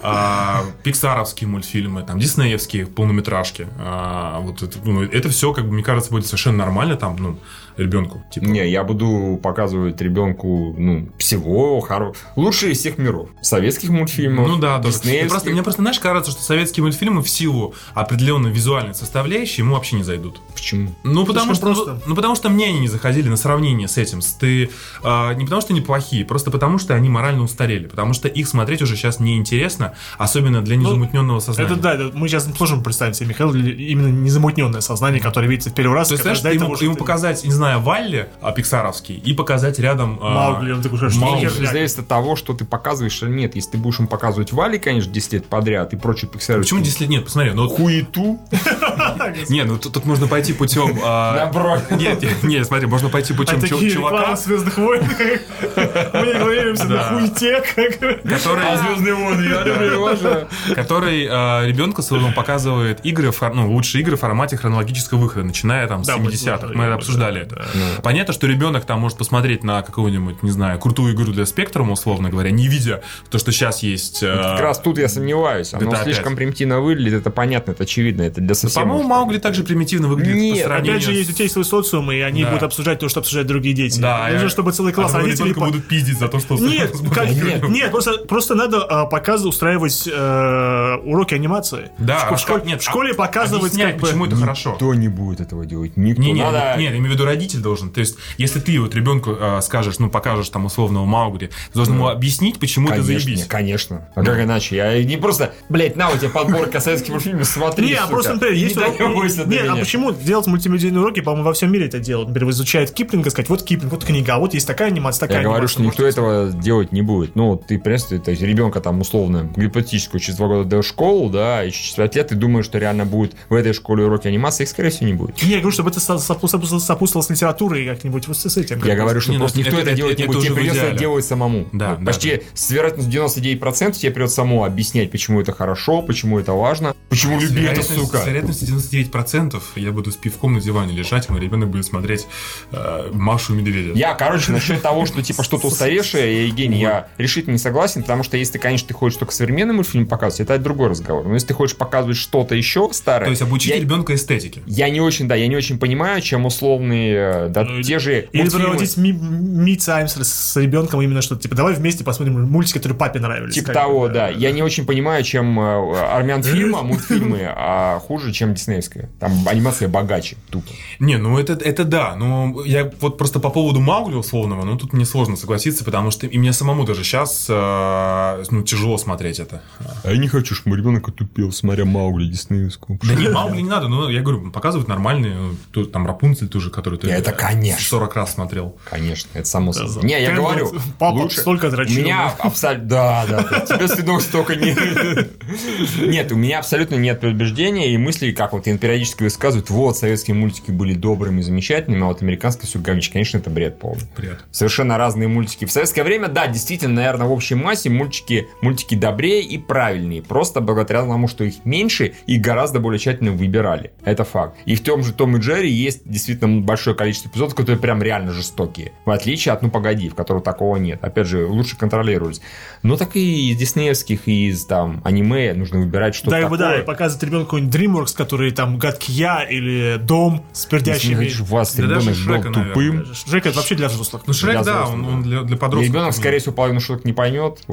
а, 0.02 0.62
пиксаровские 0.82 1.48
мультфильмы, 1.48 2.02
там, 2.02 2.18
диснеевские 2.18 2.86
полнометражки. 2.86 3.68
а, 3.78 4.40
вот 4.40 4.62
это, 4.62 4.78
ну, 4.84 5.02
это 5.02 5.28
все, 5.28 5.52
как 5.52 5.66
бы, 5.66 5.72
мне 5.72 5.82
кажется, 5.82 6.10
будет 6.10 6.26
совершенно 6.26 6.58
нормально 6.58 6.96
там, 6.96 7.16
ну, 7.18 7.38
ребенку. 7.78 8.22
Типа, 8.30 8.44
Не, 8.44 8.68
я 8.68 8.84
буду 8.84 9.38
показывать 9.42 10.00
ребенку, 10.00 10.74
ну, 10.76 11.08
всего 11.18 11.80
хоро... 11.80 12.12
лучшие 12.36 12.72
из 12.72 12.78
всех 12.78 12.98
миров. 12.98 13.30
Советских 13.40 13.90
мультфильмов, 13.90 14.46
Ну 14.48 14.58
да, 14.58 14.78
тоже. 14.80 14.98
просто, 15.28 15.50
мне 15.50 15.62
просто, 15.62 15.82
знаешь, 15.82 15.98
кажется, 15.98 16.30
что 16.32 16.42
советские 16.42 16.82
мультфильмы 16.82 17.22
в 17.22 17.28
силу 17.28 17.74
определенной 17.94 18.50
визуальной 18.50 18.94
составляющей 18.94 19.62
ему 19.62 19.74
вообще 19.74 19.96
не 19.96 20.02
зайдут. 20.02 20.40
Почему? 20.54 20.94
Ну, 21.04 21.24
потому 21.24 21.54
что, 21.54 21.66
Слишком 21.66 21.84
просто. 21.84 22.08
ну, 22.08 22.14
потому 22.14 22.34
что 22.34 22.48
мне 22.48 22.66
они 22.66 22.80
не 22.80 22.88
заходили 22.88 23.28
на 23.28 23.36
сравнение 23.36 23.88
с 23.88 23.96
этим. 23.96 24.20
С 24.20 24.32
ты, 24.34 24.70
а, 25.02 25.32
не 25.34 25.44
потому 25.44 25.62
что 25.62 25.72
они 25.72 25.80
плохие, 25.80 26.24
просто 26.24 26.50
потому 26.50 26.78
что 26.78 26.94
они 26.94 27.08
морально 27.08 27.42
устарели. 27.42 27.86
Потому 27.86 28.12
что 28.12 28.28
их 28.28 28.48
смотреть 28.48 28.82
уже 28.82 28.96
сейчас 28.96 29.20
неинтересно, 29.20 29.94
особенно 30.16 30.62
для 30.62 30.76
незамутненного 30.76 31.40
сознания. 31.40 31.70
Это 31.70 31.80
да, 31.80 31.94
это 31.94 32.10
мы 32.16 32.28
сейчас 32.28 32.44
сможем 32.56 32.82
представить 32.82 33.16
себе 33.16 33.28
Михаил 33.28 33.54
именно 33.54 34.08
незамутненное 34.08 34.80
сознание, 34.80 35.20
которое 35.20 35.48
видится 35.48 35.70
в 35.70 35.74
первый 35.74 35.94
раз. 35.94 36.08
То 36.08 36.14
есть, 36.14 36.22
знаешь, 36.22 36.40
ему, 36.40 36.74
ему 36.76 36.96
показать, 36.96 37.44
не 37.44 37.52
знаю, 37.52 37.67
Валли 37.76 38.28
а, 38.40 38.52
пиксаровский 38.52 39.16
и 39.16 39.34
показать 39.34 39.78
рядом... 39.78 40.18
а, 40.22 40.30
Маугли, 40.52 40.72
он 40.72 40.82
такой, 40.82 40.98
что 40.98 41.10
Маугли. 41.20 41.48
зависит 41.48 41.98
от 41.98 42.08
того, 42.08 42.36
что 42.36 42.54
ты 42.54 42.64
показываешь 42.64 43.22
или 43.22 43.30
нет. 43.30 43.54
Если 43.56 43.72
ты 43.72 43.78
будешь 43.78 44.00
им 44.00 44.06
показывать 44.06 44.52
Вали, 44.52 44.78
конечно, 44.78 45.12
10 45.12 45.32
лет 45.34 45.46
подряд 45.46 45.92
и 45.92 45.96
прочие 45.96 46.30
пиксары. 46.30 46.60
Почему 46.62 46.80
10 46.80 47.00
лет? 47.00 47.10
Нет, 47.10 47.24
посмотри, 47.24 47.50
ну... 47.52 47.68
Хуету? 47.68 48.38
Не, 49.48 49.64
ну 49.64 49.76
тут, 49.78 50.04
можно 50.06 50.26
пойти 50.26 50.52
путем... 50.52 50.98
а. 51.04 51.50
Нет, 51.90 52.22
нет, 52.42 52.66
смотри, 52.66 52.86
можно 52.86 53.08
пойти 53.08 53.32
А 53.32 53.36
путем 53.36 53.60
чувака, 53.90 54.36
Звездных 54.36 54.78
войн. 54.78 55.02
Мы 55.04 56.26
не 56.26 56.34
говоримся 56.38 56.84
на 56.84 57.28
как- 57.74 57.98
который... 58.22 58.76
Звездные 58.78 59.14
войны, 59.14 59.42
я 59.44 59.62
люблю 59.64 59.98
уважаю. 60.00 60.48
который 60.74 61.24
ребенку 61.24 62.02
своему 62.02 62.32
показывает 62.32 63.04
игры, 63.04 63.32
ну, 63.52 63.70
лучшие 63.72 64.02
игры 64.02 64.16
в 64.16 64.20
формате 64.20 64.56
хронологического 64.56 65.18
выхода, 65.18 65.44
начиная 65.46 65.86
там 65.86 66.04
с 66.04 66.06
Да, 66.06 66.16
мы 66.16 66.30
70-х. 66.30 66.58
смотрели, 66.58 66.76
Мы 66.76 66.86
да, 66.86 66.94
обсуждали 66.94 67.44
да, 67.44 67.56
это. 67.56 67.57
Да. 67.74 68.02
Понятно, 68.02 68.32
что 68.32 68.46
ребенок 68.46 68.84
там 68.84 69.00
может 69.00 69.18
посмотреть 69.18 69.64
на 69.64 69.82
какую-нибудь, 69.82 70.42
не 70.42 70.50
знаю, 70.50 70.78
крутую 70.78 71.14
игру 71.14 71.32
для 71.32 71.46
спектрума, 71.46 71.92
условно 71.92 72.30
говоря, 72.30 72.50
не 72.50 72.68
видя 72.68 73.02
то, 73.30 73.38
что 73.38 73.52
сейчас 73.52 73.82
есть. 73.82 74.22
э, 74.22 74.34
Как 74.34 74.60
раз 74.60 74.78
тут 74.78 74.98
я 74.98 75.08
сомневаюсь. 75.08 75.74
Оно 75.74 75.90
GTA 75.90 76.02
слишком 76.04 76.32
5. 76.32 76.36
примитивно 76.36 76.80
выглядит, 76.80 77.20
это 77.20 77.30
понятно, 77.30 77.72
это 77.72 77.84
очевидно, 77.84 78.22
это 78.22 78.40
для 78.40 78.54
совсем... 78.54 78.82
По-моему, 78.82 79.08
Маугли 79.08 79.38
также 79.38 79.64
примитивно 79.64 80.08
выглядит 80.08 80.34
Нет, 80.34 80.62
по 80.62 80.68
сравнению 80.68 80.92
Опять 80.96 81.04
же, 81.04 81.12
есть 81.12 81.30
у 81.30 81.32
тебя 81.32 81.42
есть 81.44 81.52
свой 81.52 81.64
социум, 81.64 82.10
и 82.12 82.20
они 82.20 82.42
Да. 82.44 82.48
будут 82.50 82.62
обсуждать 82.64 82.98
то, 82.98 83.08
что 83.08 83.20
обсуждают 83.20 83.48
другие 83.48 83.74
дети. 83.74 83.98
Да, 84.00 84.28
Нужно, 84.30 84.44
я- 84.44 84.48
чтобы 84.48 84.72
целый 84.72 84.92
класс 84.92 85.14
а 85.14 85.18
родителей... 85.18 85.54
по- 85.54 85.66
будут 85.66 85.86
пиздить 85.88 86.18
за 86.18 86.28
то, 86.28 86.38
что... 86.40 86.54
Нет, 86.56 86.92
как- 87.14 87.28
фильм. 87.28 87.72
нет, 87.72 87.90
просто, 87.90 88.18
просто 88.26 88.54
надо 88.54 88.82
а, 88.84 89.06
показы 89.06 89.48
устраивать 89.48 90.08
э, 90.10 90.96
уроки 91.04 91.34
анимации. 91.34 91.90
Да, 91.98 92.18
в, 92.28 92.32
а 92.32 92.36
школе, 92.38 92.62
нет, 92.64 92.80
в 92.80 92.84
школе 92.84 93.12
а- 93.12 93.14
показывать 93.14 93.64
объясняй, 93.72 93.92
как 93.92 94.00
бы... 94.00 94.06
почему 94.06 94.26
это 94.26 94.36
хорошо. 94.36 94.72
Никто 94.72 94.94
не 94.94 95.08
будет 95.08 95.40
этого 95.40 95.64
делать, 95.66 95.96
никто. 95.96 96.22
Не, 96.22 96.32
не, 96.32 96.42
Надо- 96.42 96.74
не, 96.78 96.84
я 96.84 96.90
имею 96.90 97.08
в 97.08 97.12
виду 97.14 97.24
родитель 97.48 97.60
должен. 97.62 97.90
То 97.90 98.00
есть, 98.00 98.16
если 98.36 98.60
ты 98.60 98.78
вот 98.78 98.94
ребенку 98.94 99.32
э, 99.38 99.60
скажешь, 99.62 99.98
ну, 99.98 100.10
покажешь 100.10 100.48
там 100.50 100.66
условного 100.66 101.04
Маугли, 101.04 101.46
ты 101.46 101.74
должен 101.74 101.94
ему 101.94 102.08
объяснить, 102.08 102.58
почему 102.58 102.88
это 102.88 102.96
Конечно, 103.02 103.20
заебись. 103.20 103.44
конечно. 103.46 104.08
А 104.14 104.22
как 104.22 104.40
иначе? 104.40 104.76
Я 104.76 105.02
не 105.04 105.16
просто, 105.16 105.54
блядь, 105.68 105.96
на 105.96 106.10
у 106.10 106.16
тебя 106.16 106.28
подборка 106.28 106.80
советских 106.80 107.10
мультфильмов, 107.10 107.46
смотри, 107.46 107.88
Не, 107.88 107.94
а 107.94 108.06
просто, 108.06 108.34
например, 108.34 108.54
есть 108.54 108.76
не 108.76 108.82
до 108.82 109.46
Нет, 109.46 109.68
а 109.68 109.76
почему 109.76 110.12
делать 110.12 110.46
мультимедийные 110.46 111.00
уроки, 111.00 111.20
по-моему, 111.20 111.44
во 111.46 111.52
всем 111.52 111.72
мире 111.72 111.86
это 111.86 111.98
делают. 111.98 112.28
Например, 112.28 112.50
изучают 112.50 112.90
Киплинга, 112.90 113.30
сказать, 113.30 113.48
вот 113.48 113.62
Киплинг, 113.62 113.92
вот 113.92 114.04
книга, 114.04 114.34
а 114.34 114.38
вот 114.38 114.54
есть 114.54 114.66
такая 114.66 114.88
анимация, 114.88 115.20
такая 115.20 115.42
Я 115.42 115.48
говорю, 115.48 115.68
что 115.68 115.82
никто 115.82 116.04
этого 116.06 116.50
делать 116.52 116.92
не 116.92 117.02
будет. 117.02 117.34
Ну, 117.36 117.48
вот 117.52 117.66
ты, 117.66 117.78
представь, 117.78 118.22
то 118.24 118.30
есть 118.30 118.42
ребенка 118.42 118.80
там 118.80 119.00
условно 119.00 119.50
гипотетическую 119.56 120.20
через 120.20 120.36
два 120.36 120.48
года 120.48 120.64
до 120.64 120.82
школы, 120.82 121.30
да, 121.32 121.64
и 121.64 121.70
через 121.70 121.94
5 121.94 122.16
лет 122.16 122.28
ты 122.28 122.34
думаешь, 122.34 122.64
что 122.66 122.78
реально 122.78 123.04
будет 123.04 123.34
в 123.48 123.54
этой 123.54 123.72
школе 123.72 124.04
уроки 124.04 124.28
анимации, 124.28 124.64
их, 124.64 124.68
скорее 124.68 124.90
всего, 124.90 125.06
не 125.06 125.14
будет. 125.14 125.42
Не, 125.42 125.50
я 125.50 125.56
говорю, 125.58 125.72
чтобы 125.72 125.90
это 125.90 126.00
со- 126.00 126.14
сопу- 126.14 126.46
сопу- 126.48 126.78
сопутствовало 126.78 127.22
с 127.28 127.30
литературой 127.30 127.86
как-нибудь 127.86 128.26
вот 128.28 128.36
с 128.36 128.56
этим. 128.56 128.82
Я 128.84 128.96
говорю, 128.96 129.20
что 129.20 129.30
Не, 129.32 129.38
ну, 129.38 129.44
просто 129.44 129.58
никто 129.58 129.72
это- 129.72 129.80
это, 129.82 129.90
это- 129.90 129.96
делать 129.96 130.18
не 130.18 130.24
это 130.24 130.32
будет. 130.32 130.44
Тебе 130.44 130.54
придется 130.54 130.78
идеале. 130.78 130.90
это 130.92 130.98
делать 130.98 131.24
самому. 131.24 131.68
Да, 131.72 131.96
да, 131.96 132.04
Почти 132.06 132.36
да. 132.36 132.42
с 132.54 132.70
вероятностью 132.70 133.12
99% 133.12 133.98
тебе 133.98 134.12
придется 134.12 134.36
самому 134.36 134.64
объяснять, 134.64 135.10
почему 135.10 135.40
это 135.40 135.52
хорошо, 135.52 136.02
почему 136.02 136.38
это 136.38 136.52
важно, 136.52 136.94
почему 137.08 137.38
люби 137.40 137.62
это, 137.64 137.82
сука. 137.82 138.18
С 138.18 138.26
вероятностью 138.26 138.68
99% 138.68 139.62
я 139.76 139.92
буду 139.92 140.10
с 140.12 140.16
пивком 140.16 140.54
на 140.54 140.60
диване 140.60 140.94
лежать, 140.94 141.28
мой 141.28 141.40
ребенок 141.40 141.68
будет 141.70 141.84
смотреть 141.86 142.26
э, 142.72 143.10
Машу 143.12 143.54
и 143.54 143.58
Медведя. 143.58 143.92
Я, 143.98 144.14
короче, 144.14 144.52
насчет 144.52 144.82
того, 144.82 145.06
что 145.06 145.22
типа 145.22 145.42
что-то 145.42 145.66
устаревшее, 145.68 146.42
я, 146.42 146.46
Евгений, 146.46 146.80
я 146.80 147.08
решительно 147.18 147.52
не 147.52 147.58
согласен, 147.58 148.02
потому 148.02 148.22
что 148.22 148.36
если 148.36 148.54
ты, 148.54 148.58
конечно, 148.58 148.88
ты 148.88 148.94
хочешь 148.94 149.18
только 149.18 149.32
современный 149.32 149.74
мультфильм 149.74 150.06
показывать, 150.06 150.40
это 150.50 150.58
другой 150.58 150.88
разговор. 150.88 151.26
Но 151.26 151.34
если 151.34 151.48
ты 151.48 151.54
хочешь 151.54 151.76
показывать 151.76 152.16
что-то 152.16 152.54
еще 152.54 152.88
старое, 152.92 153.26
То 153.26 153.30
есть 153.30 153.42
обучить 153.42 153.74
ребенка 153.74 154.14
эстетике. 154.14 154.62
я 154.66 154.88
не 154.90 155.00
очень, 155.00 155.28
да, 155.28 155.34
я 155.34 155.46
не 155.46 155.56
очень 155.56 155.78
понимаю, 155.78 156.20
чем 156.22 156.46
условные, 156.46 157.17
э, 157.18 157.48
да, 157.48 157.64
Ну, 157.64 157.82
те 157.82 157.98
же 157.98 158.28
Или 158.32 158.48
проводить 158.48 158.96
ми- 158.96 159.12
ми-тайм 159.12 160.08
с, 160.08 160.16
с 160.22 160.56
ребенком 160.56 161.00
именно 161.02 161.22
что-то, 161.22 161.42
типа, 161.42 161.54
давай 161.54 161.74
вместе 161.74 162.04
посмотрим 162.04 162.42
мультики, 162.48 162.78
которые 162.78 162.98
папе 162.98 163.20
нравились. 163.20 163.54
Типа 163.54 163.72
того, 163.72 164.08
бы, 164.08 164.14
да. 164.14 164.28
Я 164.28 164.52
не 164.52 164.62
очень 164.62 164.86
понимаю, 164.86 165.22
чем 165.24 165.58
э, 165.58 166.00
армян 166.00 166.42
фильма, 166.42 166.82
мультфильмы, 166.82 167.40
а 167.44 167.98
хуже, 168.00 168.32
чем 168.32 168.54
диснеевская. 168.54 169.08
Там 169.20 169.32
анимация 169.46 169.88
богаче, 169.88 170.36
тупо. 170.50 170.68
Не, 170.98 171.16
ну 171.18 171.38
это, 171.38 171.52
это 171.52 171.84
да, 171.84 172.16
но 172.16 172.62
я 172.64 172.90
вот 173.00 173.18
просто 173.18 173.40
по 173.40 173.50
поводу 173.50 173.80
Маугли 173.80 174.14
условного, 174.14 174.64
ну 174.64 174.76
тут 174.76 174.92
мне 174.92 175.04
сложно 175.04 175.36
согласиться, 175.36 175.84
потому 175.84 176.10
что 176.10 176.26
и 176.26 176.38
мне 176.38 176.52
самому 176.52 176.84
даже 176.84 177.04
сейчас 177.04 177.48
ну, 177.48 178.62
тяжело 178.62 178.98
смотреть 178.98 179.40
это. 179.40 179.62
А 180.04 180.10
я 180.10 180.18
не 180.18 180.28
хочу, 180.28 180.54
чтобы 180.54 180.70
мой 180.70 180.78
ребенок 180.78 181.08
отупел, 181.08 181.52
смотря 181.52 181.84
Маугли 181.84 182.26
диснеевскую. 182.26 182.98
Да 183.02 183.14
не, 183.14 183.28
Маугли 183.28 183.60
не 183.60 183.68
надо, 183.68 183.88
ну 183.88 184.08
я 184.08 184.22
говорю, 184.22 184.50
показывают 184.50 184.88
нормальные, 184.88 185.34
ну, 185.34 185.54
тут 185.72 185.92
там 185.92 186.06
Рапунцель 186.06 186.48
тоже, 186.48 186.70
который 186.70 186.98
ты 186.98 187.07
Не, 187.08 187.18
это 187.18 187.32
конечно. 187.32 187.82
40 187.82 188.16
раз 188.16 188.34
смотрел. 188.34 188.76
Конечно, 188.84 189.28
это 189.34 189.46
само 189.46 189.72
Да, 189.72 189.86
собой. 189.86 190.08
Не, 190.08 190.20
я 190.22 190.30
ты 190.30 190.36
говорю, 190.36 190.72
папа 190.98 191.14
лучше... 191.16 191.40
столько 191.40 191.66
У 191.66 191.70
дрочил. 191.70 192.02
меня 192.02 192.34
абсолютно... 192.38 192.88
Да, 192.88 193.26
да, 193.28 193.42
да. 193.50 193.60
Тебе 193.66 193.88
стыдно 193.88 194.20
столько 194.20 194.54
не... 194.56 194.74
Нет, 196.08 196.32
у 196.32 196.36
меня 196.36 196.58
абсолютно 196.58 196.96
нет 196.96 197.20
предубеждения 197.20 197.92
и 197.92 197.96
мыслей, 197.96 198.32
как 198.32 198.52
вот 198.52 198.64
периодически 198.64 199.22
высказывают, 199.22 199.70
вот, 199.70 199.96
советские 199.96 200.34
мультики 200.34 200.70
были 200.70 200.94
добрыми, 200.94 201.40
замечательными, 201.40 202.02
а 202.02 202.06
вот 202.06 202.22
американские 202.22 202.66
все 202.66 202.78
говнич. 202.78 203.10
Конечно, 203.10 203.38
это 203.38 203.50
бред 203.50 203.78
полный. 203.78 204.04
Бред. 204.16 204.40
Совершенно 204.50 204.98
разные 204.98 205.28
мультики. 205.28 205.64
В 205.64 205.72
советское 205.72 206.02
время, 206.04 206.28
да, 206.28 206.46
действительно, 206.46 206.94
наверное, 206.94 207.26
в 207.26 207.32
общей 207.32 207.54
массе 207.54 207.90
мультики, 207.90 208.48
мультики 208.60 208.94
добрее 208.94 209.42
и 209.42 209.58
правильнее. 209.58 210.22
Просто 210.22 210.60
благодаря 210.60 211.02
тому, 211.02 211.28
что 211.28 211.44
их 211.44 211.64
меньше 211.64 212.14
и 212.26 212.38
гораздо 212.38 212.80
более 212.80 212.98
тщательно 212.98 213.32
выбирали. 213.32 213.92
Это 214.04 214.24
факт. 214.24 214.56
И 214.66 214.74
в 214.74 214.82
том 214.82 215.02
же 215.02 215.12
Том 215.12 215.36
и 215.36 215.40
Джерри 215.40 215.70
есть 215.70 216.02
действительно 216.04 216.60
большое 216.60 216.96
количество 216.98 217.28
эпизодов, 217.30 217.54
которые 217.54 217.80
прям 217.80 218.02
реально 218.02 218.32
жестокие. 218.32 218.92
В 219.06 219.10
отличие 219.10 219.54
от 219.54 219.62
«Ну, 219.62 219.70
погоди», 219.70 220.08
в 220.10 220.14
котором 220.14 220.42
такого 220.42 220.76
нет. 220.76 221.02
Опять 221.02 221.26
же, 221.26 221.46
лучше 221.46 221.76
контролировались. 221.76 222.40
Но 222.82 222.96
так 222.96 223.16
и 223.16 223.50
из 223.50 223.56
диснеевских, 223.56 224.28
и 224.28 224.48
из 224.48 224.66
там 224.66 225.00
аниме 225.04 225.54
нужно 225.54 225.78
выбирать 225.80 226.14
что-то 226.14 226.32
Да, 226.32 226.38
и 226.40 226.42
такое. 226.42 226.58
да, 226.58 226.78
и 226.80 226.82
показывать 226.84 227.22
ребенку 227.22 227.44
какой-нибудь 227.46 227.74
DreamWorks, 227.74 228.16
который 228.16 228.50
там 228.50 228.76
гадкий 228.78 229.14
я 229.14 229.44
или 229.44 229.96
дом 229.98 230.44
с 230.52 230.64
Если 230.64 230.70
пердящими. 230.76 231.14
хочешь, 231.14 231.40
у 231.40 231.44
вас 231.44 231.74
Да 231.74 231.82
ребенок 231.84 232.04
даже 232.04 232.24
был 232.26 232.34
Шрека, 232.34 232.52
тупым. 232.52 233.06
Жека, 233.26 233.48
это 233.48 233.56
вообще 233.58 233.74
для 233.76 233.88
взрослых. 233.88 234.22
Ну, 234.26 234.32
Шрек, 234.34 234.52
Для 234.56 234.64
да, 234.64 234.72
взрослых, 234.82 234.94
он, 234.98 235.14
он 235.14 235.22
для, 235.22 235.42
для 235.42 235.56
И 235.56 235.58
подростков. 235.58 235.94
ребенок, 235.94 236.14
скорее 236.14 236.38
всего, 236.40 236.52
половину 236.54 236.80
шуток 236.80 237.04
не 237.04 237.12
поймет. 237.12 237.58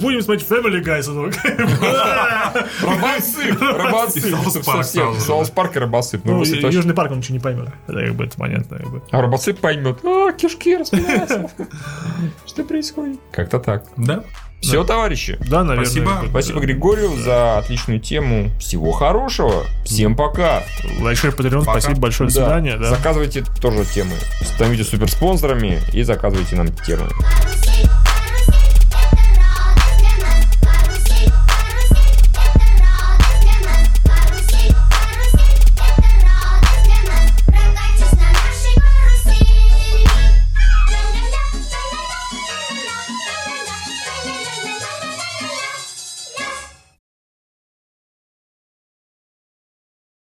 Будем 0.00 0.22
смотреть 0.22 0.48
Family 0.48 0.82
Guy, 0.84 1.02
сынок. 1.02 1.34
Робосып! 2.82 4.16
И 4.16 5.20
South 5.20 5.50
Park 5.50 5.76
и. 5.76 5.80
Ну, 6.24 6.38
Ну, 6.38 6.42
и. 6.42 6.74
Южный 6.74 6.94
парк 6.94 7.10
он 7.12 7.18
ничего 7.18 7.34
не 7.34 7.40
поймет. 7.40 7.68
Это 7.86 8.00
как 8.06 8.14
бы 8.14 8.24
это 8.24 8.36
понятно. 8.36 8.69
Как 8.78 8.90
бы. 8.90 9.02
А 9.10 9.20
Робосып 9.20 9.58
поймет. 9.60 9.98
А, 10.04 10.32
кишки 10.32 10.76
распинаются. 10.76 11.50
Что 12.46 12.64
происходит? 12.64 13.20
Как-то 13.32 13.58
так. 13.58 13.84
Да? 13.96 14.24
Все, 14.60 14.84
товарищи. 14.84 15.38
Да, 15.48 15.64
наверное. 15.64 15.86
Спасибо. 15.86 16.22
Спасибо 16.28 16.60
да. 16.60 16.66
Григорию 16.66 17.16
за 17.16 17.58
отличную 17.58 17.98
тему. 17.98 18.50
Всего 18.60 18.92
хорошего. 18.92 19.64
Всем 19.84 20.14
пока. 20.14 20.62
Лайк, 21.00 21.18
Патреон, 21.34 21.64
Пока. 21.64 21.80
спасибо 21.80 22.00
большое, 22.00 22.28
до 22.28 22.36
Да. 22.36 22.44
свидания. 22.46 22.76
Да. 22.76 22.90
Заказывайте 22.90 23.42
тоже 23.60 23.84
темы. 23.86 24.12
Становитесь 24.42 24.88
суперспонсорами 24.88 25.80
и 25.94 26.02
заказывайте 26.02 26.56
нам 26.56 26.68
темы. 26.68 27.08